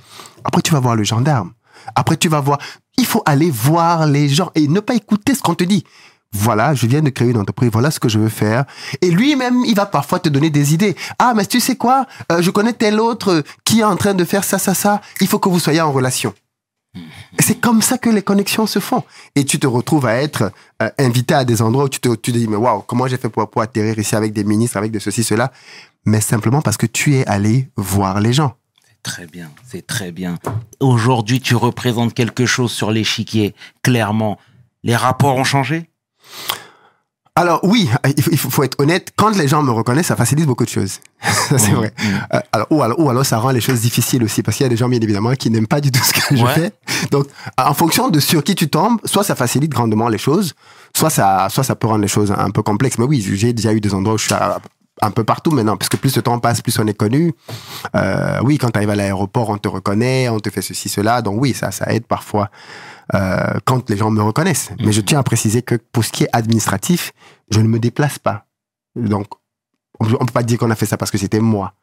Après, 0.44 0.64
tu 0.64 0.72
vas 0.72 0.80
voir 0.80 0.96
le 0.96 1.04
gendarme. 1.04 1.52
Après, 1.96 2.18
tu 2.18 2.30
vas 2.30 2.40
voir. 2.40 2.58
Il 2.98 3.06
faut 3.06 3.22
aller 3.28 3.52
voir 3.52 4.08
les 4.08 4.28
gens 4.28 4.50
et 4.56 4.68
ne 4.68 4.80
pas 4.80 4.96
écouter 4.96 5.36
ce 5.36 5.44
qu'on 5.44 5.54
te 5.54 5.64
dit. 5.64 5.84
Voilà, 6.34 6.74
je 6.74 6.88
viens 6.88 7.04
de 7.04 7.12
créer 7.12 7.30
une 7.30 7.38
entreprise, 7.38 7.70
voilà 7.72 7.92
ce 7.92 8.00
que 8.00 8.10
je 8.10 8.18
veux 8.18 8.30
faire. 8.30 8.66
Et 9.02 9.12
lui-même, 9.12 9.64
il 9.68 9.76
va 9.76 9.86
parfois 9.86 10.18
te 10.20 10.30
donner 10.30 10.50
des 10.50 10.74
idées. 10.74 10.96
Ah, 11.20 11.34
mais 11.36 11.46
tu 11.46 11.60
sais 11.60 11.76
quoi? 11.76 12.08
Euh, 12.32 12.42
Je 12.42 12.50
connais 12.50 12.74
tel 12.74 13.00
autre 13.00 13.44
qui 13.66 13.82
est 13.82 13.84
en 13.84 13.96
train 13.96 14.16
de 14.16 14.26
faire 14.26 14.44
ça, 14.44 14.58
ça, 14.58 14.74
ça. 14.74 15.00
Il 15.22 15.28
faut 15.28 15.38
que 15.38 15.48
vous 15.50 15.60
soyez 15.60 15.82
en 15.82 15.92
relation. 15.92 16.34
C'est 17.38 17.60
comme 17.60 17.82
ça 17.82 17.98
que 17.98 18.10
les 18.10 18.24
connexions 18.24 18.66
se 18.66 18.80
font. 18.80 19.04
Et 19.36 19.46
tu 19.46 19.60
te 19.60 19.68
retrouves 19.68 20.06
à 20.08 20.16
être 20.16 20.52
euh, 20.82 20.90
invité 20.98 21.36
à 21.36 21.46
des 21.46 21.62
endroits 21.62 21.86
où 21.86 21.90
tu 21.90 22.00
te, 22.00 22.10
tu 22.16 22.32
te 22.32 22.38
dis, 22.38 22.48
mais 22.48 22.56
waouh, 22.56 22.82
comment 22.82 23.08
j'ai 23.08 23.18
fait 23.18 23.30
pour, 23.30 23.48
pour 23.50 23.62
atterrir 23.62 23.98
ici 24.00 24.16
avec 24.16 24.34
des 24.34 24.44
ministres, 24.44 24.78
avec 24.78 24.92
de 24.92 25.00
ceci, 25.00 25.24
cela? 25.24 25.52
Mais 26.06 26.22
simplement 26.22 26.62
parce 26.62 26.78
que 26.78 26.88
tu 26.88 27.16
es 27.16 27.26
allé 27.28 27.70
voir 27.76 28.20
les 28.20 28.34
gens. 28.34 28.56
Très 29.04 29.28
bien, 29.28 29.50
c'est 29.66 29.86
très 29.86 30.12
bien. 30.12 30.38
Aujourd'hui, 30.80 31.40
tu 31.40 31.56
représentes 31.56 32.14
quelque 32.14 32.46
chose 32.46 32.72
sur 32.72 32.92
l'échiquier, 32.92 33.56
clairement. 33.82 34.38
Les 34.84 34.96
rapports 34.96 35.36
ont 35.36 35.44
changé? 35.44 35.90
Alors 37.40 37.62
oui, 37.64 37.90
il 38.32 38.38
faut, 38.38 38.64
être 38.64 38.78
honnête, 38.82 39.14
quand 39.16 39.30
les 39.38 39.48
gens 39.48 39.64
me 39.64 39.72
reconnaissent, 39.72 40.08
ça 40.08 40.18
facilite 40.18 40.46
beaucoup 40.46 40.66
de 40.66 40.70
choses. 40.70 41.00
ça, 41.22 41.58
c'est 41.58 41.72
vrai. 41.72 41.94
Euh, 42.34 42.40
alors, 42.52 42.68
ou, 42.70 42.84
alors, 42.84 43.00
ou 43.00 43.10
alors 43.10 43.26
ça 43.26 43.38
rend 43.38 43.52
les 43.52 43.62
choses 43.62 43.80
difficiles 43.80 44.22
aussi, 44.26 44.44
parce 44.44 44.58
qu'il 44.58 44.66
y 44.66 44.68
a 44.68 44.70
des 44.70 44.76
gens, 44.76 44.90
bien 44.90 45.00
évidemment, 45.00 45.34
qui 45.36 45.50
n'aiment 45.50 45.66
pas 45.68 45.80
du 45.80 45.90
tout 45.90 46.04
ce 46.04 46.12
que 46.12 46.36
je 46.36 46.44
Ouais. 46.44 46.54
fais. 46.54 46.72
Donc, 47.12 47.28
en 47.58 47.74
fonction 47.74 48.10
de 48.10 48.20
sur 48.20 48.44
qui 48.44 48.56
tu 48.56 48.68
tombes, 48.70 49.00
soit 49.06 49.24
ça 49.24 49.36
facilite 49.36 49.72
grandement 49.72 50.10
les 50.10 50.18
choses, 50.18 50.54
soit 50.94 51.10
ça, 51.10 51.48
soit 51.50 51.64
ça 51.64 51.76
peut 51.76 51.88
rendre 51.88 52.02
les 52.02 52.10
choses 52.10 52.34
un 52.38 52.50
peu 52.52 52.62
complexes. 52.62 52.98
Mais 52.98 53.06
oui, 53.06 53.22
j'ai 53.22 53.54
déjà 53.54 53.72
eu 53.72 53.80
des 53.80 53.94
endroits 53.94 54.16
où 54.16 54.18
je 54.18 54.26
suis 54.26 54.34
à- 54.34 54.60
un 55.02 55.12
peu 55.12 55.24
partout 55.24 55.52
maintenant, 55.52 55.78
parce 55.78 55.88
que 55.88 55.96
plus 55.96 56.14
le 56.18 56.22
temps 56.22 56.38
passe, 56.40 56.60
plus 56.62 56.78
on 56.78 56.86
est 56.88 56.94
connu. 56.94 57.34
Euh, 57.96 58.40
oui, 58.44 58.58
quand 58.58 58.70
tu 58.70 58.78
arrives 58.80 58.90
à 58.90 58.96
l'aéroport, 58.96 59.48
on 59.50 59.58
te 59.58 59.70
reconnaît, 59.70 60.28
on 60.28 60.42
te 60.42 60.50
fait 60.50 60.62
ceci, 60.62 60.90
cela. 60.90 61.22
Donc 61.22 61.36
oui, 61.40 61.54
ça, 61.54 61.72
ça 61.72 61.86
aide 61.94 62.06
parfois 62.06 62.50
euh, 63.16 63.54
quand 63.66 63.90
les 63.90 63.98
gens 63.98 64.12
me 64.12 64.22
reconnaissent. 64.22 64.72
Mais 64.84 64.92
je 64.92 65.02
tiens 65.02 65.20
à 65.20 65.24
préciser 65.24 65.62
que 65.62 65.76
pour 65.76 66.04
ce 66.06 66.12
qui 66.12 66.24
est 66.24 66.30
administratif, 66.34 67.12
je 67.52 67.60
ne 67.60 67.68
me 67.68 67.80
déplace 67.80 68.20
pas. 68.20 68.46
Donc, 68.96 69.28
on 70.00 70.06
ne 70.08 70.16
peut 70.18 70.26
pas 70.34 70.44
dire 70.44 70.58
qu'on 70.60 70.70
a 70.72 70.76
fait 70.76 70.86
ça 70.86 70.98
parce 70.98 71.12
que 71.12 71.18
c'était 71.18 71.40
moi. 71.40 71.74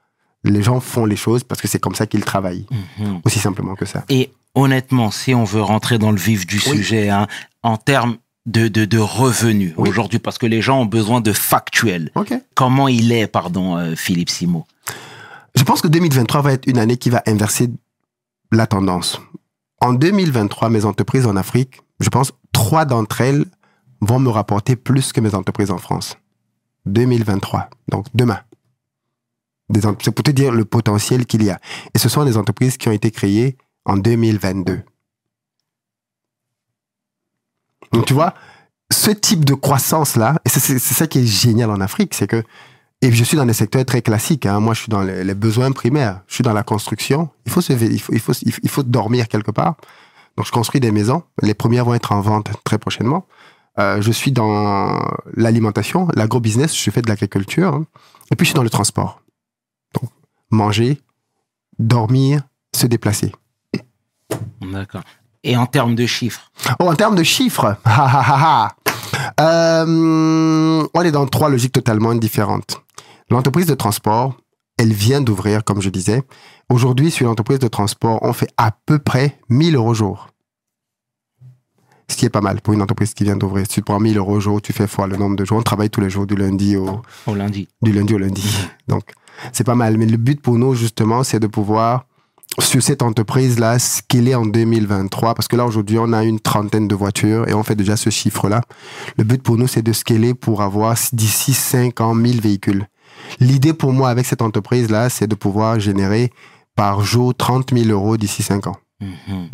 Les 0.45 0.62
gens 0.62 0.81
font 0.81 1.05
les 1.07 1.16
choses 1.16 1.43
parce 1.45 1.61
que 1.61 1.68
c'est 1.68 1.79
comme 1.81 1.95
ça 1.95 2.07
qu'ils 2.07 2.24
travaillent. 2.24 2.66
Mhm. 2.99 3.20
Aussi 3.24 3.39
simplement 3.39 3.74
que 3.74 3.85
ça. 3.85 4.05
Et 4.09 4.31
honnêtement, 4.55 5.11
si 5.11 5.35
on 5.35 5.45
veut 5.45 5.62
rentrer 5.62 5.99
dans 5.99 6.11
le 6.12 6.18
vif 6.18 6.47
du 6.47 6.57
Oui. 6.57 6.77
sujet, 6.79 7.09
hein, 7.11 7.27
en 7.62 7.77
termes 7.77 8.16
de, 8.47 8.68
de, 8.68 8.85
de 8.85 8.99
revenus 8.99 9.74
Oui. 9.77 9.89
aujourd'hui, 9.89 10.20
parce 10.20 10.39
que 10.39 10.47
les 10.47 10.62
gens 10.62 10.81
ont 10.83 10.87
besoin 10.87 11.20
de 11.20 11.33
factuels. 11.33 12.11
OK. 12.14 12.33
Comment 12.55 12.87
il 12.87 13.11
est, 13.11 13.27
pardon, 13.27 13.77
euh, 13.77 13.97
Philippe 13.97 14.31
Simo 14.31 14.64
Je 15.57 15.64
pense 15.64 15.81
que 15.83 15.89
2023 15.89 16.43
va 16.43 16.53
être 16.53 16.66
une 16.68 16.79
année 16.79 16.97
qui 16.97 17.11
va 17.11 17.22
inverser 17.27 17.68
la 18.53 18.68
tendance. 18.68 19.20
En 19.81 19.93
2023, 19.93 20.70
mes 20.70 20.85
entreprises 20.85 21.27
en 21.27 21.37
Afrique, 21.37 21.83
je 22.01 22.09
pense, 22.09 22.33
trois 22.53 22.85
d'entre 22.85 23.20
elles 23.20 23.45
vont 24.01 24.18
me 24.18 24.31
rapporter 24.31 24.77
plus 24.77 25.12
que 25.12 25.20
mes 25.20 25.35
entreprises 25.35 25.70
en 25.70 25.79
France. 25.79 26.16
2023, 26.87 27.68
donc 27.89 28.07
demain. 28.14 28.41
C'est 29.74 30.12
pour 30.12 30.22
te 30.22 30.31
dire 30.31 30.53
le 30.53 30.64
potentiel 30.64 31.27
qu'il 31.27 31.43
y 31.43 31.51
a. 31.51 31.59
Et 31.95 31.99
ce 31.99 32.09
sont 32.09 32.24
des 32.24 32.37
entreprises 32.37 32.77
qui 32.77 32.89
ont 32.89 32.93
été 32.93 33.11
créées 33.11 33.57
en 33.85 33.97
2022. 33.97 34.83
Donc 37.93 38.07
tu 38.07 38.14
vois, 38.14 38.35
ce 38.93 39.11
type 39.11 39.45
de 39.45 39.55
croissance-là, 39.55 40.41
et 40.45 40.49
c'est 40.49 40.79
ça 40.79 41.07
qui 41.07 41.18
est 41.20 41.27
génial 41.27 41.70
en 41.70 41.81
Afrique, 41.81 42.14
c'est 42.14 42.29
que 42.29 42.45
Et 43.03 43.12
je 43.12 43.22
suis 43.24 43.36
dans 43.36 43.44
des 43.47 43.53
secteurs 43.53 43.84
très 43.84 44.01
classiques. 44.03 44.47
hein. 44.47 44.59
Moi, 44.61 44.74
je 44.74 44.80
suis 44.80 44.88
dans 44.88 45.03
les, 45.03 45.22
les 45.22 45.34
besoins 45.34 45.70
primaires. 45.72 46.22
Je 46.28 46.34
suis 46.34 46.42
dans 46.44 46.53
la 46.55 46.62
construction. 46.62 47.28
Il 47.44 47.53
faut, 47.53 47.61
se, 47.61 47.72
il, 47.72 48.01
faut, 48.01 48.12
il, 48.12 48.20
faut, 48.20 48.32
il 48.62 48.68
faut- 48.70 48.82
dormir 48.82 49.28
quelque 49.28 49.51
part. 49.51 49.74
Donc, 50.36 50.47
je 50.47 50.53
construis 50.53 50.80
des 50.80 50.90
maisons. 50.92 51.22
Les 51.42 51.55
premières 51.55 51.84
vont 51.84 51.94
être 51.94 52.12
en 52.12 52.20
vente 52.20 52.51
très 52.64 52.78
prochainement. 52.78 53.26
Euh, 53.78 54.01
je 54.01 54.11
suis 54.11 54.32
dans 54.32 54.99
l'alimentation, 55.34 56.09
l'agrobusiness. 56.14 56.74
Je 56.74 56.90
fais 56.90 57.03
de 57.03 57.09
l'agriculture. 57.09 57.74
hein. 57.74 57.86
Et 58.30 58.36
puis, 58.36 58.44
je 58.47 58.51
suis 58.51 58.57
dans 58.57 58.62
le 58.62 58.70
transport. 58.70 59.20
Donc, 60.01 60.11
manger, 60.51 61.01
dormir, 61.78 62.40
se 62.74 62.86
déplacer. 62.86 63.32
D'accord. 64.62 65.03
Et 65.44 65.57
en 65.57 65.66
termes 65.66 65.94
de 65.94 66.07
chiffres, 66.07 66.51
Oh, 66.80 66.88
en 66.88 66.94
termes 66.94 67.14
de 67.14 67.22
chiffres, 67.22 67.76
ha, 67.84 68.05
ha, 68.05 68.20
ha, 68.22 68.36
ha. 68.64 68.76
Euh, 69.40 70.86
on 70.94 71.03
est 71.03 71.12
dans 71.12 71.26
trois 71.26 71.49
logiques 71.51 71.72
totalement 71.72 72.14
différentes. 72.14 72.82
L'entreprise 73.31 73.66
de 73.66 73.74
transport, 73.74 74.37
elle 74.79 74.93
vient 74.93 75.20
d'ouvrir, 75.20 75.64
comme 75.64 75.81
je 75.81 75.91
disais. 75.91 76.22
Aujourd'hui, 76.68 77.11
sur 77.11 77.27
l'entreprise 77.27 77.59
de 77.59 77.68
transport, 77.68 78.20
on 78.22 78.33
fait 78.33 78.49
à 78.57 78.70
peu 78.87 78.99
près 78.99 79.39
1000 79.49 79.74
euros 79.74 79.95
jour. 79.95 80.29
Ce 82.09 82.16
qui 82.16 82.24
est 82.24 82.31
pas 82.31 82.41
mal 82.41 82.61
pour 82.61 82.72
une 82.72 82.83
entreprise 82.83 83.14
qui 83.14 83.24
vient 83.24 83.37
d'ouvrir. 83.37 83.66
Si 83.66 83.74
tu 83.74 83.83
prends 83.83 83.99
1000 83.99 84.16
euros 84.16 84.39
jour, 84.39 84.62
tu 84.62 84.72
fais 84.72 84.87
fois 84.87 85.09
le 85.09 85.16
nombre 85.16 85.35
de 85.35 85.45
jours. 85.45 85.59
On 85.59 85.62
travaille 85.62 85.91
tous 85.91 86.01
les 86.01 86.11
jours, 86.11 86.27
du 86.27 86.37
lundi 86.37 86.77
au, 86.77 87.03
au 87.27 87.35
lundi. 87.35 87.68
du 87.83 87.93
lundi 87.93 88.14
au 88.14 88.18
lundi. 88.18 88.49
Donc, 88.87 89.12
c'est 89.53 89.64
pas 89.64 89.74
mal. 89.74 89.97
Mais 89.99 90.07
le 90.07 90.16
but 90.16 90.41
pour 90.41 90.57
nous, 90.57 90.74
justement, 90.77 91.24
c'est 91.24 91.41
de 91.41 91.49
pouvoir, 91.49 92.07
sur 92.61 92.81
cette 92.81 93.03
entreprise-là, 93.03 93.81
scaler 93.81 94.37
en 94.37 94.47
2023. 94.47 95.35
Parce 95.35 95.49
que 95.49 95.57
là, 95.57 95.66
aujourd'hui, 95.66 95.99
on 95.99 96.12
a 96.12 96.22
une 96.22 96.39
trentaine 96.39 96.87
de 96.87 96.95
voitures 96.95 97.49
et 97.49 97.55
on 97.55 97.64
fait 97.64 97.74
déjà 97.74 97.97
ce 97.97 98.11
chiffre-là. 98.11 98.61
Le 99.18 99.24
but 99.24 99.43
pour 99.43 99.57
nous, 99.57 99.66
c'est 99.66 99.83
de 99.83 99.93
scaler 99.93 100.35
pour 100.35 100.62
avoir 100.62 100.97
d'ici 101.12 101.55
5 101.55 102.01
ans 102.01 102.14
1000 102.14 102.41
véhicules. 102.41 102.87
L'idée 103.41 103.73
pour 103.73 103.93
moi 103.93 104.11
avec 104.11 104.27
cette 104.27 104.43
entreprise-là, 104.43 105.09
c'est 105.11 105.27
de 105.27 105.35
pouvoir 105.35 105.81
générer 105.81 106.33
par 106.75 107.03
jour 107.03 107.35
30 107.35 107.73
000 107.73 107.89
euros 107.91 108.17
d'ici 108.17 108.43
5 108.43 108.67
ans. 108.67 108.77
Mhm. 109.01 109.49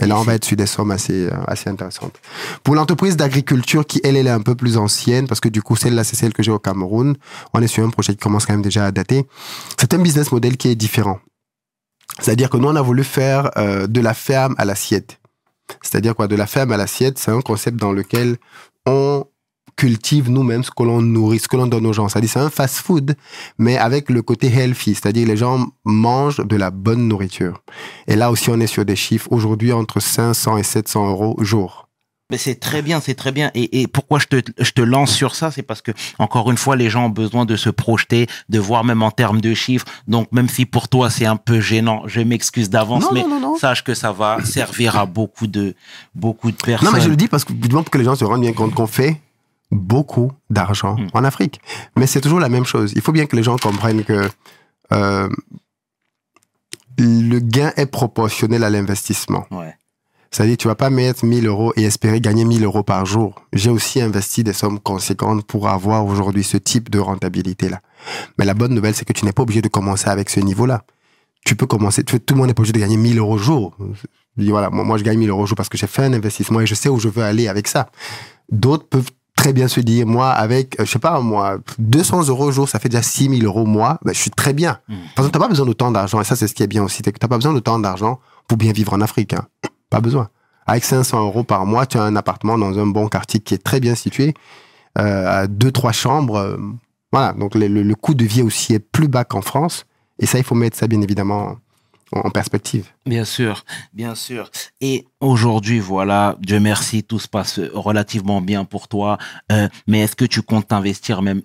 Et 0.00 0.06
là, 0.06 0.18
on 0.18 0.22
va 0.22 0.34
être 0.34 0.44
sur 0.44 0.56
des 0.56 0.66
sommes 0.66 0.92
assez, 0.92 1.26
euh, 1.26 1.44
assez 1.48 1.68
intéressantes. 1.68 2.20
Pour 2.62 2.76
l'entreprise 2.76 3.16
d'agriculture, 3.16 3.84
qui, 3.84 4.00
elle, 4.04 4.16
elle 4.16 4.28
est 4.28 4.30
un 4.30 4.40
peu 4.40 4.54
plus 4.54 4.76
ancienne, 4.76 5.26
parce 5.26 5.40
que 5.40 5.48
du 5.48 5.60
coup, 5.60 5.74
celle-là, 5.74 6.04
c'est 6.04 6.14
celle 6.14 6.32
que 6.32 6.42
j'ai 6.42 6.52
au 6.52 6.60
Cameroun. 6.60 7.16
On 7.52 7.60
est 7.60 7.66
sur 7.66 7.84
un 7.84 7.90
projet 7.90 8.12
qui 8.12 8.18
commence 8.18 8.46
quand 8.46 8.52
même 8.52 8.62
déjà 8.62 8.86
à 8.86 8.92
dater. 8.92 9.26
C'est 9.76 9.94
un 9.94 9.98
business 9.98 10.30
model 10.30 10.56
qui 10.56 10.68
est 10.68 10.76
différent. 10.76 11.18
C'est-à-dire 12.20 12.48
que 12.48 12.56
nous, 12.56 12.68
on 12.68 12.76
a 12.76 12.82
voulu 12.82 13.02
faire 13.02 13.50
euh, 13.56 13.86
de 13.86 14.00
la 14.00 14.14
ferme 14.14 14.54
à 14.58 14.64
l'assiette. 14.64 15.20
C'est-à-dire 15.82 16.14
quoi? 16.14 16.28
De 16.28 16.36
la 16.36 16.46
ferme 16.46 16.72
à 16.72 16.76
l'assiette, 16.76 17.18
c'est 17.18 17.30
un 17.30 17.40
concept 17.40 17.76
dans 17.76 17.92
lequel 17.92 18.36
on 18.86 19.24
cultive 19.78 20.28
nous-mêmes 20.28 20.64
ce 20.64 20.72
que 20.72 20.82
l'on 20.82 21.00
nourrit, 21.00 21.38
ce 21.38 21.46
que 21.46 21.56
l'on 21.56 21.68
donne 21.68 21.86
aux 21.86 21.92
gens. 21.92 22.08
C'est-à-dire 22.08 22.30
c'est 22.30 22.40
un 22.40 22.50
fast-food, 22.50 23.14
mais 23.58 23.78
avec 23.78 24.10
le 24.10 24.22
côté 24.22 24.48
healthy, 24.48 24.96
c'est-à-dire 24.96 25.26
les 25.26 25.36
gens 25.36 25.68
mangent 25.84 26.44
de 26.44 26.56
la 26.56 26.70
bonne 26.70 27.06
nourriture. 27.06 27.62
Et 28.08 28.16
là 28.16 28.30
aussi, 28.32 28.50
on 28.50 28.58
est 28.58 28.66
sur 28.66 28.84
des 28.84 28.96
chiffres 28.96 29.28
aujourd'hui 29.30 29.72
entre 29.72 30.00
500 30.00 30.58
et 30.58 30.64
700 30.64 31.08
euros 31.08 31.36
jour. 31.38 31.88
Mais 32.30 32.36
c'est 32.36 32.56
très 32.56 32.82
bien, 32.82 33.00
c'est 33.00 33.14
très 33.14 33.32
bien. 33.32 33.50
Et, 33.54 33.80
et 33.80 33.86
pourquoi 33.86 34.18
je 34.18 34.26
te, 34.26 34.42
je 34.58 34.72
te 34.72 34.82
lance 34.82 35.14
sur 35.14 35.34
ça, 35.34 35.50
c'est 35.50 35.62
parce 35.62 35.80
que 35.80 35.92
encore 36.18 36.50
une 36.50 36.58
fois, 36.58 36.76
les 36.76 36.90
gens 36.90 37.06
ont 37.06 37.10
besoin 37.10 37.46
de 37.46 37.56
se 37.56 37.70
projeter, 37.70 38.26
de 38.50 38.58
voir 38.58 38.84
même 38.84 39.02
en 39.02 39.10
termes 39.10 39.40
de 39.40 39.54
chiffres. 39.54 39.86
Donc 40.08 40.30
même 40.32 40.48
si 40.48 40.66
pour 40.66 40.88
toi 40.88 41.08
c'est 41.08 41.24
un 41.24 41.36
peu 41.36 41.60
gênant, 41.60 42.02
je 42.06 42.20
m'excuse 42.20 42.68
d'avance, 42.68 43.06
mais 43.12 43.22
non, 43.22 43.28
non, 43.28 43.40
non. 43.40 43.56
sache 43.56 43.82
que 43.82 43.94
ça 43.94 44.12
va 44.12 44.44
servir 44.44 44.98
à 44.98 45.06
beaucoup 45.06 45.46
de 45.46 45.74
beaucoup 46.14 46.50
de 46.50 46.56
personnes. 46.56 46.90
Non, 46.90 46.92
mais 46.94 47.00
je 47.00 47.08
le 47.08 47.16
dis 47.16 47.28
parce 47.28 47.44
que, 47.44 47.52
pour 47.52 47.84
que 47.90 47.96
les 47.96 48.04
gens 48.04 48.16
se 48.16 48.24
rendent 48.24 48.42
bien 48.42 48.52
compte 48.52 48.74
qu'on 48.74 48.86
fait 48.86 49.22
beaucoup 49.70 50.32
d'argent 50.50 50.96
Mm. 50.96 51.08
en 51.14 51.24
Afrique. 51.24 51.60
Mais 51.96 52.06
c'est 52.06 52.20
toujours 52.20 52.40
la 52.40 52.48
même 52.48 52.64
chose. 52.64 52.92
Il 52.96 53.02
faut 53.02 53.12
bien 53.12 53.26
que 53.26 53.36
les 53.36 53.42
gens 53.42 53.56
comprennent 53.58 54.04
que 54.04 54.28
euh, 54.92 55.28
le 56.98 57.38
gain 57.38 57.72
est 57.76 57.86
proportionnel 57.86 58.64
à 58.64 58.70
l'investissement. 58.70 59.46
Ouais. 59.50 59.74
C'est-à-dire, 60.30 60.56
tu 60.58 60.68
vas 60.68 60.74
pas 60.74 60.90
mettre 60.90 61.24
1000 61.24 61.46
euros 61.46 61.72
et 61.76 61.84
espérer 61.84 62.20
gagner 62.20 62.44
1000 62.44 62.62
euros 62.64 62.82
par 62.82 63.06
jour. 63.06 63.40
J'ai 63.54 63.70
aussi 63.70 64.00
investi 64.00 64.44
des 64.44 64.52
sommes 64.52 64.78
conséquentes 64.78 65.46
pour 65.46 65.68
avoir 65.68 66.04
aujourd'hui 66.04 66.44
ce 66.44 66.58
type 66.58 66.90
de 66.90 66.98
rentabilité-là. 66.98 67.80
Mais 68.38 68.44
la 68.44 68.52
bonne 68.54 68.74
nouvelle, 68.74 68.94
c'est 68.94 69.06
que 69.06 69.12
tu 69.14 69.24
n'es 69.24 69.32
pas 69.32 69.42
obligé 69.42 69.62
de 69.62 69.68
commencer 69.68 70.08
avec 70.10 70.28
ce 70.28 70.40
niveau-là. 70.40 70.84
Tu 71.46 71.56
peux 71.56 71.66
commencer, 71.66 72.04
tu- 72.04 72.20
tout 72.20 72.34
le 72.34 72.38
monde 72.38 72.48
n'est 72.48 72.54
pas 72.54 72.60
obligé 72.60 72.74
de 72.74 72.78
gagner 72.80 72.98
1000 72.98 73.18
euros 73.18 73.38
jour. 73.38 73.74
Je 74.36 74.42
dis, 74.42 74.50
voilà, 74.50 74.68
moi, 74.68 74.84
moi, 74.84 74.98
je 74.98 75.04
gagne 75.04 75.18
1000 75.18 75.30
euros 75.30 75.46
jour 75.46 75.56
parce 75.56 75.70
que 75.70 75.78
j'ai 75.78 75.86
fait 75.86 76.02
un 76.04 76.12
investissement 76.12 76.60
et 76.60 76.66
je 76.66 76.74
sais 76.74 76.90
où 76.90 76.98
je 76.98 77.08
veux 77.08 77.22
aller 77.22 77.48
avec 77.48 77.66
ça. 77.68 77.88
D'autres 78.50 78.86
peuvent 78.86 79.10
très 79.38 79.52
bien 79.52 79.68
se 79.68 79.80
dire, 79.80 80.06
moi, 80.06 80.30
avec, 80.30 80.78
euh, 80.80 80.84
je 80.84 80.90
sais 80.90 80.98
pas, 80.98 81.20
moi, 81.20 81.58
200 81.78 82.26
euros 82.28 82.50
jour, 82.52 82.68
ça 82.68 82.78
fait 82.78 82.88
déjà 82.88 83.02
6000 83.02 83.44
euros 83.46 83.64
mois, 83.66 83.98
ben, 84.04 84.12
je 84.12 84.18
suis 84.18 84.30
très 84.30 84.52
bien. 84.52 84.78
Mm. 84.88 84.94
Parce 85.14 85.28
que 85.28 85.32
t'as 85.32 85.38
pas 85.38 85.48
besoin 85.48 85.64
d'autant 85.66 85.90
d'argent, 85.92 86.20
et 86.20 86.24
ça, 86.24 86.34
c'est 86.36 86.48
ce 86.48 86.54
qui 86.54 86.62
est 86.62 86.66
bien 86.66 86.82
aussi, 86.82 87.02
c'est 87.04 87.12
que 87.12 87.18
t'as 87.18 87.28
pas 87.28 87.36
besoin 87.36 87.52
d'autant 87.52 87.78
d'argent 87.78 88.18
pour 88.48 88.58
bien 88.58 88.72
vivre 88.72 88.92
en 88.92 89.00
Afrique. 89.00 89.32
hein. 89.34 89.46
Pas 89.90 90.00
besoin. 90.00 90.28
Avec 90.66 90.84
500 90.84 91.24
euros 91.24 91.44
par 91.44 91.64
mois, 91.64 91.86
tu 91.86 91.96
as 91.98 92.02
un 92.02 92.14
appartement 92.16 92.58
dans 92.58 92.78
un 92.78 92.86
bon 92.86 93.08
quartier 93.08 93.40
qui 93.40 93.54
est 93.54 93.62
très 93.62 93.80
bien 93.80 93.94
situé, 93.94 94.34
euh, 94.98 95.42
à 95.42 95.46
deux, 95.46 95.70
trois 95.72 95.92
chambres. 95.92 96.36
euh, 96.36 96.56
voilà, 97.12 97.32
donc 97.32 97.54
le, 97.54 97.68
le- 97.68 97.82
le 97.82 97.94
coût 97.94 98.12
de 98.14 98.24
vie 98.24 98.42
aussi 98.42 98.74
est 98.74 98.78
plus 98.80 99.08
bas 99.08 99.24
qu'en 99.24 99.40
France. 99.40 99.86
Et 100.18 100.26
ça, 100.26 100.36
il 100.38 100.44
faut 100.44 100.54
mettre 100.56 100.76
ça, 100.76 100.86
bien 100.88 101.00
évidemment, 101.00 101.56
en, 102.12 102.30
perspective. 102.30 102.86
Bien 103.06 103.24
sûr, 103.24 103.64
bien 103.92 104.14
sûr. 104.14 104.50
Et 104.80 105.06
aujourd'hui, 105.20 105.80
voilà, 105.80 106.36
Dieu 106.40 106.60
merci, 106.60 107.02
tout 107.02 107.18
se 107.18 107.28
passe 107.28 107.60
relativement 107.72 108.40
bien 108.40 108.64
pour 108.64 108.88
toi. 108.88 109.18
Euh, 109.52 109.68
mais 109.86 110.00
est-ce 110.00 110.16
que 110.16 110.24
tu 110.24 110.42
comptes 110.42 110.68
t'investir 110.68 111.22
même 111.22 111.42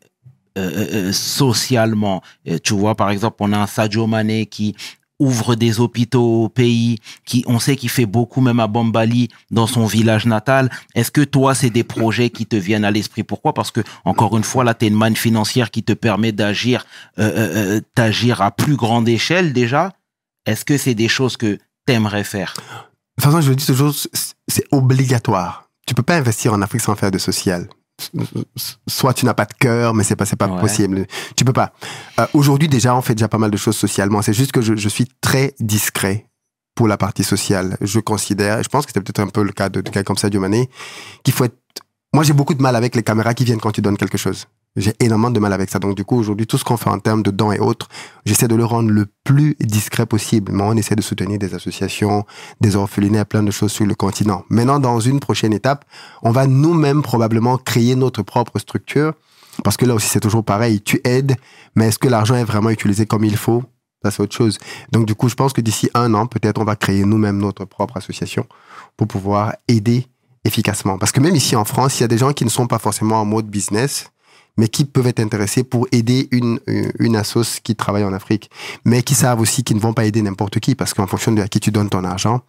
euh, 0.57 0.69
euh, 0.69 0.87
euh, 0.93 1.11
socialement? 1.11 2.21
Euh, 2.47 2.59
Tu 2.63 2.73
vois, 2.73 2.95
par 2.95 3.09
exemple, 3.09 3.37
on 3.39 3.53
a 3.53 3.57
un 3.57 3.67
Sadio 3.67 4.07
Mané 4.07 4.45
qui 4.45 4.75
ouvre 5.19 5.55
des 5.55 5.79
hôpitaux 5.79 6.43
au 6.43 6.49
pays, 6.49 6.97
qui 7.25 7.43
on 7.47 7.59
sait 7.59 7.75
qu'il 7.75 7.89
fait 7.89 8.05
beaucoup 8.05 8.41
même 8.41 8.59
à 8.59 8.67
Bambali 8.67 9.29
dans 9.51 9.67
son 9.67 9.85
village 9.85 10.25
natal. 10.25 10.69
Est-ce 10.95 11.11
que 11.11 11.21
toi 11.21 11.55
c'est 11.55 11.69
des 11.69 11.83
projets 11.83 12.29
qui 12.29 12.45
te 12.45 12.55
viennent 12.55 12.85
à 12.85 12.91
l'esprit? 12.91 13.23
Pourquoi? 13.23 13.53
Parce 13.53 13.71
que 13.71 13.81
encore 14.05 14.35
une 14.37 14.43
fois 14.43 14.63
là 14.63 14.73
tu 14.73 14.85
es 14.85 14.87
une 14.89 14.95
manne 14.95 15.15
financière 15.15 15.71
qui 15.71 15.83
te 15.83 15.93
permet 15.93 16.31
d'agir 16.31 16.85
euh, 17.19 17.77
euh, 17.77 17.81
d'agir 17.95 18.41
à 18.41 18.51
plus 18.51 18.75
grande 18.75 19.07
échelle 19.07 19.53
déjà. 19.53 19.91
Est-ce 20.45 20.65
que 20.65 20.77
c'est 20.77 20.95
des 20.95 21.07
choses 21.07 21.37
que 21.37 21.57
t'aimerais 21.85 22.23
faire? 22.23 22.53
De 22.57 22.61
toute 23.23 23.31
façon, 23.31 23.41
je 23.41 23.49
le 23.49 23.55
dis 23.55 23.65
toujours, 23.65 23.93
c'est- 23.93 24.35
c'est 24.47 24.65
obligatoire. 24.71 25.69
Tu 25.85 25.93
peux 25.93 26.03
pas 26.03 26.15
investir 26.17 26.53
en 26.53 26.61
Afrique 26.61 26.81
sans 26.81 26.95
faire 26.95 27.11
de 27.11 27.17
social. 27.17 27.67
Soit 28.87 29.13
tu 29.13 29.25
n'as 29.25 29.33
pas 29.33 29.45
de 29.45 29.53
cœur, 29.53 29.93
mais 29.93 30.03
c'est 30.03 30.15
pas, 30.15 30.25
c'est 30.25 30.35
pas 30.35 30.47
Ouais. 30.47 30.59
possible. 30.61 31.05
Tu 31.35 31.45
peux 31.45 31.53
pas. 31.53 31.73
Euh, 32.19 32.25
Aujourd'hui, 32.33 32.67
déjà, 32.67 32.95
on 32.95 33.01
fait 33.01 33.15
déjà 33.15 33.27
pas 33.27 33.37
mal 33.37 33.51
de 33.51 33.57
choses 33.57 33.77
socialement. 33.77 34.21
C'est 34.21 34.33
juste 34.33 34.51
que 34.51 34.61
je, 34.61 34.75
je 34.75 34.89
suis 34.89 35.07
très 35.21 35.53
discret 35.59 36.25
pour 36.75 36.87
la 36.87 36.97
partie 36.97 37.23
sociale. 37.23 37.77
Je 37.81 37.99
considère, 37.99 38.59
et 38.59 38.63
je 38.63 38.69
pense 38.69 38.85
que 38.85 38.91
c'était 38.91 39.01
peut-être 39.01 39.19
un 39.19 39.27
peu 39.27 39.43
le 39.43 39.51
cas 39.51 39.69
de, 39.69 39.81
de 39.81 39.89
quelqu'un 39.89 40.03
comme 40.03 40.17
ça, 40.17 40.29
Mané, 40.29 40.69
qu'il 41.23 41.33
faut 41.33 41.43
être. 41.45 41.55
Moi, 42.13 42.23
j'ai 42.23 42.33
beaucoup 42.33 42.53
de 42.55 42.61
mal 42.61 42.75
avec 42.75 42.95
les 42.95 43.03
caméras 43.03 43.33
qui 43.33 43.43
viennent 43.45 43.59
quand 43.61 43.71
tu 43.71 43.81
donnes 43.81 43.97
quelque 43.97 44.17
chose. 44.17 44.47
J'ai 44.75 44.93
énormément 44.99 45.29
de 45.29 45.39
mal 45.39 45.53
avec 45.53 45.69
ça. 45.69 45.77
Donc, 45.77 45.95
du 45.95 46.03
coup, 46.03 46.17
aujourd'hui, 46.17 46.47
tout 46.47 46.57
ce 46.57 46.63
qu'on 46.63 46.77
fait 46.77 46.89
en 46.89 46.97
termes 46.97 47.21
de 47.21 47.29
dons 47.29 47.51
et 47.51 47.59
autres, 47.59 47.89
j'essaie 48.25 48.47
de 48.47 48.55
le 48.55 48.65
rendre 48.65 48.89
le 48.89 49.05
plus 49.23 49.55
discret 49.59 50.07
possible. 50.07 50.51
Mais 50.51 50.63
on 50.63 50.73
essaie 50.73 50.95
de 50.95 51.01
soutenir 51.01 51.37
des 51.37 51.53
associations, 51.53 52.25
des 52.59 52.75
orphelinats, 52.75 53.25
plein 53.25 53.43
de 53.43 53.51
choses 53.51 53.71
sur 53.71 53.85
le 53.85 53.93
continent. 53.93 54.45
Maintenant, 54.49 54.79
dans 54.79 54.99
une 54.99 55.19
prochaine 55.19 55.53
étape, 55.53 55.85
on 56.23 56.31
va 56.31 56.47
nous-mêmes 56.47 57.03
probablement 57.03 57.57
créer 57.57 57.95
notre 57.95 58.23
propre 58.23 58.57
structure. 58.57 59.13
Parce 59.63 59.77
que 59.77 59.85
là 59.85 59.93
aussi, 59.93 60.07
c'est 60.07 60.19
toujours 60.19 60.43
pareil. 60.43 60.81
Tu 60.81 60.99
aides, 61.03 61.35
mais 61.75 61.89
est-ce 61.89 61.99
que 61.99 62.07
l'argent 62.07 62.35
est 62.35 62.43
vraiment 62.43 62.71
utilisé 62.71 63.05
comme 63.05 63.23
il 63.23 63.37
faut? 63.37 63.63
Ça, 64.03 64.09
c'est 64.09 64.23
autre 64.23 64.35
chose. 64.35 64.57
Donc, 64.91 65.05
du 65.05 65.13
coup, 65.13 65.29
je 65.29 65.35
pense 65.35 65.53
que 65.53 65.61
d'ici 65.61 65.91
un 65.93 66.15
an, 66.15 66.25
peut-être, 66.25 66.59
on 66.59 66.65
va 66.65 66.75
créer 66.75 67.05
nous-mêmes 67.05 67.37
notre 67.37 67.65
propre 67.65 67.97
association 67.97 68.47
pour 68.97 69.07
pouvoir 69.07 69.53
aider 69.67 70.07
efficacement. 70.45 70.97
Parce 70.97 71.11
que 71.11 71.19
même 71.19 71.35
ici 71.35 71.55
en 71.55 71.63
France, 71.63 71.99
il 71.99 72.01
y 72.01 72.03
a 72.03 72.07
des 72.07 72.17
gens 72.17 72.33
qui 72.33 72.43
ne 72.43 72.49
sont 72.49 72.67
pas 72.67 72.79
forcément 72.79 73.21
en 73.21 73.25
mode 73.25 73.47
business, 73.47 74.11
mais 74.57 74.67
qui 74.67 74.85
peuvent 74.85 75.07
être 75.07 75.19
intéressés 75.19 75.63
pour 75.63 75.87
aider 75.91 76.27
une, 76.31 76.59
une 76.99 77.15
assoce 77.15 77.59
qui 77.59 77.75
travaille 77.75 78.03
en 78.03 78.13
Afrique, 78.13 78.49
mais 78.85 79.01
qui 79.01 79.15
savent 79.15 79.39
aussi 79.39 79.63
qu'ils 79.63 79.77
ne 79.77 79.81
vont 79.81 79.93
pas 79.93 80.05
aider 80.05 80.21
n'importe 80.21 80.59
qui, 80.59 80.75
parce 80.75 80.93
qu'en 80.93 81.07
fonction 81.07 81.31
de 81.31 81.41
à 81.41 81.47
qui 81.47 81.59
tu 81.59 81.71
donnes 81.71 81.89
ton 81.89 82.03
argent, 82.03 82.41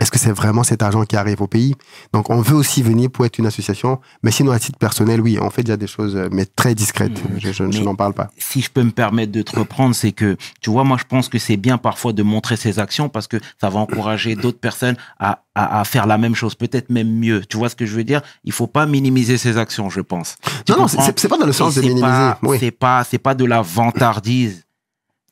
est-ce 0.00 0.10
que 0.10 0.18
c'est 0.18 0.32
vraiment 0.32 0.64
cet 0.64 0.82
argent 0.82 1.04
qui 1.04 1.16
arrive 1.16 1.42
au 1.42 1.46
pays? 1.46 1.74
Donc, 2.12 2.30
on 2.30 2.40
veut 2.40 2.56
aussi 2.56 2.82
venir 2.82 3.10
pour 3.10 3.24
être 3.26 3.38
une 3.38 3.46
association, 3.46 4.00
mais 4.22 4.30
sinon, 4.32 4.50
à 4.50 4.58
titre 4.58 4.78
personnel, 4.78 5.20
oui, 5.20 5.38
on 5.40 5.48
fait 5.50 5.62
déjà 5.62 5.76
des 5.76 5.86
choses, 5.86 6.16
euh, 6.16 6.28
mais 6.32 6.44
très 6.46 6.74
discrètes. 6.74 7.12
Mmh. 7.12 7.38
Je, 7.38 7.48
je- 7.52 7.70
je 7.70 7.78
Mais- 7.78 7.84
n'en 7.84 7.94
parle 7.94 8.14
pas. 8.14 8.28
si 8.36 8.62
je 8.62 8.70
peux 8.70 8.82
me 8.82 8.90
permettre 8.90 9.30
de 9.32 9.42
te 9.42 9.56
reprendre, 9.56 9.94
c'est 9.94 10.10
que, 10.12 10.36
tu 10.60 10.70
vois, 10.70 10.82
moi, 10.82 10.96
je 10.98 11.04
pense 11.04 11.28
que 11.28 11.38
c'est 11.38 11.56
bien 11.56 11.78
parfois 11.78 12.12
de 12.12 12.22
montrer 12.22 12.56
ses 12.56 12.78
actions 12.78 13.08
parce 13.08 13.28
que 13.28 13.36
ça 13.60 13.68
va 13.68 13.78
encourager 13.80 14.34
d'autres 14.34 14.58
personnes 14.58 14.96
à, 15.20 15.42
à, 15.54 15.80
à 15.80 15.84
faire 15.84 16.06
la 16.06 16.18
même 16.18 16.34
chose, 16.34 16.54
peut-être 16.56 16.90
même 16.90 17.10
mieux. 17.12 17.44
Tu 17.44 17.56
vois 17.56 17.68
ce 17.68 17.76
que 17.76 17.86
je 17.86 17.94
veux 17.94 18.04
dire? 18.04 18.22
Il 18.44 18.52
faut 18.52 18.66
pas 18.66 18.86
minimiser 18.86 19.36
ses 19.38 19.56
actions, 19.58 19.88
je 19.90 20.00
pense. 20.00 20.36
Tu 20.66 20.72
Non, 20.72 20.78
non, 20.78 20.88
c'est 20.88 21.28
pas 21.28 21.38
dans 21.38 21.46
le 21.46 21.52
sens 21.52 21.76
Et 21.76 21.80
de 21.82 21.86
minimiser. 21.86 22.32
Oui. 22.42 22.56
C'est 22.58 22.70
pas, 22.72 23.04
c'est 23.04 23.18
pas 23.18 23.34
de 23.34 23.44
la 23.44 23.62
vantardise. 23.62 24.64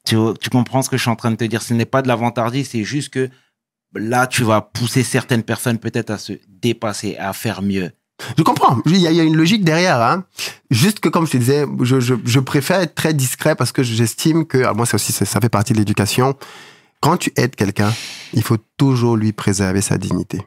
Tu, 0.05 0.17
tu 0.41 0.49
comprends 0.51 0.83
ce 0.83 0.89
que 0.91 0.97
je 0.97 1.03
suis 1.03 1.11
en 1.11 1.17
train 1.17 1.31
de 1.31 1.37
te 1.37 1.45
dire? 1.45 1.63
Ce 1.63 1.75
n'est 1.75 1.85
pas 1.87 2.03
de 2.03 2.09
la 2.09 2.17
vantardise, 2.17 2.69
c'est 2.71 2.85
juste 2.85 3.11
que 3.11 3.29
là, 3.95 4.27
tu 4.27 4.43
vas 4.45 4.61
pousser 4.61 5.03
certaines 5.03 5.43
personnes 5.43 5.79
peut-être 5.79 6.11
à 6.11 6.19
se 6.19 6.35
dépasser, 6.49 7.17
à 7.17 7.33
faire 7.33 7.63
mieux. 7.63 7.91
Je 8.37 8.43
comprends. 8.43 8.79
Il 8.87 8.99
y, 8.99 9.07
a, 9.07 9.23
une 9.25 9.37
logique 9.37 9.65
derrière. 9.65 10.01
Hein. 10.03 10.25
Juste 10.71 11.01
que, 11.01 11.09
comme 11.09 11.27
je 11.27 11.33
te 11.33 11.37
disais, 11.39 11.65
je, 11.83 12.39
préfère 12.39 12.81
être 12.81 12.95
très 12.95 13.15
discret 13.15 13.55
parce 13.55 13.73
que 13.73 13.83
j'estime 13.83 14.47
que, 14.47 14.59
ah, 14.65 14.75
moi, 14.75 14.87
ça 14.87 14.97
aussi, 14.97 15.13
ça, 15.13 15.25
ça 15.25 15.41
fait 15.41 15.49
partie 15.49 15.73
de 15.73 15.79
l'éducation. 15.79 16.37
Quand 17.01 17.17
tu 17.17 17.33
aides 17.37 17.57
quelqu'un, 17.57 17.93
il 18.35 18.43
faut 18.43 18.59
toujours 18.77 19.17
lui 19.17 19.33
préserver 19.33 19.81
sa 19.81 19.97
dignité. 19.97 20.43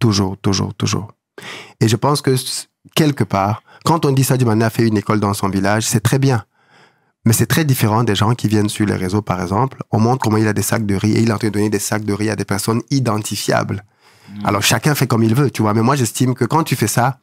Toujours, 0.00 0.36
toujours, 0.36 0.74
toujours. 0.74 1.12
Et 1.80 1.86
je 1.86 1.96
pense 1.96 2.22
que, 2.22 2.34
quelque 2.96 3.24
part, 3.24 3.62
quand 3.84 4.04
on 4.04 4.10
dit 4.10 4.24
Sadio 4.24 4.46
Mané 4.46 4.64
a 4.64 4.70
fait 4.70 4.86
une 4.86 4.96
école 4.96 5.20
dans 5.20 5.34
son 5.34 5.48
village, 5.48 5.86
c'est 5.86 6.00
très 6.00 6.18
bien. 6.18 6.44
Mais 7.24 7.32
c'est 7.32 7.46
très 7.46 7.64
différent 7.64 8.02
des 8.02 8.14
gens 8.16 8.34
qui 8.34 8.48
viennent 8.48 8.68
sur 8.68 8.84
les 8.84 8.96
réseaux, 8.96 9.22
par 9.22 9.40
exemple. 9.40 9.78
On 9.92 10.00
montre 10.00 10.20
comment 10.22 10.38
il 10.38 10.48
a 10.48 10.52
des 10.52 10.62
sacs 10.62 10.86
de 10.86 10.94
riz 10.96 11.12
et 11.12 11.20
il 11.20 11.30
est 11.30 11.32
en 11.32 11.38
train 11.38 11.48
de 11.48 11.52
donner 11.52 11.70
des 11.70 11.78
sacs 11.78 12.04
de 12.04 12.12
riz 12.12 12.30
à 12.30 12.36
des 12.36 12.44
personnes 12.44 12.82
identifiables. 12.90 13.84
Alors 14.44 14.62
chacun 14.62 14.94
fait 14.94 15.06
comme 15.06 15.22
il 15.22 15.34
veut, 15.34 15.50
tu 15.50 15.62
vois. 15.62 15.74
Mais 15.74 15.82
moi, 15.82 15.94
j'estime 15.94 16.34
que 16.34 16.44
quand 16.44 16.64
tu 16.64 16.74
fais 16.74 16.86
ça, 16.88 17.18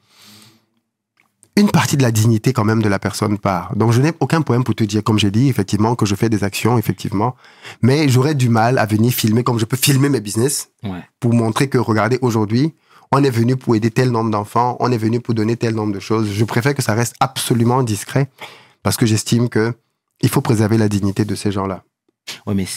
une 1.58 1.70
partie 1.72 1.98
de 1.98 2.04
la 2.04 2.12
dignité 2.12 2.54
quand 2.54 2.64
même 2.64 2.82
de 2.82 2.88
la 2.88 3.00
personne 3.00 3.38
part. 3.38 3.76
Donc 3.76 3.92
je 3.92 4.00
n'ai 4.02 4.14
aucun 4.22 4.42
problème 4.42 4.64
pour 4.64 4.76
te 4.76 4.84
dire, 4.86 5.04
comme 5.04 5.20
j'ai 5.20 5.32
dit, 5.32 5.50
effectivement, 5.50 5.96
que 5.96 6.06
je 6.06 6.16
fais 6.16 6.30
des 6.30 6.44
actions, 6.46 6.78
effectivement. 6.78 7.36
Mais 7.82 8.08
j'aurais 8.08 8.36
du 8.36 8.48
mal 8.48 8.78
à 8.78 8.86
venir 8.86 9.12
filmer 9.12 9.44
comme 9.44 9.60
je 9.60 9.66
peux 9.66 9.76
filmer 9.78 10.08
mes 10.08 10.22
business 10.22 10.70
Ouais. 10.84 11.04
pour 11.20 11.34
montrer 11.34 11.68
que, 11.68 11.78
regardez, 11.78 12.18
aujourd'hui, 12.22 12.74
on 13.12 13.22
est 13.24 13.30
venu 13.32 13.58
pour 13.58 13.76
aider 13.76 13.92
tel 13.92 14.12
nombre 14.12 14.30
d'enfants, 14.32 14.78
on 14.80 14.92
est 14.92 14.98
venu 14.98 15.20
pour 15.20 15.34
donner 15.34 15.58
tel 15.58 15.74
nombre 15.76 15.94
de 15.94 16.00
choses. 16.00 16.30
Je 16.32 16.46
préfère 16.46 16.76
que 16.76 16.82
ça 16.84 16.94
reste 16.94 17.16
absolument 17.20 17.84
discret 17.84 18.30
parce 18.84 18.96
que 18.96 19.06
j'estime 19.06 19.50
que 19.50 19.74
il 20.22 20.30
faut 20.30 20.42
préserver 20.42 20.78
la 20.78 20.88
dignité 20.90 21.26
de 21.26 21.36
ces 21.36 21.52
gens-là. 21.52 21.84
Ouais, 22.46 22.54
mais 22.54 22.68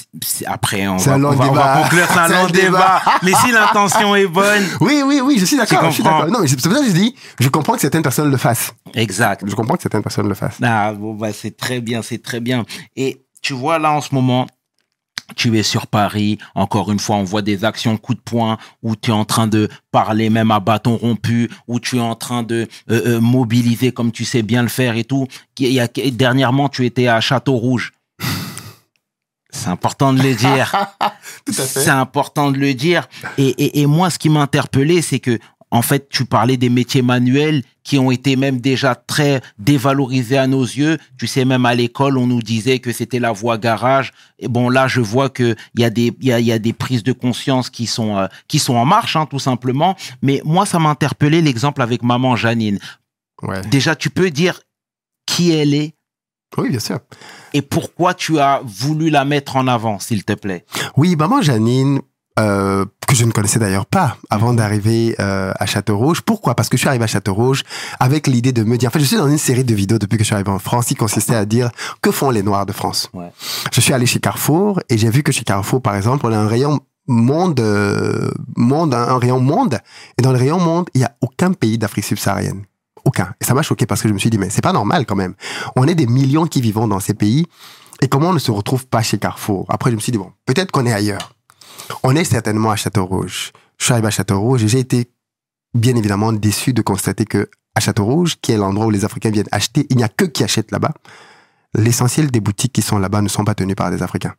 après, 0.46 0.88
on 0.88 0.96
va, 0.96 1.12
un 1.14 1.18
long 1.18 1.28
on 1.28 1.32
va- 1.34 1.44
on 1.48 1.52
va 1.52 1.62
débat. 1.74 1.82
conclure, 1.82 2.06
c'est 2.08 2.18
un 2.18 2.28
long 2.42 2.46
débat. 2.48 3.02
mais 3.22 3.32
si 3.34 3.52
l'intention 3.52 4.16
est 4.16 4.26
bonne, 4.26 4.62
Oui, 4.80 5.02
oui, 5.04 5.20
oui, 5.22 5.36
je 5.38 5.44
suis 5.44 5.56
d'accord. 5.58 5.84
Je 5.90 5.90
suis 5.94 6.02
d'accord. 6.02 6.28
Non, 6.28 6.40
mais 6.40 6.48
c'est 6.48 6.56
pour 6.60 6.72
ça 6.72 6.80
que 6.80 6.86
je 6.86 6.92
dis, 6.92 7.14
je 7.38 7.48
comprends 7.50 7.74
que 7.74 7.80
certaines 7.80 8.02
personnes 8.02 8.30
le 8.30 8.36
fassent. 8.38 8.72
exact. 8.94 9.44
Je 9.46 9.54
comprends 9.54 9.76
que 9.76 9.82
certaines 9.82 10.02
personnes 10.02 10.28
le 10.28 10.34
fassent. 10.34 10.56
Ah, 10.62 10.92
bon, 10.94 11.12
bah, 11.14 11.32
c'est 11.34 11.54
très 11.56 11.80
bien, 11.82 12.00
c'est 12.00 12.22
très 12.22 12.40
bien. 12.40 12.64
Et 12.96 13.22
tu 13.42 13.52
vois, 13.52 13.78
là, 13.78 13.92
en 13.92 14.00
ce 14.00 14.14
moment, 14.14 14.46
tu 15.36 15.58
es 15.58 15.62
sur 15.62 15.86
Paris. 15.86 16.38
Encore 16.54 16.90
une 16.92 16.98
fois, 16.98 17.16
on 17.16 17.24
voit 17.24 17.42
des 17.42 17.64
actions 17.64 17.96
coup 17.96 18.14
de 18.14 18.20
poing 18.20 18.58
où 18.82 18.96
tu 18.96 19.10
es 19.10 19.14
en 19.14 19.24
train 19.24 19.46
de 19.46 19.68
parler 19.90 20.30
même 20.30 20.50
à 20.50 20.60
bâton 20.60 20.96
rompu, 20.96 21.50
où 21.68 21.80
tu 21.80 21.96
es 21.96 22.00
en 22.00 22.14
train 22.14 22.42
de 22.42 22.68
euh, 22.90 23.02
euh, 23.06 23.20
mobiliser 23.20 23.92
comme 23.92 24.12
tu 24.12 24.24
sais 24.24 24.42
bien 24.42 24.62
le 24.62 24.68
faire 24.68 24.96
et 24.96 25.04
tout. 25.04 25.26
Qui- 25.54 25.64
il 25.66 25.72
y 25.72 25.80
a- 25.80 25.88
dernièrement, 26.10 26.68
tu 26.68 26.84
étais 26.86 27.08
à 27.08 27.20
Château 27.20 27.56
Rouge. 27.56 27.92
C'est 29.54 29.68
important 29.68 30.12
de 30.14 30.22
le 30.22 30.34
dire. 30.34 30.72
C'est 31.50 31.88
important 31.90 32.50
de 32.50 32.56
le 32.58 32.72
dire. 32.74 33.08
Et, 33.36 33.48
et, 33.48 33.80
et 33.82 33.86
moi, 33.86 34.08
ce 34.10 34.18
qui 34.18 34.28
m'a 34.30 34.40
interpellé, 34.40 35.02
c'est 35.02 35.20
que, 35.20 35.38
en 35.72 35.80
fait, 35.80 36.10
tu 36.10 36.26
parlais 36.26 36.58
des 36.58 36.68
métiers 36.68 37.00
manuels 37.00 37.62
qui 37.82 37.98
ont 37.98 38.10
été 38.10 38.36
même 38.36 38.60
déjà 38.60 38.94
très 38.94 39.40
dévalorisés 39.58 40.36
à 40.36 40.46
nos 40.46 40.62
yeux. 40.62 40.98
Tu 41.18 41.26
sais, 41.26 41.46
même 41.46 41.64
à 41.64 41.74
l'école, 41.74 42.18
on 42.18 42.26
nous 42.26 42.42
disait 42.42 42.78
que 42.78 42.92
c'était 42.92 43.18
la 43.18 43.32
voie 43.32 43.56
garage. 43.56 44.12
Et 44.38 44.48
bon, 44.48 44.68
là, 44.68 44.86
je 44.86 45.00
vois 45.00 45.30
que 45.30 45.56
il 45.74 45.80
y 45.80 45.84
a 45.84 45.88
des, 45.88 46.14
il 46.20 46.26
y 46.26 46.32
a, 46.32 46.40
y 46.40 46.52
a 46.52 46.58
des 46.58 46.74
prises 46.74 47.02
de 47.02 47.12
conscience 47.12 47.70
qui 47.70 47.86
sont, 47.86 48.18
euh, 48.18 48.26
qui 48.48 48.58
sont 48.58 48.74
en 48.74 48.84
marche, 48.84 49.16
hein, 49.16 49.24
tout 49.24 49.38
simplement. 49.38 49.96
Mais 50.20 50.42
moi, 50.44 50.66
ça 50.66 50.78
m'a 50.78 50.90
interpellé 50.90 51.40
l'exemple 51.40 51.80
avec 51.80 52.02
maman 52.02 52.36
Janine. 52.36 52.78
Ouais. 53.40 53.62
Déjà, 53.62 53.96
tu 53.96 54.10
peux 54.10 54.30
dire 54.30 54.60
qui 55.24 55.52
elle 55.52 55.72
est? 55.72 55.94
Oui, 56.58 56.68
bien 56.68 56.80
sûr. 56.80 56.98
et 57.54 57.62
pourquoi 57.62 58.12
tu 58.12 58.38
as 58.38 58.60
voulu 58.62 59.08
la 59.08 59.24
mettre 59.24 59.56
en 59.56 59.66
avant, 59.66 59.98
s'il 59.98 60.22
te 60.22 60.34
plaît? 60.34 60.66
Oui, 60.98 61.16
maman 61.16 61.40
Janine, 61.40 62.02
euh, 62.38 62.84
que 63.06 63.14
je 63.14 63.24
ne 63.24 63.32
connaissais 63.32 63.58
d'ailleurs 63.58 63.86
pas 63.86 64.16
avant 64.30 64.54
d'arriver 64.54 65.14
euh, 65.20 65.52
à 65.58 65.66
Château-Rouge. 65.66 66.22
Pourquoi? 66.22 66.54
Parce 66.54 66.68
que 66.68 66.76
je 66.76 66.80
suis 66.80 66.88
arrivé 66.88 67.04
à 67.04 67.06
Château-Rouge 67.06 67.62
avec 68.00 68.26
l'idée 68.26 68.52
de 68.52 68.64
me 68.64 68.78
dire... 68.78 68.88
En 68.88 68.92
fait, 68.92 69.00
je 69.00 69.04
suis 69.04 69.16
dans 69.16 69.28
une 69.28 69.38
série 69.38 69.64
de 69.64 69.74
vidéos 69.74 69.98
depuis 69.98 70.16
que 70.16 70.24
je 70.24 70.26
suis 70.26 70.34
arrivé 70.34 70.50
en 70.50 70.58
France 70.58 70.86
qui 70.86 70.94
consistait 70.94 71.34
à 71.34 71.44
dire 71.44 71.70
que 72.00 72.10
font 72.10 72.30
les 72.30 72.42
Noirs 72.42 72.66
de 72.66 72.72
France? 72.72 73.10
Ouais. 73.12 73.30
Je 73.72 73.80
suis 73.80 73.92
allé 73.92 74.06
chez 74.06 74.20
Carrefour 74.20 74.80
et 74.88 74.96
j'ai 74.96 75.10
vu 75.10 75.22
que 75.22 75.32
chez 75.32 75.44
Carrefour, 75.44 75.82
par 75.82 75.94
exemple, 75.96 76.26
on 76.26 76.32
a 76.32 76.38
un 76.38 76.48
rayon 76.48 76.80
monde, 77.06 77.60
euh, 77.60 78.30
monde, 78.56 78.94
un, 78.94 79.08
un 79.08 79.18
rayon 79.18 79.40
monde. 79.40 79.78
Et 80.18 80.22
dans 80.22 80.32
le 80.32 80.38
rayon 80.38 80.58
monde, 80.58 80.88
il 80.94 80.98
n'y 80.98 81.04
a 81.04 81.14
aucun 81.20 81.52
pays 81.52 81.76
d'Afrique 81.76 82.04
subsaharienne. 82.04 82.64
Aucun. 83.04 83.34
Et 83.40 83.44
ça 83.44 83.52
m'a 83.52 83.62
choqué 83.62 83.84
parce 83.84 84.00
que 84.00 84.08
je 84.08 84.14
me 84.14 84.18
suis 84.18 84.30
dit, 84.30 84.38
mais 84.38 84.48
c'est 84.48 84.62
pas 84.62 84.72
normal 84.72 85.06
quand 85.06 85.16
même. 85.16 85.34
On 85.74 85.88
est 85.88 85.96
des 85.96 86.06
millions 86.06 86.46
qui 86.46 86.60
vivons 86.60 86.86
dans 86.86 87.00
ces 87.00 87.14
pays. 87.14 87.46
Et 88.00 88.08
comment 88.08 88.30
on 88.30 88.32
ne 88.32 88.38
se 88.38 88.50
retrouve 88.50 88.86
pas 88.86 89.02
chez 89.02 89.18
Carrefour? 89.18 89.66
Après, 89.68 89.90
je 89.90 89.96
me 89.96 90.00
suis 90.00 90.12
dit, 90.12 90.18
bon, 90.18 90.32
peut-être 90.46 90.70
qu'on 90.70 90.86
est 90.86 90.92
ailleurs. 90.92 91.34
On 92.02 92.14
est 92.16 92.24
certainement 92.24 92.70
à 92.70 92.76
Château-Rouge. 92.76 93.52
Je 93.78 93.84
suis 93.84 93.92
arrivé 93.92 94.08
à 94.08 94.10
Château-Rouge 94.10 94.64
et 94.64 94.68
j'ai 94.68 94.78
été 94.78 95.10
bien 95.74 95.96
évidemment 95.96 96.32
déçu 96.32 96.72
de 96.72 96.82
constater 96.82 97.24
que 97.24 97.48
à 97.74 97.80
Château-Rouge, 97.80 98.36
qui 98.40 98.52
est 98.52 98.56
l'endroit 98.56 98.86
où 98.86 98.90
les 98.90 99.04
Africains 99.04 99.30
viennent 99.30 99.48
acheter, 99.50 99.86
il 99.90 99.96
n'y 99.96 100.04
a 100.04 100.08
que 100.08 100.24
qui 100.24 100.44
achètent 100.44 100.70
là-bas. 100.70 100.92
L'essentiel 101.74 102.30
des 102.30 102.40
boutiques 102.40 102.72
qui 102.72 102.82
sont 102.82 102.98
là-bas 102.98 103.22
ne 103.22 103.28
sont 103.28 103.44
pas 103.44 103.54
tenues 103.54 103.74
par 103.74 103.90
des 103.90 104.02
Africains. 104.02 104.34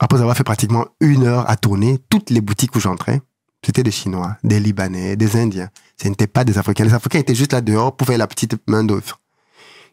Après 0.00 0.20
avoir 0.20 0.36
fait 0.36 0.44
pratiquement 0.44 0.86
une 1.00 1.24
heure 1.24 1.48
à 1.48 1.56
tourner, 1.56 1.98
toutes 2.08 2.30
les 2.30 2.40
boutiques 2.40 2.74
où 2.74 2.80
j'entrais, 2.80 3.20
c'était 3.64 3.82
des 3.82 3.90
Chinois, 3.90 4.36
des 4.44 4.60
Libanais, 4.60 5.16
des 5.16 5.36
Indiens. 5.36 5.70
Ce 6.00 6.08
n'étaient 6.08 6.26
pas 6.26 6.44
des 6.44 6.58
Africains. 6.58 6.84
Les 6.84 6.94
Africains 6.94 7.18
étaient 7.18 7.34
juste 7.34 7.52
là 7.52 7.60
dehors 7.60 7.96
pour 7.96 8.06
faire 8.06 8.18
la 8.18 8.26
petite 8.26 8.56
main 8.66 8.84
d'œuvre. 8.84 9.20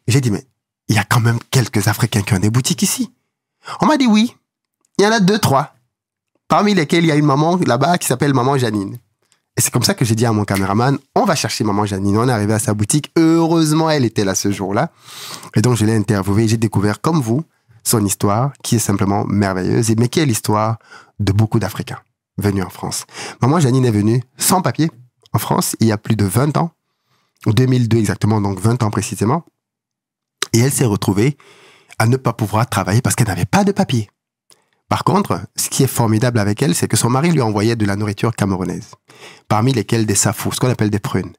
J'ai 0.08 0.22
dit, 0.22 0.32
mais 0.32 0.46
il 0.88 0.96
y 0.96 1.00
a 1.00 1.04
quand 1.04 1.22
même 1.22 1.40
quelques 1.52 1.88
Africains 1.88 2.22
qui 2.22 2.34
ont 2.34 2.40
des 2.40 2.50
boutiques 2.50 2.82
ici. 2.82 3.14
On 3.80 3.86
m'a 3.86 3.98
dit 3.98 4.08
oui. 4.08 4.36
Il 4.98 5.06
y 5.06 5.08
en 5.08 5.12
a 5.12 5.20
deux, 5.20 5.40
trois. 5.40 5.74
Parmi 6.52 6.74
lesquels 6.74 7.06
il 7.06 7.08
y 7.08 7.12
a 7.14 7.16
une 7.16 7.26
maman 7.26 7.58
là-bas 7.66 7.98
qui 7.98 8.06
s'appelle 8.08 8.34
Maman 8.34 8.58
Janine. 8.58 8.96
Et 9.56 9.62
c'est 9.62 9.72
comme 9.72 9.84
ça 9.84 9.94
que 9.94 10.04
j'ai 10.04 10.16
dit 10.16 10.26
à 10.26 10.34
mon 10.34 10.44
caméraman, 10.44 10.98
on 11.16 11.24
va 11.24 11.34
chercher 11.34 11.64
Maman 11.64 11.86
Janine. 11.86 12.18
On 12.18 12.28
est 12.28 12.32
arrivé 12.34 12.52
à 12.54 12.60
sa 12.60 12.74
boutique. 12.74 13.10
Heureusement, 13.18 13.90
elle 13.90 14.04
était 14.04 14.26
là 14.26 14.36
ce 14.36 14.52
jour-là. 14.52 14.92
Et 15.56 15.62
donc, 15.62 15.78
je 15.78 15.86
l'ai 15.86 15.96
interviewée. 15.96 16.50
J'ai 16.50 16.58
découvert, 16.58 17.00
comme 17.00 17.22
vous, 17.22 17.46
son 17.86 18.06
histoire, 18.06 18.52
qui 18.64 18.76
est 18.76 18.80
simplement 18.80 19.24
merveilleuse, 19.24 19.94
mais 19.98 20.10
qui 20.10 20.20
est 20.20 20.26
l'histoire 20.26 20.78
de 21.22 21.32
beaucoup 21.32 21.58
d'Africains 21.58 22.00
venus 22.38 22.66
en 22.66 22.70
France. 22.70 23.06
Maman 23.42 23.62
Janine 23.62 23.86
est 23.86 23.92
venue 23.92 24.22
sans 24.36 24.62
papier 24.62 24.92
en 25.32 25.40
France 25.40 25.78
il 25.80 25.88
y 25.88 25.94
a 25.94 25.98
plus 25.98 26.18
de 26.18 26.26
20 26.26 26.58
ans, 26.58 26.72
2002 27.48 27.98
exactement, 27.98 28.42
donc 28.42 28.60
20 28.60 28.84
ans 28.84 28.90
précisément. 28.90 29.46
Et 30.52 30.60
elle 30.60 30.74
s'est 30.74 30.84
retrouvée 30.84 31.38
à 31.98 32.08
ne 32.08 32.18
pas 32.18 32.34
pouvoir 32.34 32.68
travailler 32.68 33.02
parce 33.02 33.16
qu'elle 33.16 33.28
n'avait 33.28 33.46
pas 33.46 33.64
de 33.64 33.72
papier. 33.72 34.10
Par 34.92 35.06
contre, 35.06 35.40
ce 35.56 35.70
qui 35.70 35.84
est 35.84 35.88
formidable 35.88 36.38
avec 36.38 36.62
elle, 36.62 36.76
c'est 36.76 36.90
que 36.90 36.98
son 36.98 37.10
mari 37.10 37.32
lui 37.32 37.40
envoyait 37.40 37.78
de 37.78 37.86
la 37.86 37.96
nourriture 37.96 38.36
camerounaise, 38.36 38.90
parmi 39.48 39.72
lesquelles 39.72 40.06
des 40.06 40.16
safous, 40.16 40.52
ce 40.52 40.60
qu'on 40.60 40.70
appelle 40.70 40.90
des 40.90 41.00
prunes. 41.00 41.32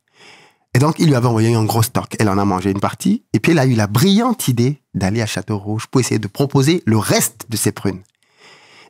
Et 0.73 0.79
donc, 0.79 0.95
il 0.99 1.09
lui 1.09 1.15
avait 1.15 1.27
envoyé 1.27 1.55
un 1.55 1.65
gros 1.65 1.83
stock. 1.83 2.17
Elle 2.19 2.31
en 2.31 2.39
a 2.39 2.47
mangé 2.47 2.71
une 2.71 2.81
partie. 2.81 3.27
Et 3.35 3.41
puis, 3.41 3.53
elle 3.53 3.59
a 3.59 3.67
eu 3.67 3.75
la 3.75 3.89
brillante 3.89 4.49
idée 4.49 4.81
d'aller 4.95 5.21
à 5.21 5.27
Château-Rouge 5.27 5.87
pour 5.89 6.01
essayer 6.01 6.19
de 6.19 6.29
proposer 6.29 6.83
le 6.87 6.97
reste 6.97 7.45
de 7.51 7.59
ses 7.59 7.73
prunes. 7.73 8.01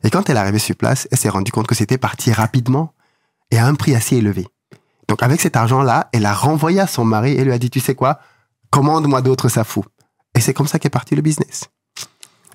Et 0.05 0.09
quand 0.09 0.29
elle 0.29 0.37
est 0.37 0.39
arrivée 0.39 0.59
sur 0.59 0.77
place, 0.77 1.09
elle 1.11 1.17
s'est 1.17 1.27
rendue 1.27 1.51
compte 1.51 1.67
que 1.67 1.75
c'était 1.75 1.97
parti 1.97 2.31
rapidement 2.31 2.93
et 3.51 3.57
à 3.57 3.65
un 3.65 3.75
prix 3.75 3.95
assez 3.95 4.15
élevé. 4.15 4.47
Donc, 5.09 5.23
avec 5.23 5.41
cet 5.41 5.57
argent-là, 5.57 6.07
elle 6.13 6.25
a 6.25 6.33
renvoyé 6.33 6.79
à 6.79 6.87
son 6.87 7.03
mari 7.03 7.33
et 7.33 7.43
lui 7.43 7.51
a 7.51 7.59
dit, 7.59 7.69
tu 7.69 7.81
sais 7.81 7.95
quoi, 7.95 8.21
commande-moi 8.69 9.21
d'autres 9.21 9.49
safous. 9.49 9.83
Et 10.35 10.39
c'est 10.39 10.53
comme 10.53 10.67
ça 10.67 10.79
qu'est 10.79 10.89
parti 10.89 11.17
le 11.17 11.21
business. 11.21 11.65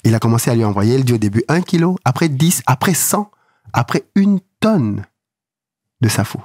Il 0.04 0.14
a 0.14 0.18
commencé 0.18 0.50
à 0.50 0.54
lui 0.54 0.64
envoyer, 0.64 0.94
elle 0.94 1.04
dit 1.04 1.12
au 1.12 1.18
début 1.18 1.42
1 1.48 1.60
kilo, 1.62 1.96
après 2.04 2.28
10, 2.28 2.62
après 2.66 2.94
100, 2.94 3.30
après 3.72 4.04
une 4.14 4.40
tonne 4.60 5.04
de 6.00 6.08
safou. 6.08 6.42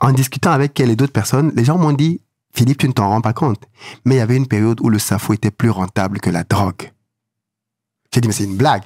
En 0.00 0.12
discutant 0.12 0.50
avec 0.50 0.78
elle 0.80 0.90
et 0.90 0.96
d'autres 0.96 1.12
personnes, 1.12 1.52
les 1.54 1.64
gens 1.64 1.78
m'ont 1.78 1.92
dit, 1.92 2.20
Philippe, 2.52 2.78
tu 2.78 2.88
ne 2.88 2.92
t'en 2.92 3.08
rends 3.08 3.20
pas 3.20 3.32
compte, 3.32 3.64
mais 4.04 4.16
il 4.16 4.18
y 4.18 4.20
avait 4.20 4.36
une 4.36 4.46
période 4.46 4.80
où 4.80 4.88
le 4.88 4.98
safou 4.98 5.32
était 5.34 5.50
plus 5.50 5.70
rentable 5.70 6.20
que 6.20 6.30
la 6.30 6.44
drogue. 6.44 6.92
J'ai 8.12 8.20
dit, 8.20 8.28
mais 8.28 8.34
c'est 8.34 8.44
une 8.44 8.56
blague. 8.56 8.84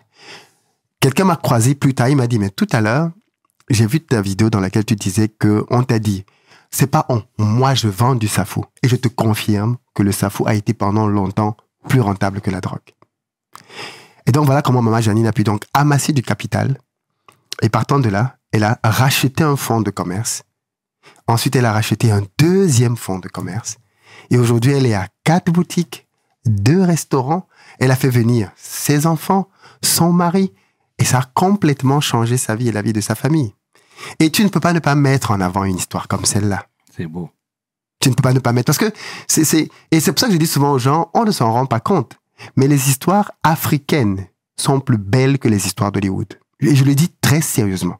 Quelqu'un 1.00 1.24
m'a 1.24 1.36
croisé 1.36 1.74
plus 1.74 1.94
tard, 1.94 2.08
il 2.08 2.16
m'a 2.16 2.26
dit, 2.26 2.38
mais 2.38 2.50
tout 2.50 2.66
à 2.72 2.80
l'heure, 2.80 3.10
j'ai 3.68 3.86
vu 3.86 4.00
ta 4.00 4.22
vidéo 4.22 4.48
dans 4.50 4.60
laquelle 4.60 4.84
tu 4.84 4.96
disais 4.96 5.28
que 5.28 5.64
on 5.68 5.82
t'a 5.82 5.98
dit, 5.98 6.24
c'est 6.70 6.86
pas 6.86 7.06
on, 7.08 7.22
moi 7.38 7.74
je 7.74 7.88
vends 7.88 8.14
du 8.14 8.28
safou. 8.28 8.64
Et 8.82 8.88
je 8.88 8.96
te 8.96 9.08
confirme 9.08 9.76
que 9.94 10.02
le 10.02 10.12
safou 10.12 10.46
a 10.46 10.54
été 10.54 10.74
pendant 10.74 11.06
longtemps 11.06 11.56
plus 11.88 12.00
rentable 12.00 12.40
que 12.40 12.50
la 12.50 12.60
drogue. 12.60 12.80
Et 14.28 14.32
donc 14.32 14.44
voilà 14.44 14.60
comment 14.60 14.82
maman 14.82 15.00
Janine 15.00 15.26
a 15.26 15.32
pu 15.32 15.42
donc 15.42 15.64
amasser 15.72 16.12
du 16.12 16.22
capital. 16.22 16.78
Et 17.62 17.70
partant 17.70 17.98
de 17.98 18.10
là, 18.10 18.36
elle 18.52 18.62
a 18.62 18.78
racheté 18.84 19.42
un 19.42 19.56
fonds 19.56 19.80
de 19.80 19.90
commerce. 19.90 20.42
Ensuite, 21.26 21.56
elle 21.56 21.64
a 21.64 21.72
racheté 21.72 22.10
un 22.10 22.22
deuxième 22.36 22.98
fonds 22.98 23.18
de 23.18 23.28
commerce. 23.28 23.78
Et 24.30 24.36
aujourd'hui, 24.36 24.72
elle 24.72 24.84
est 24.84 24.94
à 24.94 25.08
quatre 25.24 25.50
boutiques, 25.50 26.06
deux 26.44 26.82
restaurants. 26.82 27.48
Elle 27.80 27.90
a 27.90 27.96
fait 27.96 28.10
venir 28.10 28.50
ses 28.54 29.06
enfants, 29.06 29.48
son 29.82 30.12
mari. 30.12 30.52
Et 30.98 31.04
ça 31.04 31.20
a 31.20 31.30
complètement 31.32 32.02
changé 32.02 32.36
sa 32.36 32.54
vie 32.54 32.68
et 32.68 32.72
la 32.72 32.82
vie 32.82 32.92
de 32.92 33.00
sa 33.00 33.14
famille. 33.14 33.54
Et 34.20 34.30
tu 34.30 34.44
ne 34.44 34.48
peux 34.48 34.60
pas 34.60 34.74
ne 34.74 34.78
pas 34.78 34.94
mettre 34.94 35.30
en 35.30 35.40
avant 35.40 35.64
une 35.64 35.78
histoire 35.78 36.06
comme 36.06 36.26
celle-là. 36.26 36.66
C'est 36.94 37.06
beau. 37.06 37.30
Tu 38.00 38.10
ne 38.10 38.14
peux 38.14 38.22
pas 38.22 38.34
ne 38.34 38.40
pas 38.40 38.52
mettre. 38.52 38.66
Parce 38.66 38.78
que 38.78 38.92
c'est, 39.26 39.44
c'est, 39.44 39.70
et 39.90 40.00
c'est 40.00 40.12
pour 40.12 40.20
ça 40.20 40.26
que 40.26 40.34
je 40.34 40.38
dis 40.38 40.46
souvent 40.46 40.72
aux 40.72 40.78
gens, 40.78 41.10
on 41.14 41.24
ne 41.24 41.30
s'en 41.30 41.50
rend 41.50 41.64
pas 41.64 41.80
compte. 41.80 42.18
Mais 42.56 42.68
les 42.68 42.88
histoires 42.88 43.32
africaines 43.42 44.26
sont 44.56 44.80
plus 44.80 44.98
belles 44.98 45.38
que 45.38 45.48
les 45.48 45.66
histoires 45.66 45.92
d'Hollywood. 45.92 46.38
Et 46.60 46.74
je 46.74 46.84
le 46.84 46.94
dis 46.94 47.10
très 47.20 47.40
sérieusement. 47.40 47.96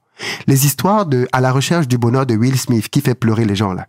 Les 0.46 0.66
histoires 0.66 1.06
de 1.06 1.28
À 1.32 1.40
la 1.40 1.52
recherche 1.52 1.86
du 1.86 1.96
bonheur 1.96 2.26
de 2.26 2.34
Will 2.36 2.58
Smith 2.58 2.88
qui 2.88 3.00
fait 3.00 3.14
pleurer 3.14 3.44
les 3.44 3.54
gens 3.54 3.72
là. 3.72 3.86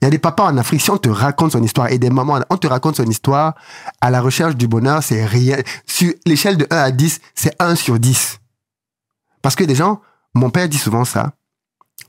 Il 0.00 0.04
y 0.04 0.06
a 0.06 0.10
des 0.10 0.18
papas 0.18 0.44
en 0.44 0.56
Afrique, 0.58 0.82
si 0.82 0.90
on 0.90 0.98
te 0.98 1.08
raconte 1.08 1.52
son 1.52 1.62
histoire, 1.62 1.90
et 1.90 1.98
des 1.98 2.10
mamans, 2.10 2.40
on 2.50 2.56
te 2.58 2.66
raconte 2.66 2.96
son 2.96 3.06
histoire, 3.06 3.54
à 4.00 4.10
la 4.10 4.20
recherche 4.20 4.54
du 4.56 4.68
bonheur, 4.68 5.02
c'est 5.02 5.24
rien. 5.24 5.56
Sur 5.86 6.12
l'échelle 6.26 6.58
de 6.58 6.66
1 6.70 6.76
à 6.76 6.90
10, 6.90 7.20
c'est 7.34 7.54
1 7.58 7.74
sur 7.76 7.98
10. 7.98 8.40
Parce 9.40 9.56
que 9.56 9.64
des 9.64 9.74
gens, 9.74 10.00
mon 10.34 10.50
père 10.50 10.68
dit 10.68 10.78
souvent 10.78 11.06
ça, 11.06 11.32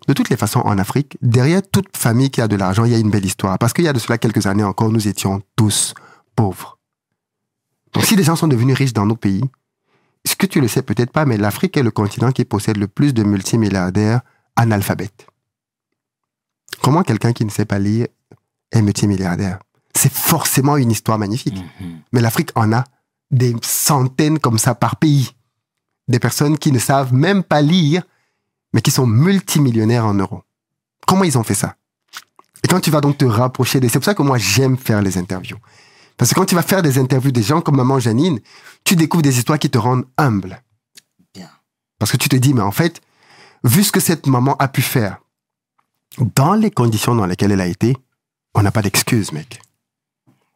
de 0.08 0.14
toutes 0.14 0.30
les 0.30 0.38
façons, 0.38 0.60
en 0.60 0.78
Afrique, 0.78 1.18
derrière 1.22 1.62
toute 1.62 1.96
famille 1.96 2.30
qui 2.30 2.42
a 2.42 2.48
de 2.48 2.56
l'argent, 2.56 2.86
il 2.86 2.92
y 2.92 2.96
a 2.96 3.00
une 3.00 3.12
belle 3.12 3.26
histoire. 3.26 3.58
Parce 3.58 3.72
qu'il 3.72 3.86
y 3.86 3.88
a 3.88 3.94
de 3.94 4.00
cela 4.00 4.18
quelques 4.18 4.48
années 4.48 4.64
encore, 4.64 4.92
nous 4.92 5.08
étions 5.08 5.42
tous 5.56 5.94
pauvres. 6.36 6.78
Donc 7.94 8.06
si 8.06 8.16
des 8.16 8.24
gens 8.24 8.36
sont 8.36 8.48
devenus 8.48 8.78
riches 8.78 8.94
dans 8.94 9.06
nos 9.06 9.16
pays, 9.16 9.44
ce 10.26 10.36
que 10.36 10.46
tu 10.46 10.62
le 10.62 10.68
sais 10.68 10.82
peut-être 10.82 11.12
pas, 11.12 11.26
mais 11.26 11.38
l'Afrique 11.38 11.78
est 11.78 11.84
le 11.84 11.92
continent 11.92 12.32
qui 12.32 12.46
possède 12.46 12.78
le 12.78 12.88
plus 12.88 13.14
de 13.14 13.24
multimilliardaires 13.24 14.22
analphabètes. 14.56 15.28
Comment 16.82 17.04
quelqu'un 17.04 17.34
qui 17.34 17.46
ne 17.46 17.50
sait 17.50 17.66
pas 17.66 17.80
lire 17.80 18.08
est 18.72 18.82
multimilliardaire? 18.82 19.60
C'est 19.96 20.12
forcément 20.12 20.78
une 20.78 20.92
histoire 20.92 21.18
magnifique. 21.18 21.58
Mhm. 21.80 22.00
Mais 22.14 22.22
l'Afrique 22.22 22.52
en 22.56 22.72
a 22.72 22.86
des 23.30 23.56
centaines 23.62 24.40
comme 24.40 24.58
ça 24.58 24.76
par 24.76 24.96
pays. 24.96 25.32
Des 26.08 26.20
personnes 26.20 26.58
qui 26.58 26.72
ne 26.72 26.80
savent 26.80 27.14
même 27.14 27.44
pas 27.44 27.62
lire, 27.62 28.04
mais 28.74 28.82
qui 28.82 28.92
sont 28.92 29.08
multimillionnaires 29.08 30.06
en 30.06 30.14
euros. 30.14 30.44
Comment 31.06 31.24
ils 31.24 31.38
ont 31.38 31.44
fait 31.44 31.56
ça? 31.56 31.76
Et 32.64 32.68
quand 32.68 32.80
tu 32.80 32.92
vas 32.92 33.02
donc 33.02 33.18
te 33.18 33.26
rapprocher 33.26 33.80
des... 33.80 33.90
C'est 33.90 34.00
pour 34.00 34.06
ça 34.06 34.14
que 34.14 34.22
moi 34.22 34.38
j'aime 34.38 34.78
faire 34.78 35.02
les 35.02 35.18
interviews. 35.18 35.58
Parce 36.22 36.30
que 36.30 36.36
quand 36.36 36.46
tu 36.46 36.54
vas 36.54 36.62
faire 36.62 36.84
des 36.84 37.00
interviews 37.00 37.32
des 37.32 37.42
gens 37.42 37.62
comme 37.62 37.78
maman 37.78 37.98
Janine, 38.00 38.40
tu 38.84 38.96
découvres 38.96 39.24
des 39.24 39.40
histoires 39.40 39.58
qui 39.58 39.72
te 39.72 39.80
rendent 39.80 40.06
humble. 40.20 40.62
Bien. 41.34 41.50
Parce 41.98 42.12
que 42.12 42.18
tu 42.18 42.30
te 42.30 42.36
dis, 42.36 42.54
mais 42.54 42.62
en 42.62 42.70
fait, 42.70 43.02
vu 43.64 43.84
ce 43.84 43.92
que 43.92 44.00
cette 44.00 44.28
maman 44.28 44.56
a 44.58 44.68
pu 44.68 44.84
faire, 44.84 45.18
dans 46.36 46.54
les 46.54 46.70
conditions 46.70 47.16
dans 47.16 47.26
lesquelles 47.26 47.54
elle 47.54 47.60
a 47.62 47.66
été, 47.66 47.98
on 48.54 48.62
n'a 48.62 48.70
pas 48.70 48.84
d'excuses, 48.84 49.32
mec. 49.32 49.64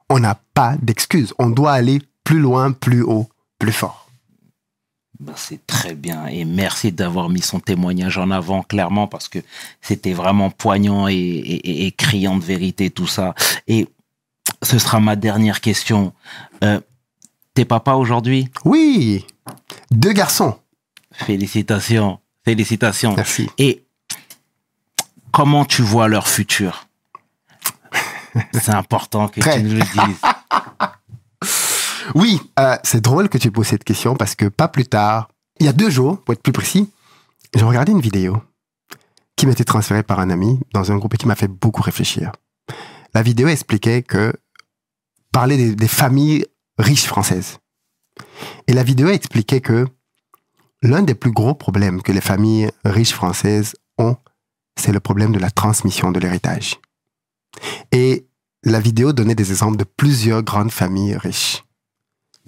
On 0.08 0.20
n'a 0.20 0.40
pas 0.54 0.76
d'excuses. 0.84 1.34
On 1.40 1.50
doit 1.50 1.72
aller 1.72 2.00
plus 2.24 2.38
loin, 2.38 2.72
plus 2.72 3.02
haut, 3.02 3.28
plus 3.58 3.72
fort. 3.72 4.08
Ben, 5.20 5.34
c'est 5.36 5.66
très 5.66 5.96
bien 5.96 6.28
et 6.28 6.46
merci 6.46 6.92
d'avoir 6.92 7.30
mis 7.30 7.42
son 7.42 7.60
témoignage 7.60 8.20
en 8.20 8.30
avant 8.30 8.62
clairement 8.62 9.08
parce 9.08 9.30
que 9.30 9.40
c'était 9.82 10.14
vraiment 10.14 10.52
poignant 10.52 11.08
et- 11.08 11.16
et 11.16 11.92
criant 11.94 12.38
de 12.38 12.44
vérité 12.44 12.92
tout 12.92 13.08
ça. 13.08 13.34
Et 13.68 13.88
ce 14.66 14.80
sera 14.80 15.00
ma 15.00 15.16
dernière 15.16 15.62
question. 15.62 16.14
Euh, 16.64 16.80
T'es 17.54 17.64
papa 17.64 17.94
aujourd'hui? 17.94 18.50
Oui, 18.66 19.26
deux 19.90 20.12
garçons. 20.12 20.60
Félicitations, 21.14 22.20
félicitations. 22.44 23.16
Merci. 23.16 23.50
Et 23.58 23.86
comment 25.32 25.64
tu 25.64 25.82
vois 25.82 26.10
leur 26.10 26.28
futur? 26.28 26.88
C'est 28.52 28.74
important 28.74 29.30
que 29.30 29.40
tu 29.40 29.64
nous 29.64 29.74
le 29.76 29.82
dises. 29.82 30.22
Oui, 32.14 32.40
euh, 32.60 32.78
c'est 32.84 33.02
drôle 33.02 33.30
que 33.30 33.40
tu 33.40 33.50
poses 33.50 33.66
cette 33.68 33.84
question 33.84 34.16
parce 34.16 34.36
que 34.36 34.46
pas 34.46 34.68
plus 34.68 34.86
tard, 34.86 35.28
il 35.60 35.66
y 35.66 35.70
a 35.70 35.74
deux 35.74 35.90
jours, 35.90 36.22
pour 36.22 36.34
être 36.34 36.44
plus 36.44 36.54
précis, 36.54 36.92
j'ai 37.56 37.66
regardé 37.66 37.94
une 37.94 38.00
vidéo 38.00 38.44
qui 39.36 39.48
m'était 39.48 39.64
transférée 39.64 40.04
par 40.04 40.20
un 40.20 40.30
ami 40.30 40.60
dans 40.72 40.92
un 40.92 40.98
groupe 40.98 41.16
et 41.16 41.18
qui 41.18 41.28
m'a 41.28 41.34
fait 41.36 41.48
beaucoup 41.48 41.82
réfléchir. 41.82 42.32
La 43.16 43.24
vidéo 43.24 43.48
expliquait 43.48 44.04
que 44.04 44.34
parlait 45.36 45.76
des, 45.76 45.88
familles 45.90 46.46
riches 46.78 47.08
françaises. 47.08 47.58
Et 48.68 48.74
la 48.74 48.84
vidéo 48.84 49.10
expliquait 49.10 49.60
que 49.60 49.86
l'un 50.82 51.02
des 51.02 51.14
plus 51.14 51.34
gros 51.34 51.54
problèmes 51.54 52.02
que 52.02 52.14
les 52.14 52.22
familles 52.22 52.72
riches 52.86 53.12
françaises 53.12 53.76
ont, 53.98 54.16
c'est 54.80 54.94
le 54.94 55.02
problème 55.02 55.34
de 55.34 55.40
la 55.40 55.52
transmission 55.52 56.14
de 56.14 56.22
l'héritage. 56.22 56.80
Et 57.92 58.28
la 58.64 58.80
vidéo 58.80 59.12
donnait 59.12 59.36
des 59.36 59.52
exemples 59.52 59.76
de 59.76 59.84
plusieurs 59.84 60.42
grandes 60.42 60.72
familles 60.72 61.18
riches. 61.18 61.66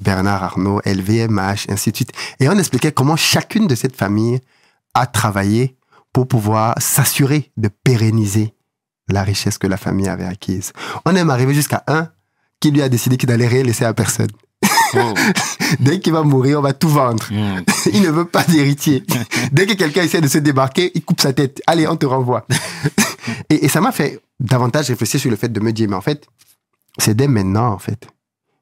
Bernard 0.02 0.42
Arnault, 0.42 0.80
LVMH, 0.86 1.68
ainsi 1.68 1.92
de 1.92 1.96
suite. 1.98 2.14
Et 2.40 2.48
on 2.48 2.58
expliquait 2.58 2.94
comment 2.94 3.18
chacune 3.18 3.68
de 3.68 3.76
cette 3.76 3.98
famille 3.98 4.40
a 4.94 5.08
travaillé 5.08 5.76
pour 6.14 6.26
pouvoir 6.26 6.82
s'assurer 6.82 7.52
de 7.58 7.68
pérenniser 7.68 8.54
la 9.10 9.24
richesse 9.24 9.58
que 9.58 9.68
la 9.68 9.76
famille 9.78 10.08
avait 10.08 10.26
acquise. 10.26 10.72
On 11.04 11.18
est 11.18 11.30
arrivé 11.30 11.54
jusqu'à 11.54 11.84
un 11.88 12.12
qui 12.60 12.72
lui 12.72 12.82
a 12.82 12.90
décidé 12.90 13.18
qu'il 13.18 13.30
n'allait 13.30 13.48
rien 13.48 13.64
laisser 13.64 13.86
à 13.86 13.94
personne. 13.94 14.30
Oh. 14.96 15.14
Dès 15.80 16.00
qu'il 16.00 16.14
va 16.14 16.24
mourir, 16.24 16.60
on 16.60 16.62
va 16.62 16.74
tout 16.74 16.90
vendre. 16.90 17.26
Mm. 17.32 17.64
Il 17.94 18.02
ne 18.02 18.10
veut 18.10 18.26
pas 18.26 18.44
d'héritier. 18.44 19.04
Dès 19.52 19.66
que 19.66 19.74
quelqu'un 19.74 20.04
essaie 20.04 20.22
de 20.22 20.28
se 20.28 20.38
débarquer, 20.38 20.92
il 20.96 21.04
coupe 21.04 21.22
sa 21.22 21.34
tête. 21.34 21.62
Allez, 21.68 21.88
on 21.88 21.98
te 21.98 22.06
renvoie. 22.06 22.46
et, 23.50 23.66
et 23.66 23.68
ça 23.68 23.82
m'a 23.82 23.92
fait 23.92 24.22
davantage 24.40 24.88
réfléchir 24.88 25.20
sur 25.20 25.30
le 25.30 25.36
fait 25.36 25.50
de 25.50 25.60
me 25.60 25.72
dire, 25.72 25.90
mais 25.90 25.96
en 25.96 26.02
fait, 26.02 26.26
c'est 26.98 27.16
dès 27.16 27.28
maintenant, 27.28 27.74
en 27.74 27.80
fait, 27.80 28.08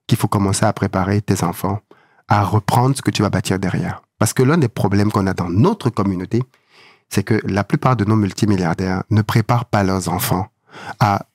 qu'il 0.07 0.17
faut 0.17 0.27
commencer 0.27 0.65
à 0.65 0.73
préparer 0.73 1.21
tes 1.21 1.43
enfants 1.43 1.79
à 2.27 2.43
reprendre 2.43 2.95
ce 2.95 3.01
que 3.01 3.11
tu 3.11 3.21
vas 3.21 3.29
bâtir 3.29 3.59
derrière. 3.59 4.01
Parce 4.17 4.33
que 4.33 4.43
l'un 4.43 4.57
des 4.57 4.67
problèmes 4.67 5.11
qu'on 5.11 5.27
a 5.27 5.33
dans 5.33 5.49
notre 5.49 5.89
communauté, 5.89 6.41
c'est 7.09 7.23
que 7.23 7.39
la 7.45 7.63
plupart 7.63 7.95
de 7.95 8.05
nos 8.05 8.15
multimilliardaires 8.15 9.03
ne 9.09 9.21
préparent 9.21 9.65
pas 9.65 9.83
leurs 9.83 10.09
enfants 10.09 10.47
à 10.99 11.27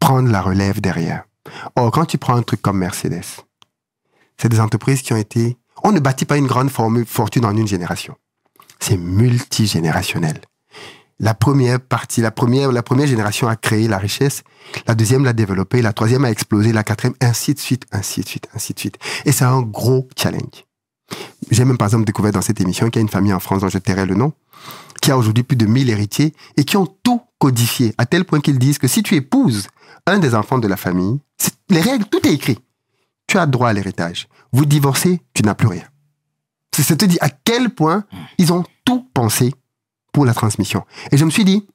prendre 0.00 0.30
la 0.30 0.40
relève 0.42 0.80
derrière. 0.80 1.25
Or, 1.74 1.90
quand 1.90 2.04
tu 2.04 2.18
prends 2.18 2.36
un 2.36 2.42
truc 2.42 2.62
comme 2.62 2.78
Mercedes, 2.78 3.44
c'est 4.36 4.48
des 4.48 4.60
entreprises 4.60 5.02
qui 5.02 5.12
ont 5.12 5.18
été... 5.18 5.56
On 5.82 5.92
ne 5.92 6.00
bâtit 6.00 6.24
pas 6.24 6.36
une 6.36 6.46
grande 6.46 6.70
fortune 6.70 7.44
en 7.44 7.56
une 7.56 7.66
génération. 7.66 8.16
C'est 8.80 8.96
multigénérationnel. 8.96 10.40
La 11.18 11.32
première 11.32 11.80
partie, 11.80 12.20
la 12.20 12.30
première, 12.30 12.70
la 12.72 12.82
première 12.82 13.06
génération 13.06 13.48
a 13.48 13.56
créé 13.56 13.88
la 13.88 13.96
richesse, 13.96 14.42
la 14.86 14.94
deuxième 14.94 15.24
l'a 15.24 15.32
développée, 15.32 15.80
la 15.80 15.94
troisième 15.94 16.26
a 16.26 16.30
explosé, 16.30 16.72
la 16.72 16.84
quatrième, 16.84 17.14
ainsi 17.22 17.54
de 17.54 17.58
suite, 17.58 17.84
ainsi 17.90 18.20
de 18.20 18.28
suite, 18.28 18.48
ainsi 18.54 18.74
de 18.74 18.78
suite. 18.78 18.98
Et 19.24 19.32
c'est 19.32 19.44
un 19.44 19.62
gros 19.62 20.08
challenge. 20.14 20.66
J'ai 21.50 21.64
même 21.64 21.78
par 21.78 21.86
exemple 21.86 22.04
découvert 22.04 22.32
dans 22.32 22.42
cette 22.42 22.60
émission 22.60 22.86
qu'il 22.90 22.96
y 22.96 22.98
a 22.98 23.02
une 23.02 23.08
famille 23.08 23.32
en 23.32 23.40
France 23.40 23.62
dont 23.62 23.68
je 23.68 23.78
tairai 23.78 24.04
le 24.04 24.14
nom, 24.14 24.32
qui 25.00 25.10
a 25.10 25.16
aujourd'hui 25.16 25.42
plus 25.42 25.56
de 25.56 25.64
1000 25.64 25.88
héritiers 25.88 26.34
et 26.58 26.64
qui 26.64 26.76
ont 26.76 26.86
tout 27.02 27.22
codifié, 27.38 27.94
à 27.96 28.04
tel 28.04 28.24
point 28.24 28.40
qu'ils 28.40 28.58
disent 28.58 28.78
que 28.78 28.88
si 28.88 29.02
tu 29.02 29.14
épouses 29.14 29.68
un 30.06 30.18
des 30.18 30.34
enfants 30.34 30.58
de 30.58 30.68
la 30.68 30.76
famille, 30.76 31.20
les 31.68 31.80
règles, 31.80 32.04
tout 32.06 32.26
est 32.26 32.32
écrit. 32.32 32.58
Tu 33.26 33.38
as 33.38 33.46
droit 33.46 33.68
à 33.68 33.72
l'héritage. 33.72 34.28
Vous 34.52 34.66
divorcez, 34.66 35.20
tu 35.34 35.42
n'as 35.42 35.54
plus 35.54 35.68
rien. 35.68 35.84
Ça 36.72 36.94
te 36.94 37.04
dit 37.04 37.18
à 37.20 37.30
quel 37.30 37.70
point 37.70 38.04
ils 38.38 38.52
ont 38.52 38.64
tout 38.84 39.08
pensé 39.14 39.52
pour 40.12 40.24
la 40.24 40.34
transmission. 40.34 40.84
Et 41.10 41.16
je 41.16 41.24
me 41.24 41.30
suis 41.30 41.44
dit, 41.44 41.66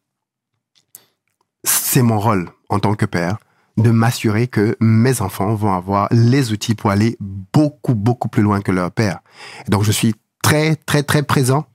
c'est 1.64 2.02
mon 2.02 2.20
rôle 2.20 2.50
en 2.70 2.80
tant 2.80 2.96
que 2.96 3.06
père 3.06 3.38
de 3.78 3.92
m'assurer 3.92 4.48
que 4.48 4.78
mes 4.80 5.22
enfants 5.22 5.54
vont 5.56 5.74
avoir 5.74 6.08
les 6.12 6.52
outils 6.52 6.76
pour 6.76 6.92
aller 6.92 7.18
beaucoup, 7.20 7.96
beaucoup 7.96 8.30
plus 8.30 8.44
loin 8.44 8.62
que 8.62 8.72
leur 8.72 8.92
père. 8.92 9.20
Donc, 9.68 9.84
je 9.84 9.92
suis 9.92 10.16
très, 10.42 10.76
très, 10.76 11.04
très 11.04 11.24
présent 11.24 11.66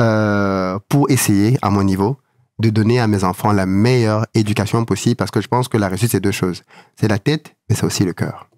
euh, 0.00 0.78
pour 0.88 1.10
essayer, 1.10 1.58
à 1.62 1.70
mon 1.70 1.82
niveau, 1.82 2.18
de 2.58 2.70
donner 2.70 2.98
à 3.00 3.06
mes 3.06 3.24
enfants 3.24 3.52
la 3.52 3.66
meilleure 3.66 4.26
éducation 4.34 4.84
possible 4.84 5.16
parce 5.16 5.30
que 5.30 5.40
je 5.40 5.48
pense 5.48 5.68
que 5.68 5.76
la 5.76 5.88
réussite, 5.88 6.10
c'est 6.10 6.20
deux 6.20 6.32
choses. 6.32 6.62
C'est 6.96 7.08
la 7.08 7.18
tête, 7.18 7.54
mais 7.68 7.76
c'est 7.76 7.84
aussi 7.84 8.04
le 8.04 8.12
cœur. 8.12 8.48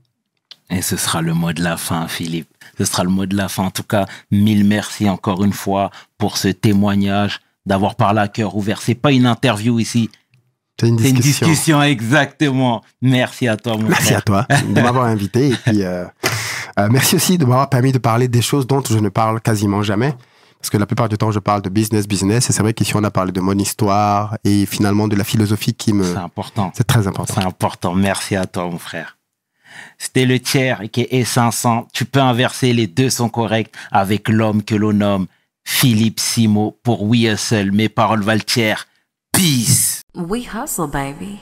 Et 0.70 0.82
ce 0.82 0.96
sera 0.96 1.20
le 1.20 1.34
mot 1.34 1.52
de 1.52 1.62
la 1.62 1.76
fin, 1.76 2.06
Philippe. 2.08 2.48
Ce 2.78 2.84
sera 2.84 3.02
le 3.04 3.10
mot 3.10 3.26
de 3.26 3.36
la 3.36 3.48
fin. 3.48 3.64
En 3.64 3.70
tout 3.70 3.82
cas, 3.82 4.06
mille 4.30 4.64
merci 4.64 5.08
encore 5.08 5.42
une 5.44 5.52
fois 5.52 5.90
pour 6.16 6.36
ce 6.38 6.48
témoignage, 6.48 7.40
d'avoir 7.66 7.94
parlé 7.96 8.20
à 8.20 8.28
cœur 8.28 8.56
ouvert. 8.56 8.80
C'est 8.80 8.94
pas 8.94 9.10
une 9.12 9.26
interview 9.26 9.78
ici, 9.80 10.08
C'est 10.80 10.88
une 10.88 10.98
c'est 10.98 11.10
une 11.10 11.16
discussion. 11.16 11.46
discussion 11.48 11.82
exactement. 11.82 12.82
Merci 13.02 13.48
à 13.48 13.56
toi, 13.56 13.76
mon 13.76 13.88
Merci 13.88 14.14
à 14.14 14.20
frère. 14.20 14.24
toi 14.24 14.46
de 14.62 14.80
m'avoir 14.80 15.04
invité. 15.06 15.48
Et 15.50 15.56
puis, 15.56 15.82
euh, 15.82 16.04
euh, 16.78 16.88
merci 16.90 17.16
aussi 17.16 17.36
de 17.36 17.44
m'avoir 17.44 17.68
permis 17.68 17.92
de 17.92 17.98
parler 17.98 18.28
des 18.28 18.40
choses 18.40 18.66
dont 18.66 18.82
je 18.88 18.96
ne 18.98 19.08
parle 19.08 19.40
quasiment 19.40 19.82
jamais. 19.82 20.14
Parce 20.60 20.68
que 20.68 20.76
la 20.76 20.84
plupart 20.86 21.08
du 21.08 21.16
temps, 21.16 21.30
je 21.30 21.38
parle 21.38 21.62
de 21.62 21.70
business, 21.70 22.06
business. 22.06 22.50
Et 22.50 22.52
c'est 22.52 22.62
vrai 22.62 22.74
qu'ici, 22.74 22.94
on 22.94 23.02
a 23.02 23.10
parlé 23.10 23.32
de 23.32 23.40
mon 23.40 23.58
histoire 23.58 24.36
et 24.44 24.66
finalement 24.66 25.08
de 25.08 25.16
la 25.16 25.24
philosophie 25.24 25.72
qui 25.72 25.94
me... 25.94 26.04
C'est 26.04 26.16
important. 26.18 26.70
C'est 26.76 26.86
très 26.86 27.06
important. 27.06 27.34
C'est 27.34 27.46
important. 27.46 27.94
Merci 27.94 28.36
à 28.36 28.44
toi, 28.44 28.66
mon 28.66 28.78
frère. 28.78 29.16
C'était 29.96 30.26
le 30.26 30.38
tiers 30.38 30.82
qui 30.92 31.06
est 31.10 31.24
500. 31.24 31.88
Tu 31.94 32.04
peux 32.04 32.20
inverser, 32.20 32.74
les 32.74 32.86
deux 32.86 33.08
sont 33.08 33.30
corrects 33.30 33.72
avec 33.90 34.28
l'homme 34.28 34.62
que 34.62 34.74
l'on 34.74 34.92
nomme 34.92 35.26
Philippe 35.64 36.20
Simo 36.20 36.78
pour 36.82 37.02
We 37.04 37.22
Hustle. 37.22 37.72
Mes 37.72 37.88
paroles 37.88 38.22
valent 38.22 38.44
tiers. 38.44 38.86
Peace. 39.32 40.02
We 40.14 40.46
hustle, 40.52 40.88
baby. 40.88 41.40